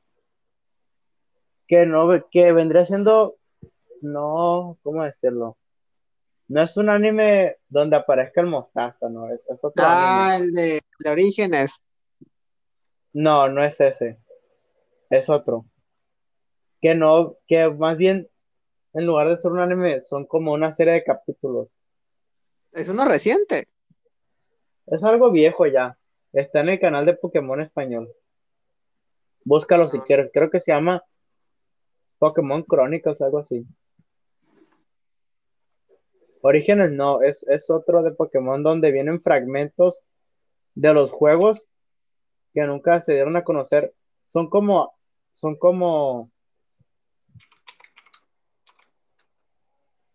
[1.67, 3.37] que no, que vendría siendo,
[4.01, 5.57] no, ¿cómo decirlo?
[6.49, 10.81] No es un anime donde aparezca el mostaza, no, es, es otro Ah, el de,
[11.01, 11.86] de Orígenes.
[13.19, 14.19] No, no es ese.
[15.09, 15.65] Es otro.
[16.83, 18.29] Que no, que más bien,
[18.93, 21.75] en lugar de ser un anime, son como una serie de capítulos.
[22.73, 23.65] Es uno reciente.
[24.87, 25.97] Es algo viejo ya.
[26.35, 28.13] Está en el canal de Pokémon español.
[29.45, 30.05] Búscalo si Ah.
[30.07, 30.31] quieres.
[30.31, 31.03] Creo que se llama
[32.19, 33.65] Pokémon Chronicles, algo así.
[36.43, 40.03] Orígenes no, es, es otro de Pokémon donde vienen fragmentos
[40.75, 41.71] de los juegos
[42.57, 43.95] que nunca se dieron a conocer.
[44.29, 44.95] Son como,
[45.33, 46.27] son como,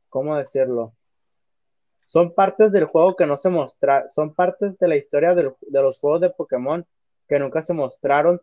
[0.09, 0.95] ¿cómo decirlo?
[2.03, 5.81] Son partes del juego que no se mostraron, son partes de la historia del- de
[5.83, 6.83] los juegos de Pokémon
[7.27, 8.41] que nunca se mostraron,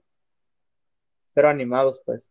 [1.34, 2.30] pero animados, pues.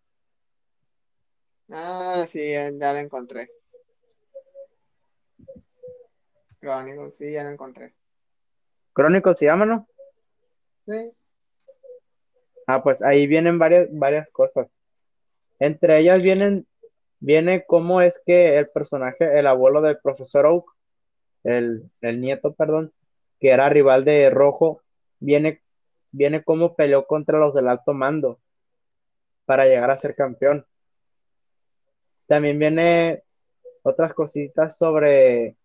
[1.69, 3.49] Ah, sí, ya, ya lo encontré.
[6.61, 7.93] Crónico, sí, ya lo encontré.
[8.93, 9.87] Crónicos se llaman, ¿no?
[10.85, 11.11] Sí.
[12.67, 14.67] Ah, pues ahí vienen varias, varias cosas.
[15.59, 16.67] Entre ellas vienen,
[17.19, 20.65] viene cómo es que el personaje, el abuelo del profesor Oak,
[21.43, 22.91] el, el nieto, perdón,
[23.39, 24.81] que era rival de Rojo,
[25.19, 25.61] viene,
[26.11, 28.39] viene cómo peleó contra los del alto mando
[29.45, 30.65] para llegar a ser campeón.
[32.27, 33.23] También viene
[33.83, 35.55] otras cositas sobre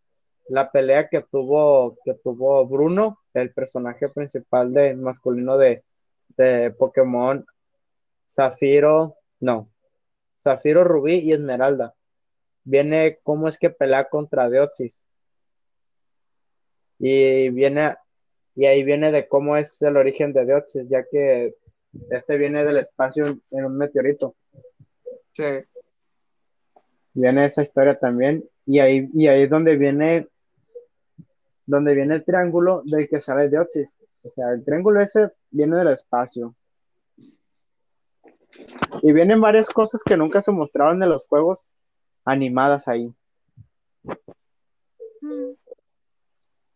[0.49, 5.83] la pelea que tuvo, que tuvo Bruno, el personaje principal de masculino de,
[6.37, 7.45] de Pokémon
[8.29, 9.71] Zafiro, no,
[10.43, 11.95] Zafiro, Rubí y Esmeralda.
[12.65, 15.03] Viene cómo es que pelea contra Deoxys.
[16.99, 17.97] Y viene,
[18.55, 21.57] y ahí viene de cómo es el origen de Deoxys, ya que
[22.11, 24.35] este viene del espacio en, un meteorito.
[25.33, 25.45] Sí.
[27.15, 28.45] Viene esa historia también.
[28.65, 30.29] Y ahí, y ahí es donde viene,
[31.67, 33.99] donde viene el triángulo del que sale Deoxys.
[34.23, 36.55] O sea, el triángulo ese viene del espacio.
[39.03, 41.67] Y vienen varias cosas que nunca se mostraron en los juegos
[42.25, 43.15] animadas ahí.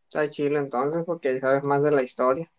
[0.09, 2.51] Está chido entonces, porque sabes más de la historia.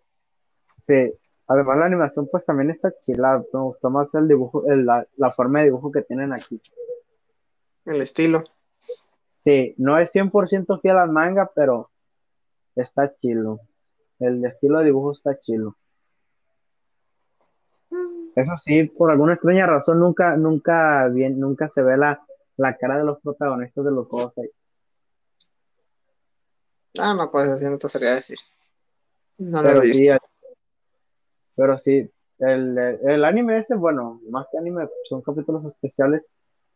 [0.86, 1.14] Sí.
[1.50, 3.42] Además la animación pues también está chila.
[3.54, 6.62] Me gustó más el dibujo, el- la, la forma de dibujo que tienen aquí.
[7.86, 8.44] El estilo.
[9.38, 11.90] Sí, no es 100% fiel al manga, pero
[12.76, 13.62] está chilo.
[14.20, 15.78] El estilo de dibujo está chilo.
[18.38, 22.24] Eso sí, por alguna extraña razón nunca, nunca bien, nunca se ve la,
[22.58, 24.50] la cara de los protagonistas de los juegos ahí.
[27.00, 28.38] Ah, no, pues así no te sabría decir.
[29.40, 29.96] No lo Pero he visto.
[29.96, 30.10] sí,
[31.56, 32.08] pero sí,
[32.38, 36.22] el, el anime ese, bueno, más que anime, son capítulos especiales.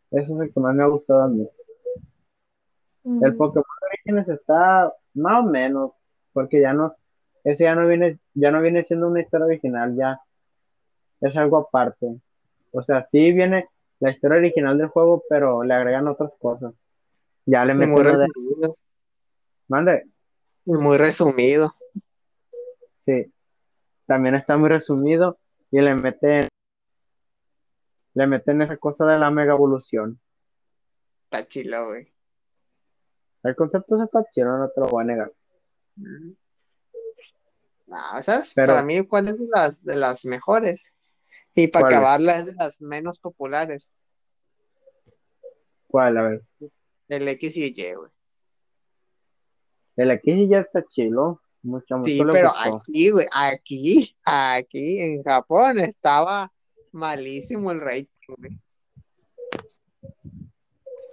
[0.09, 1.47] Ese es el que más me ha gustado a mí.
[3.05, 5.91] El Pokémon Orígenes está más o menos,
[6.33, 6.95] porque ya no,
[7.43, 10.19] ese ya no viene, ya no viene siendo una historia original, ya
[11.21, 12.19] es algo aparte.
[12.71, 13.69] O sea, sí viene
[13.99, 16.73] la historia original del juego, pero le agregan otras cosas.
[17.45, 18.77] Ya le meten muy de, resumido.
[19.67, 20.07] mande,
[20.65, 21.75] muy resumido.
[23.05, 23.31] sí,
[24.05, 25.37] también está muy resumido
[25.71, 26.47] y le meten,
[28.13, 30.19] le meten esa cosa de la mega evolución.
[31.25, 32.11] Está chilo, güey.
[33.43, 35.31] El concepto está chido, no te lo voy a negar.
[37.87, 38.53] No, ¿sabes?
[38.55, 40.93] Pero- Para mí, ¿cuál es de las, de las mejores?
[41.55, 43.95] Y para acabarla es de las menos populares.
[45.87, 46.17] ¿Cuál?
[46.17, 46.41] A ver.
[47.07, 48.11] El X y Y, güey.
[49.97, 51.41] El aquí ya está chilo.
[51.63, 52.77] Mucho, mucho Sí, pero gustó.
[52.77, 56.51] aquí, güey, aquí, aquí en Japón estaba
[56.91, 58.59] malísimo el rating, güey.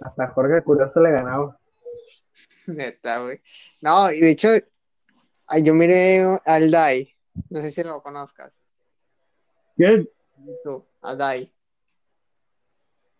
[0.01, 1.59] Hasta Jorge Curioso le ganaba.
[2.67, 3.41] Neta, güey.
[3.81, 4.49] No, y de hecho,
[5.61, 7.15] yo miré al Dai.
[7.49, 8.63] No sé si lo conozcas.
[9.79, 10.09] ¿Quién?
[11.01, 11.53] Al Dai.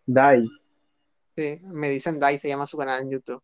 [0.04, 0.46] Dai.
[1.34, 3.42] Sí, me dicen Dai, se llama su canal en YouTube.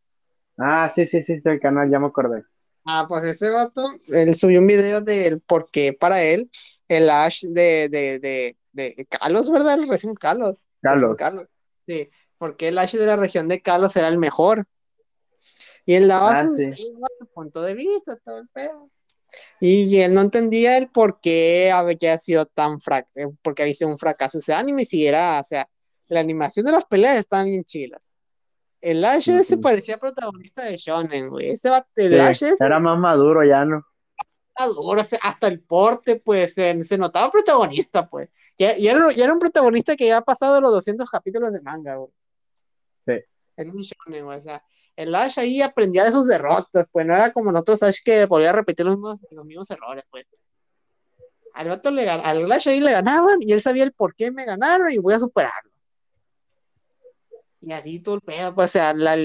[0.59, 2.45] Ah, sí, sí, sí, sí, el canal, ya me acordé.
[2.85, 6.51] Ah, pues ese vato, él subió un video del por qué para él
[6.89, 9.79] el Ash de, de, de, de Carlos, ¿verdad?
[9.79, 10.67] El recién Carlos.
[10.83, 11.17] Carlos.
[11.19, 11.49] Carlos.
[11.89, 14.67] Sí, porque el Ash de la región de Kalos era el mejor.
[15.87, 16.75] Y él daba Ah, su, sí.
[17.19, 18.91] su punto de vista, todo el pedo.
[19.61, 23.91] Y él no entendía el por qué había sido tan frac eh, porque había sido
[23.91, 25.69] un fracaso ese anime, si era, o sea,
[26.09, 28.15] la animación de las peleas estaban bien chilas.
[28.81, 29.61] El Ash Ujú.
[29.61, 31.51] parecía protagonista de Shonen, güey.
[31.51, 33.85] Ese va, el Sí, Ash ese era más maduro ya, ¿no?
[34.59, 38.31] era duro, o sea, hasta el porte, pues, se, se notaba protagonista, pues.
[38.57, 41.61] Ya, ya era, ya era un protagonista que ya ha pasado los 200 capítulos de
[41.61, 42.11] manga, güey.
[43.05, 43.13] Sí.
[43.57, 44.63] En un shonen, güey, o sea,
[44.97, 48.53] el Ash ahí aprendía de sus derrotas, pues no era como nosotros Ash que podía
[48.53, 50.27] repetir los mismos, los mismos errores, pues.
[51.53, 54.45] Al vato le al Ash ahí le ganaban y él sabía el por qué me
[54.45, 55.71] ganaron y voy a superarlo.
[57.61, 59.17] Y así todo el pedo, pues, o sea, la,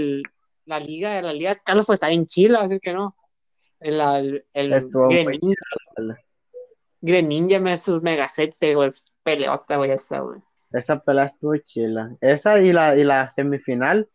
[0.66, 3.16] la liga, la liga Carlos pues está bien chila, así que no.
[3.80, 5.66] El, el, el Greninja,
[7.02, 10.40] Greninja me sus megacepte, güey, pues, peleota, güey, esa, güey.
[10.72, 12.16] Esa pelea estuvo chila.
[12.22, 14.08] Esa y la, y la semifinal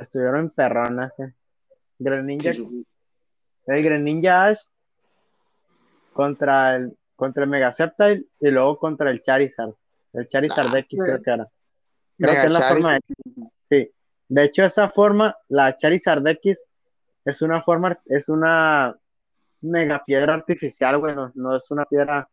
[0.00, 1.34] estuvieron perronas, eh.
[1.98, 2.86] Greninja, Sí.
[3.66, 4.60] el Greninja Ash
[6.12, 9.74] contra el, contra el Megaceptile y luego contra el Charizard.
[10.12, 11.48] El Charizard Ah, X creo que era.
[12.16, 12.82] Creo Mega que es la Charizard.
[12.82, 13.50] forma de...
[13.62, 13.90] Sí.
[14.28, 16.64] De hecho, esa forma, la Charizard X,
[17.24, 18.96] es una forma, es una
[19.60, 21.14] mega piedra artificial, güey.
[21.14, 22.28] No, no es una piedra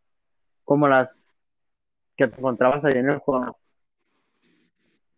[0.64, 1.18] como las
[2.16, 3.58] que te encontrabas ahí en el juego.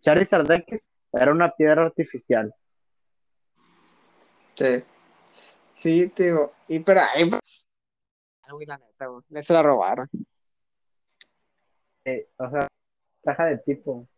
[0.00, 0.82] Charizard X
[1.12, 2.54] era una piedra artificial.
[4.54, 4.82] Sí.
[5.76, 6.52] Sí, te digo.
[6.66, 7.30] Y pero ahí.
[8.42, 9.42] Ah, la neta, güey.
[9.42, 10.08] Se la robaron.
[12.04, 12.66] Eh, o sea,
[13.22, 14.08] caja de tipo.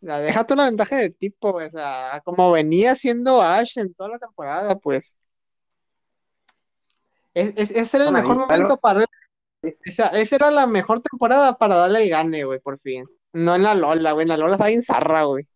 [0.00, 1.66] La deja la ventaja de tipo, güey.
[1.66, 5.16] O sea, como venía siendo Ash en toda la temporada, pues.
[7.32, 9.04] Es, es- ese era el mejor momento para.
[9.62, 13.06] Esa, esa era la mejor temporada para darle el gane, güey, por fin.
[13.32, 14.24] No en la Lola, güey.
[14.24, 15.48] En la Lola estaba bien zarra, güey.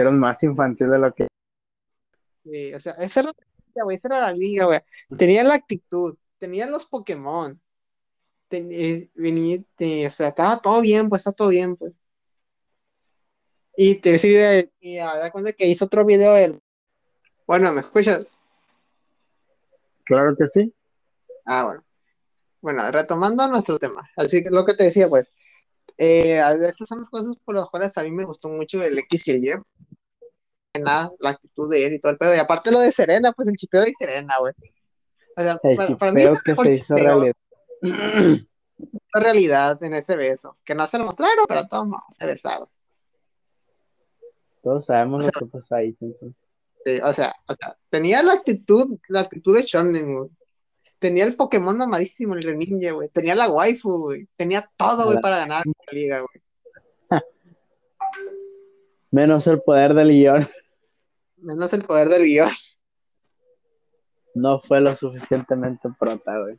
[0.00, 1.28] Hicieron más infantil de lo que.
[2.42, 3.94] Sí, o sea, esa era la liga, güey.
[3.96, 4.80] Esa era la liga, güey.
[5.18, 6.16] Tenía la actitud.
[6.38, 7.60] Tenía los Pokémon.
[8.48, 11.92] ten- eh, venía, te- o sea, estaba todo bien, pues está todo bien, pues.
[13.76, 16.58] Y te decir, eh, y a dar cuenta que hizo otro video él.
[17.46, 18.34] Bueno, ¿me escuchas?
[20.04, 20.74] Claro que sí.
[21.44, 21.84] Ah, bueno.
[22.62, 24.08] Bueno, retomando nuestro tema.
[24.16, 25.32] Así que lo que te decía, pues,
[25.98, 29.28] eh, esas son las cosas por las cuales a mí me gustó mucho el X
[29.28, 29.50] y el Y.
[30.78, 32.34] Nada, la actitud de él y todo el pedo.
[32.34, 34.54] Y aparte lo de Serena, pues el chipeo de Serena, güey.
[35.36, 37.32] O sea, El para, para mí es el que mejor se hizo chipeo.
[39.12, 39.82] realidad.
[39.82, 40.56] en ese beso.
[40.64, 42.68] Que no se lo mostraron, pero todos no, se besaron.
[44.62, 45.94] Todos sabemos lo que pasó ahí.
[45.94, 46.36] Simpson.
[46.84, 50.30] Sí, o sea, o sea, tenía la actitud, la actitud de Shonen, güey.
[50.98, 53.08] Tenía el Pokémon mamadísimo, el Greninja, güey.
[53.08, 54.28] Tenía la waifu, güey.
[54.36, 56.42] Tenía todo, güey, para ganar la liga, güey.
[59.10, 60.48] Menos el poder del guion.
[61.42, 62.50] Menos el poder del guion.
[64.34, 66.58] No fue lo suficientemente prota, güey.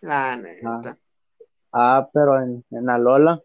[0.00, 0.98] La neta.
[1.72, 3.40] Ah, pero en, en Alola,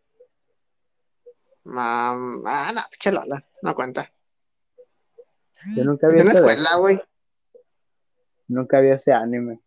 [1.65, 3.45] Mam- Ah, no, pinche Lola.
[3.61, 4.11] No cuenta.
[5.75, 7.01] yo nunca Es vi una ese, escuela, güey.
[8.47, 9.59] nunca vi ese anime.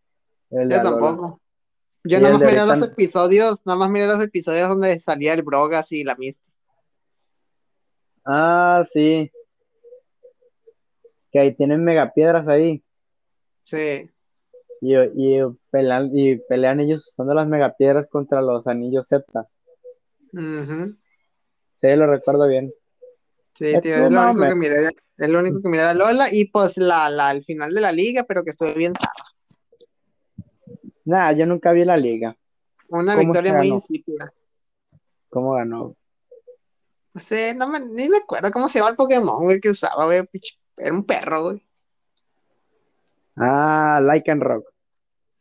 [0.50, 1.40] El Yo tampoco.
[2.04, 5.92] Yo nada más miré los episodios, nada más miré los episodios donde salía el Brogas
[5.92, 6.50] y la Misty.
[8.24, 9.30] Ah, sí.
[11.32, 12.82] Que ahí tienen megapiedras ahí.
[13.64, 14.10] Sí.
[14.80, 15.40] Y, y,
[15.70, 19.48] pelean, y pelean ellos usando las megapiedras contra los anillos Septa.
[20.32, 20.96] Ujú.
[21.74, 22.72] Sí, lo recuerdo bien.
[23.54, 24.88] Sí, Es tío, es lo único que miré,
[25.18, 27.92] es lo único que miré de Lola y pues la, la, el final de la
[27.92, 30.48] liga, pero que estuve bien zarra.
[31.04, 32.36] Nah, yo nunca vi la liga.
[32.88, 34.32] Una ¿Cómo victoria muy insípida.
[35.28, 35.96] ¿Cómo ganó?
[37.14, 40.06] No sé, no me, ni me acuerdo cómo se llama el Pokémon, güey, que usaba,
[40.06, 41.64] güey, pinche- era un perro, güey,
[43.36, 44.66] Ah, Like and Rock.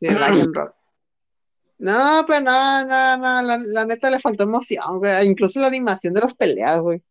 [0.00, 0.74] de Lycanroc.
[1.78, 6.14] No, pues no, no, no, la, la neta le faltó emoción, güey, incluso la animación
[6.14, 7.02] de las peleas, güey.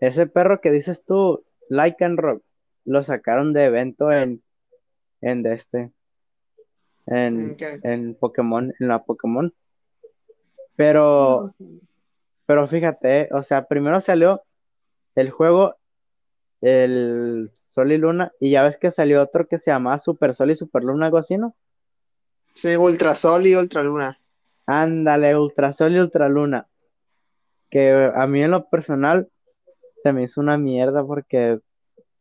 [0.00, 2.42] Ese perro que dices tú, Like and Rock,
[2.84, 4.42] lo sacaron de evento en,
[5.22, 5.92] en de este,
[7.06, 9.52] en, en Pokémon, en la Pokémon.
[10.76, 11.54] Pero,
[12.44, 14.42] pero fíjate, o sea, primero salió
[15.14, 15.74] el juego,
[16.60, 20.50] el Sol y Luna, y ya ves que salió otro que se llamaba Super Sol
[20.50, 21.54] y Super Luna, algo así, ¿no?
[22.54, 24.18] Sí, Ultrasol y Ultraluna.
[24.66, 26.66] Ándale, Ultra Sol y Ultra Luna.
[27.70, 29.28] Que a mí en lo personal
[30.02, 31.60] se me hizo una mierda porque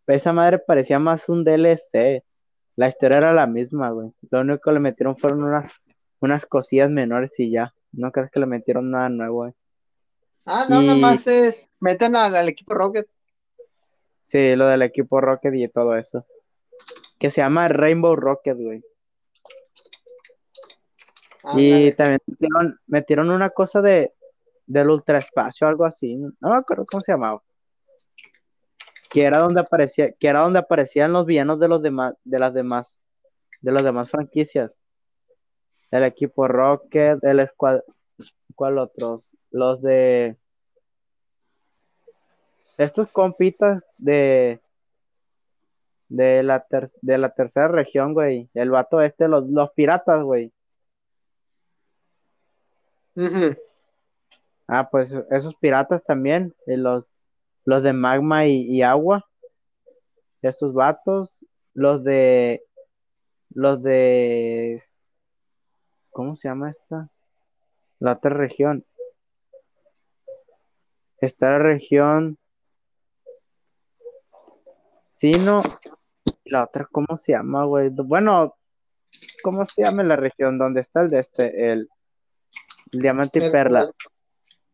[0.08, 2.24] esa madre parecía más un DLC.
[2.76, 4.12] La historia era la misma, güey.
[4.30, 5.72] Lo único que le metieron fueron unas,
[6.20, 7.74] unas cosillas menores y ya.
[7.92, 9.54] No crees que le metieron nada nuevo, eh.
[10.46, 11.68] Ah, no, nomás es.
[11.80, 13.08] Meten al, equipo Rocket.
[14.26, 16.26] Sí, lo del equipo Rocket y todo eso.
[17.20, 18.84] Que se llama Rainbow Rocket, güey.
[21.56, 22.20] y también
[22.88, 24.14] metieron, una cosa de
[24.66, 26.16] del ultraespacio, algo así.
[26.16, 27.44] No me acuerdo cómo se llamaba.
[29.12, 32.52] Que era donde aparecía, que era donde aparecían los villanos de los demás, de las
[32.52, 33.00] demás,
[33.62, 34.82] de las demás franquicias.
[35.92, 37.82] El equipo Rocket, el squad,
[38.56, 39.32] ¿cuál otros?
[39.52, 40.36] Los de
[42.78, 44.62] estos compitas de
[46.10, 46.66] de la,
[47.02, 48.50] de la tercera región, güey.
[48.54, 50.54] El vato este, los, los piratas, güey.
[54.68, 57.10] Ah, pues esos piratas también, los,
[57.66, 59.26] los de magma y, agua.
[60.42, 62.64] Esos vatos, los de
[63.50, 64.80] los de
[66.12, 67.10] ¿cómo se llama esta?
[68.00, 68.86] La otra región.
[71.20, 72.38] Esta región
[75.16, 75.62] Sino
[76.44, 77.90] y la otra, ¿cómo se llama, güey?
[77.90, 78.58] Bueno,
[79.44, 81.90] ¿cómo se llama la región donde está el de este, el,
[82.92, 83.90] diamante y perla?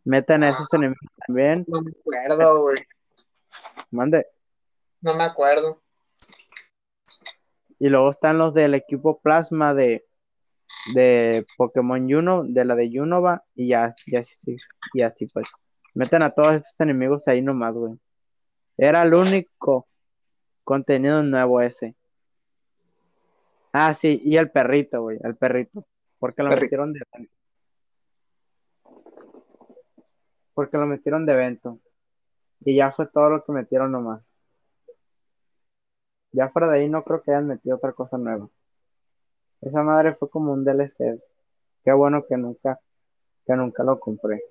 [0.03, 1.63] Metan a esos enemigos también.
[1.67, 2.77] No me acuerdo, güey.
[3.91, 4.25] Mande.
[5.01, 5.79] No me acuerdo.
[7.77, 10.07] Y luego están los del equipo plasma de,
[10.95, 14.55] de Pokémon Juno, de la de Junova, y ya, ya sí,
[14.95, 15.47] y así pues.
[15.93, 17.93] Meten a todos esos enemigos ahí nomás, güey.
[18.75, 19.87] Era el único
[20.63, 21.95] Contenido nuevo ese.
[23.73, 25.85] Ah, sí, y el perrito, güey, el perrito.
[26.19, 27.33] Porque lo metieron de evento.
[30.53, 31.79] Porque lo metieron de evento.
[32.63, 34.33] Y ya fue todo lo que metieron nomás.
[36.31, 38.49] Ya fuera de ahí no creo que hayan metido otra cosa nueva.
[39.61, 41.21] Esa madre fue como un DLC.
[41.83, 42.79] Qué bueno que nunca,
[43.45, 44.43] que nunca lo compré.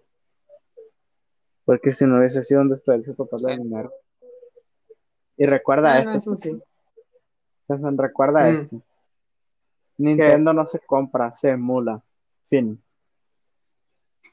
[1.64, 3.92] Porque si no hubiese sido un desperdicio total de dinero.
[5.40, 6.36] Y recuerda ah, esto.
[6.36, 6.62] sí.
[7.66, 8.56] Recuerda mm.
[8.56, 8.82] esto.
[9.96, 12.04] Nintendo no se compra, se emula.
[12.44, 12.78] Fin.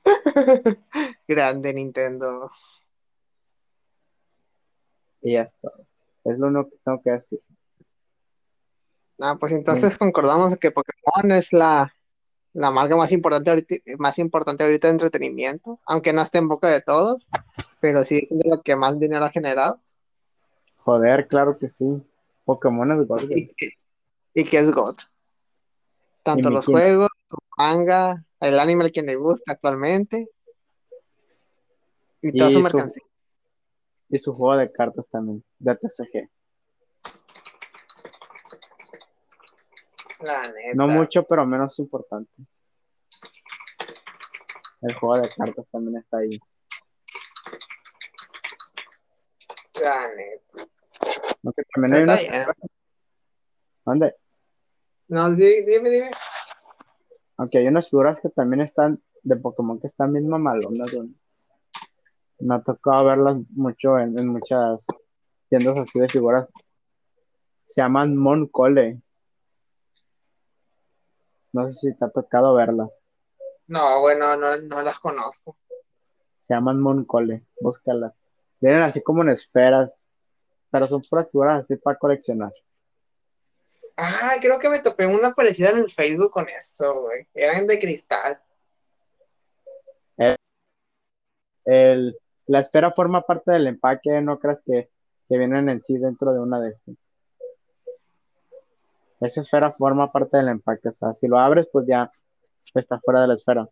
[1.30, 2.52] Grande Nintendo.
[5.22, 5.72] Y ya está.
[6.26, 7.42] Es lo único que tengo que decir.
[9.22, 11.90] Ah, pues entonces concordamos que Pokémon es la,
[12.52, 16.68] la marca más importante ahorita, más importante ahorita de entretenimiento, aunque no esté en boca
[16.68, 17.30] de todos,
[17.80, 19.82] pero sí es la que más dinero ha generado.
[20.88, 21.84] Joder, claro que sí.
[22.46, 23.24] Pokémon es God.
[24.34, 24.96] ¿Y, qué es God?
[26.24, 30.30] Tanto los juegos, su manga, el anime al que le gusta actualmente.
[32.22, 33.04] Y toda su mercancía.
[34.08, 36.30] Y su juego de cartas también, de TCG.
[40.22, 40.74] La neta.
[40.74, 42.32] No mucho, pero menos importante.
[44.84, 46.30] El juego de cartas también está ahí.
[49.82, 50.77] La neta.
[51.44, 52.26] Aunque también hay unas...
[53.86, 54.16] ¿Dónde?
[55.08, 56.12] No, sí, dime, dime.
[57.38, 60.92] Aunque hay unas figuras que también están de Pokémon que están bien mamalonas,
[62.40, 64.86] Me ha tocado verlas mucho en, muchas
[65.50, 66.52] tiendas así de figuras.
[67.66, 69.02] Se llaman Moncole.
[71.54, 73.04] No sé si te ha tocado verlas.
[73.68, 75.56] No, bueno, no, no las conozco.
[76.42, 78.14] Se llaman Moncole, búscalas.
[78.60, 80.04] Vienen así como en esferas,
[80.70, 82.52] pero son puras figuras así para coleccionar.
[83.96, 87.28] Ah, creo que me topé una parecida en el Facebook con eso, güey.
[87.34, 88.40] Eran de cristal.
[92.46, 94.90] la esfera forma parte del empaque, no creas que,
[95.30, 96.96] vienen en sí dentro de una de estas.
[99.20, 102.12] Esa esfera forma parte del empaque, o sea, si lo abres, pues ya
[102.74, 103.68] está fuera de la esfera.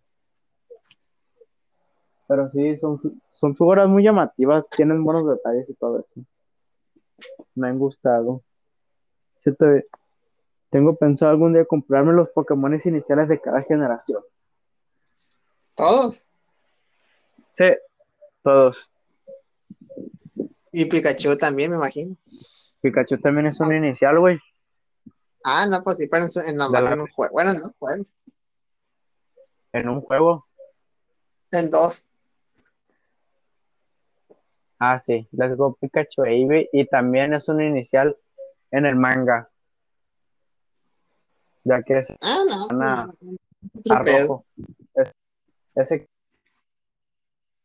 [2.27, 2.99] Pero sí, son,
[3.31, 6.25] son figuras muy llamativas, tienen buenos detalles y todo eso
[7.55, 8.43] me han gustado.
[10.69, 14.23] tengo pensado algún día comprarme los Pokémon iniciales de cada generación.
[15.75, 16.25] ¿Todos?
[17.51, 17.65] Sí,
[18.41, 18.91] todos.
[20.71, 22.15] Y Pikachu también, me imagino.
[22.81, 24.39] Pikachu también es un inicial, güey.
[25.43, 27.33] Ah, no, pues sí, pero en, en un juego.
[27.33, 28.05] Bueno, no, juego.
[29.71, 30.47] ¿En un juego?
[31.51, 32.09] En dos.
[34.79, 38.17] Ah, sí, Let's Go Pikachu e y también es un inicial
[38.71, 39.47] en el manga.
[41.63, 43.13] Ya que es ah, no, una,
[43.85, 44.45] rojo.
[44.93, 45.11] Es,
[45.75, 46.07] ese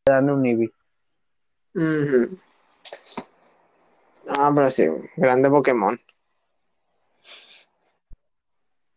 [0.05, 0.73] dan un Eevee.
[4.29, 4.85] Ah, pero sí,
[5.17, 6.01] grande Pokémon.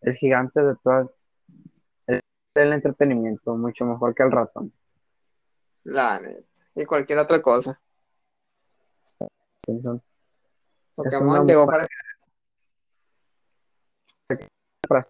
[0.02, 1.08] El gigante de todas.
[2.08, 4.72] el entretenimiento, mucho mejor que el ratón.
[5.84, 6.44] La neta.
[6.76, 7.80] Y cualquier otra cosa.
[10.96, 11.88] Pokémon llegó para
[14.88, 15.08] para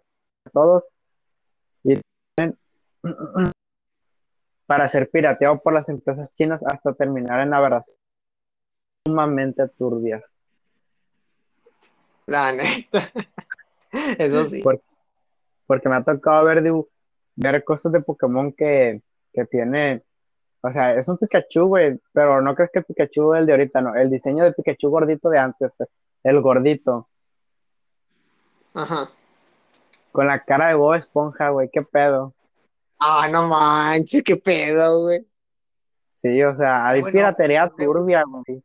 [0.51, 0.83] todos
[1.83, 1.99] y
[4.67, 7.99] para ser pirateado por las empresas chinas hasta terminar en aberraciones
[9.05, 10.37] sumamente turbias.
[12.25, 13.11] La neta.
[14.17, 14.63] Eso sí.
[15.65, 16.63] Porque, me ha tocado ver,
[17.35, 19.01] ver cosas de Pokémon que,
[19.33, 20.03] que tiene.
[20.65, 23.51] O sea, es un Pikachu, güey, pero no crees que el Pikachu es el de
[23.51, 23.95] ahorita, no.
[23.95, 25.77] El diseño de Pikachu gordito de antes,
[26.23, 27.09] el gordito.
[28.73, 29.09] Ajá.
[30.13, 32.33] Con la cara de Bob Esponja, güey, qué pedo.
[32.97, 35.27] Ah, no manches, qué pedo, güey.
[36.21, 38.63] Sí, o sea, hay piratería turbia, güey.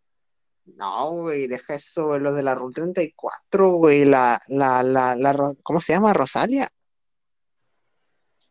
[0.76, 5.34] No, güey, deja eso, güey, los de la Rule 34, güey, la, la, la, la,
[5.64, 6.12] ¿cómo se llama?
[6.12, 6.68] Rosalia.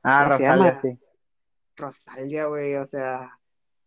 [0.03, 0.99] Ah, Rosalia, sí.
[1.77, 3.39] Rosalia, güey, o sea,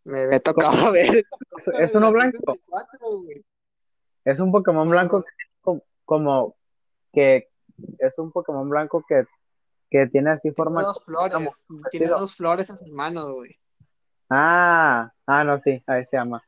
[0.04, 1.72] me, me tocado ver eso.
[1.78, 2.38] ¿Es uno blanco?
[4.24, 5.24] es un Pokémon blanco
[6.04, 6.56] como
[7.12, 7.48] que
[7.98, 9.24] es un Pokémon blanco que,
[9.90, 10.80] que tiene así forma.
[10.80, 13.56] Tiene dos flores, tiene dos flores en sus manos, güey.
[14.28, 16.42] Ah, ah, no, sí, ahí se llama.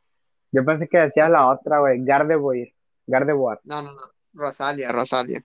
[0.52, 2.72] Yo pensé que decías la otra, güey, Gardevoir.
[3.06, 3.60] Gardevoir.
[3.64, 4.02] No, no, no,
[4.32, 5.40] Rosalia, Rosalia.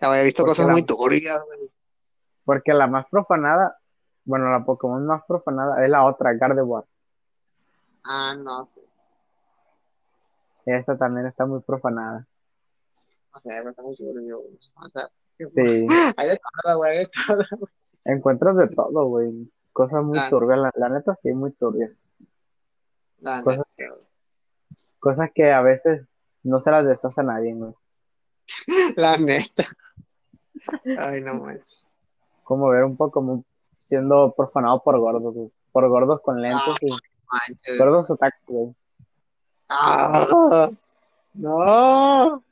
[0.00, 1.70] Ya había visto cosas muy turbias, güey.
[2.44, 3.78] Porque la más profanada,
[4.26, 6.84] bueno, la Pokémon más profanada es la otra, Gardevoir.
[8.04, 8.82] Ah, no sé.
[10.66, 12.26] Esa también está muy profanada.
[13.32, 15.08] O sea, está muy turbio, O sea,
[15.38, 15.86] sí.
[16.16, 17.72] hay de todo, güey, hay de todo, güey.
[18.04, 19.52] Encuentras de todo, güey.
[19.72, 21.92] Cosas muy turbias, la, la, neta sí, muy turbias.
[23.20, 23.94] La cosas, neta.
[24.98, 26.06] cosas que a veces
[26.42, 27.74] no se las deshace a nadie, güey.
[28.96, 29.64] La neta.
[30.98, 31.90] Ay, no manches.
[32.42, 33.44] Como ver un poco
[33.86, 35.52] siendo profanado por gordos, güey.
[35.70, 38.74] por gordos con lentes y gordos otaku, güey.
[39.68, 40.68] Ah,
[41.34, 42.42] no.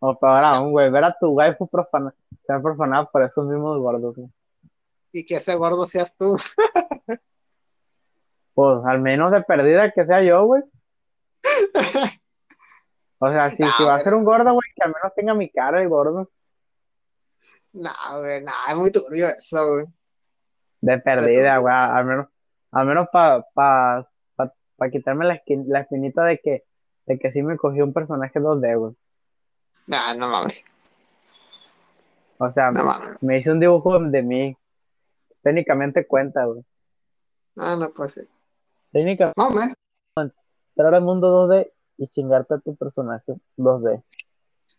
[0.00, 2.14] O peor aún, güey, ver a tu waifu profanado,
[2.46, 4.28] ser profanado por esos mismos gordos, güey.
[5.12, 6.36] Y que ese gordo seas tú.
[8.52, 10.62] Pues al menos de perdida que sea yo, güey.
[13.18, 15.48] O sea, si, si va a ser un gordo, güey, que al menos tenga mi
[15.48, 16.30] cara el gordo.
[17.72, 19.86] No, güey, no, es muy turbio eso, güey.
[20.80, 21.74] De perdida, güey.
[21.74, 22.26] Al menos,
[22.72, 26.64] al menos para pa, pa, pa quitarme la, esquin- la espinita de que,
[27.06, 28.94] de que sí me cogió un personaje 2D, güey.
[29.86, 30.64] No, no mames.
[32.38, 32.84] O sea, No
[33.20, 34.56] me hice un dibujo de mí.
[35.42, 36.64] Técnicamente cuenta, güey.
[37.56, 38.24] No, no puede ser.
[38.92, 39.74] Técnicamente No, man.
[40.16, 44.02] entrar al mundo 2D y chingarte a tu personaje 2D.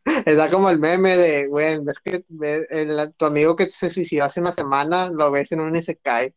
[0.25, 4.25] Está como el meme de, güey, ves que ves el- tu amigo que se suicidó
[4.25, 6.33] hace una semana, lo ves en un y se cae.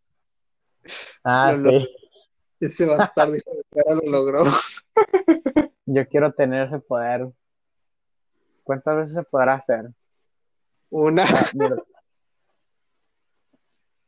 [1.22, 1.89] Ah, Lo- sí.
[2.60, 3.36] Ese bastardo
[3.74, 4.44] lo logró.
[5.86, 7.28] Yo quiero tener ese poder.
[8.62, 9.90] ¿Cuántas veces se podrá hacer?
[10.90, 11.24] Una.
[11.24, 11.76] Ah.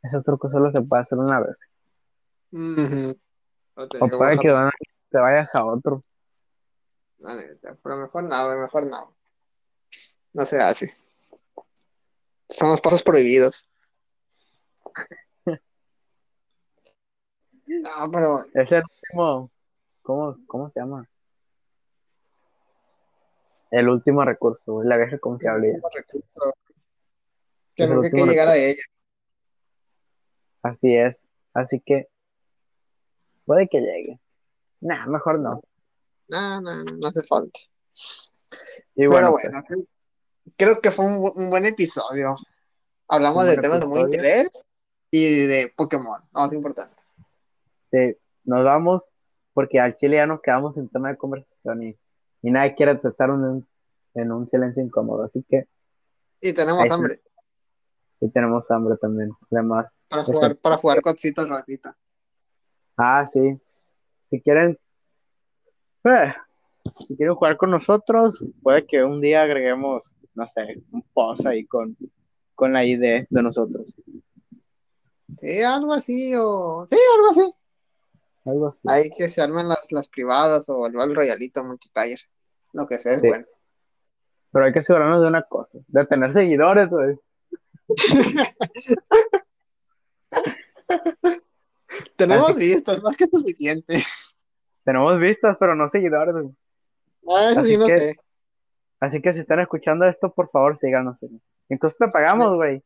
[0.02, 1.56] Ese truco solo se puede hacer una vez.
[2.52, 3.14] No
[3.76, 4.54] O puede que
[5.10, 6.02] te vayas a otro.
[7.18, 9.14] Pero mejor no, mejor no.
[10.36, 10.92] No se hace.
[12.50, 13.66] Son los pasos prohibidos.
[17.66, 19.50] No, pero Es el último.
[20.02, 21.08] ¿Cómo, cómo se llama?
[23.72, 25.38] El último recurso, la vieja recurso
[27.74, 28.82] que nunca que llegar a ella.
[30.62, 31.26] Así es.
[31.54, 32.08] Así que
[33.46, 34.20] puede que llegue.
[34.80, 35.60] Nah, mejor no.
[36.28, 37.58] No, no, no, no hace falta.
[38.94, 39.86] Y Pero bueno, bueno,
[40.56, 42.36] creo, que fue un, un buen episodio.
[43.08, 44.48] Hablamos de temas de muy interés
[45.10, 47.02] y de Pokémon, lo más importante.
[47.90, 49.10] sí, nos vamos
[49.54, 51.96] porque al chile ya nos quedamos sin tema de conversación y,
[52.42, 53.68] y nadie quiere estar en un,
[54.14, 55.24] en un silencio incómodo.
[55.24, 55.66] Así que
[56.40, 57.20] Y tenemos Ahí hambre
[58.20, 59.30] sí tenemos hambre también.
[59.50, 61.94] Además, para Este- jugar, para jugar cositas al ratito.
[62.96, 63.60] Ah, sí.
[64.30, 64.78] Si quieren,
[66.04, 66.34] eh,
[67.06, 71.64] si quieren jugar con nosotros, puede que un día agreguemos, no sé, un post ahí
[71.66, 71.96] con,
[72.54, 73.94] con la ID de nosotros.
[75.38, 76.84] Sí, algo así, o.
[76.86, 77.54] Sí, algo así.
[78.44, 78.80] Algo así.
[78.88, 82.20] Hay que se armen las, las privadas o el Battle Royalito multiplayer.
[82.72, 83.28] Lo que sea es Sí.
[83.28, 83.46] bueno.
[84.52, 87.16] Pero hay que asegurarnos de una cosa, de tener seguidores, güey.
[92.16, 94.02] Tenemos Así- vistas, más que suficiente.
[94.84, 96.48] Tenemos vistas, pero no seguidores, güey.
[97.28, 98.16] Ah, eso Así sí, no que- sé.
[99.00, 101.18] Así que si están escuchando esto, por favor, síganos.
[101.68, 102.82] Incluso te pagamos, güey.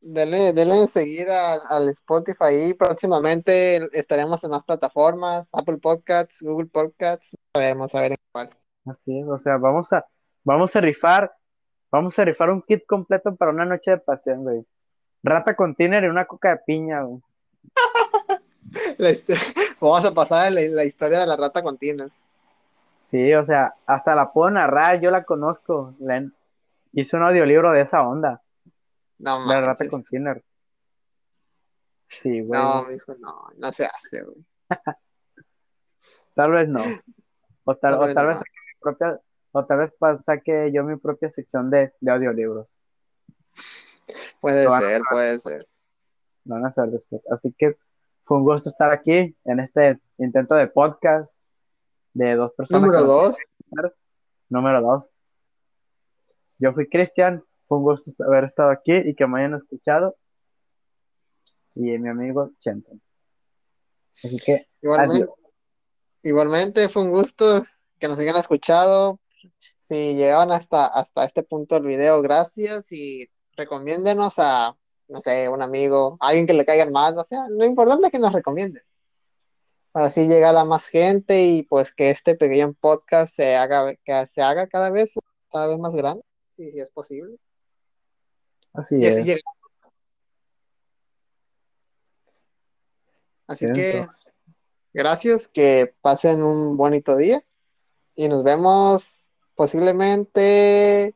[0.00, 7.36] Denle, denle seguir al Spotify y próximamente estaremos en más plataformas, Apple Podcasts, Google Podcasts,
[7.52, 8.50] sabemos a ver en cuál.
[8.84, 10.06] Así es, o sea, vamos a,
[10.44, 11.34] vamos a rifar,
[11.90, 14.64] vamos a rifar un kit completo para una noche de pasión, güey.
[15.22, 17.20] Rata con tiner y una coca de piña, güey.
[19.80, 22.10] vamos a pasar la, la, historia de la rata con tiner.
[23.16, 25.96] Sí, o sea, hasta la puedo narrar, yo la conozco.
[26.92, 28.42] Hice un audiolibro de esa onda.
[29.18, 30.44] No, La rata con tiner.
[32.08, 32.60] Sí, güey.
[32.60, 34.44] No, hijo, no, no se hace, güey.
[36.34, 36.82] tal vez no.
[37.64, 38.36] O tal, o tal vez
[38.80, 39.18] propia,
[39.52, 42.78] o tal vez saque yo mi propia sección de, de audiolibros.
[44.42, 45.66] Puede ser, puede ser.
[46.44, 47.26] Lo van a hacer después.
[47.30, 47.78] Así que
[48.24, 51.34] fue un gusto estar aquí en este intento de podcast
[52.16, 52.82] de dos personas.
[52.82, 53.36] Número dos.
[54.48, 55.12] Número dos.
[56.58, 60.16] Yo fui Cristian, fue un gusto haber estado aquí y que me hayan escuchado.
[61.74, 63.02] Y mi amigo Chenson.
[64.24, 64.66] Así que.
[64.80, 65.28] Igualmente,
[66.22, 67.62] igualmente fue un gusto
[67.98, 69.20] que nos hayan escuchado.
[69.80, 73.26] Si llegaban hasta, hasta este punto del video, gracias y
[73.56, 74.74] recomiéndenos a,
[75.08, 78.18] no sé, un amigo, alguien que le caiga mal, o sea, lo importante es que
[78.18, 78.82] nos recomienden.
[79.96, 84.26] Para así llegar a más gente y pues que este pequeño podcast se haga, que
[84.26, 85.14] se haga cada vez,
[85.50, 87.38] cada vez más grande, si, si es posible.
[88.74, 89.16] Así es.
[89.16, 89.40] Así,
[93.46, 94.06] así que
[94.92, 97.42] gracias, que pasen un bonito día
[98.14, 101.14] y nos vemos posiblemente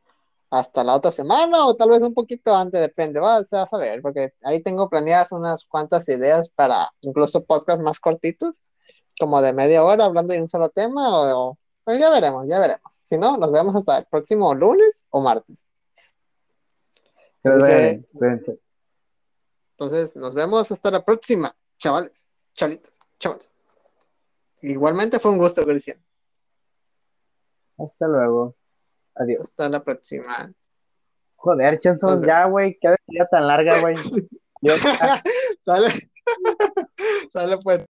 [0.51, 4.33] hasta la otra semana o tal vez un poquito antes, depende, vas a saber, porque
[4.43, 8.61] ahí tengo planeadas unas cuantas ideas para incluso podcasts más cortitos,
[9.17, 12.93] como de media hora hablando de un solo tema, o, pues ya veremos, ya veremos.
[12.93, 15.65] Si no, nos vemos hasta el próximo lunes o martes.
[19.71, 23.53] entonces, nos vemos hasta la próxima, chavales, chavalitos, chavales.
[24.61, 26.03] Igualmente fue un gusto, Cristian.
[27.77, 28.53] Hasta luego.
[29.21, 29.41] Adiós.
[29.41, 30.51] Hasta la próxima.
[31.35, 33.95] Joder, Chanson, ya, güey, qué día tan larga, güey.
[35.61, 35.91] sale.
[37.31, 37.81] sale pues.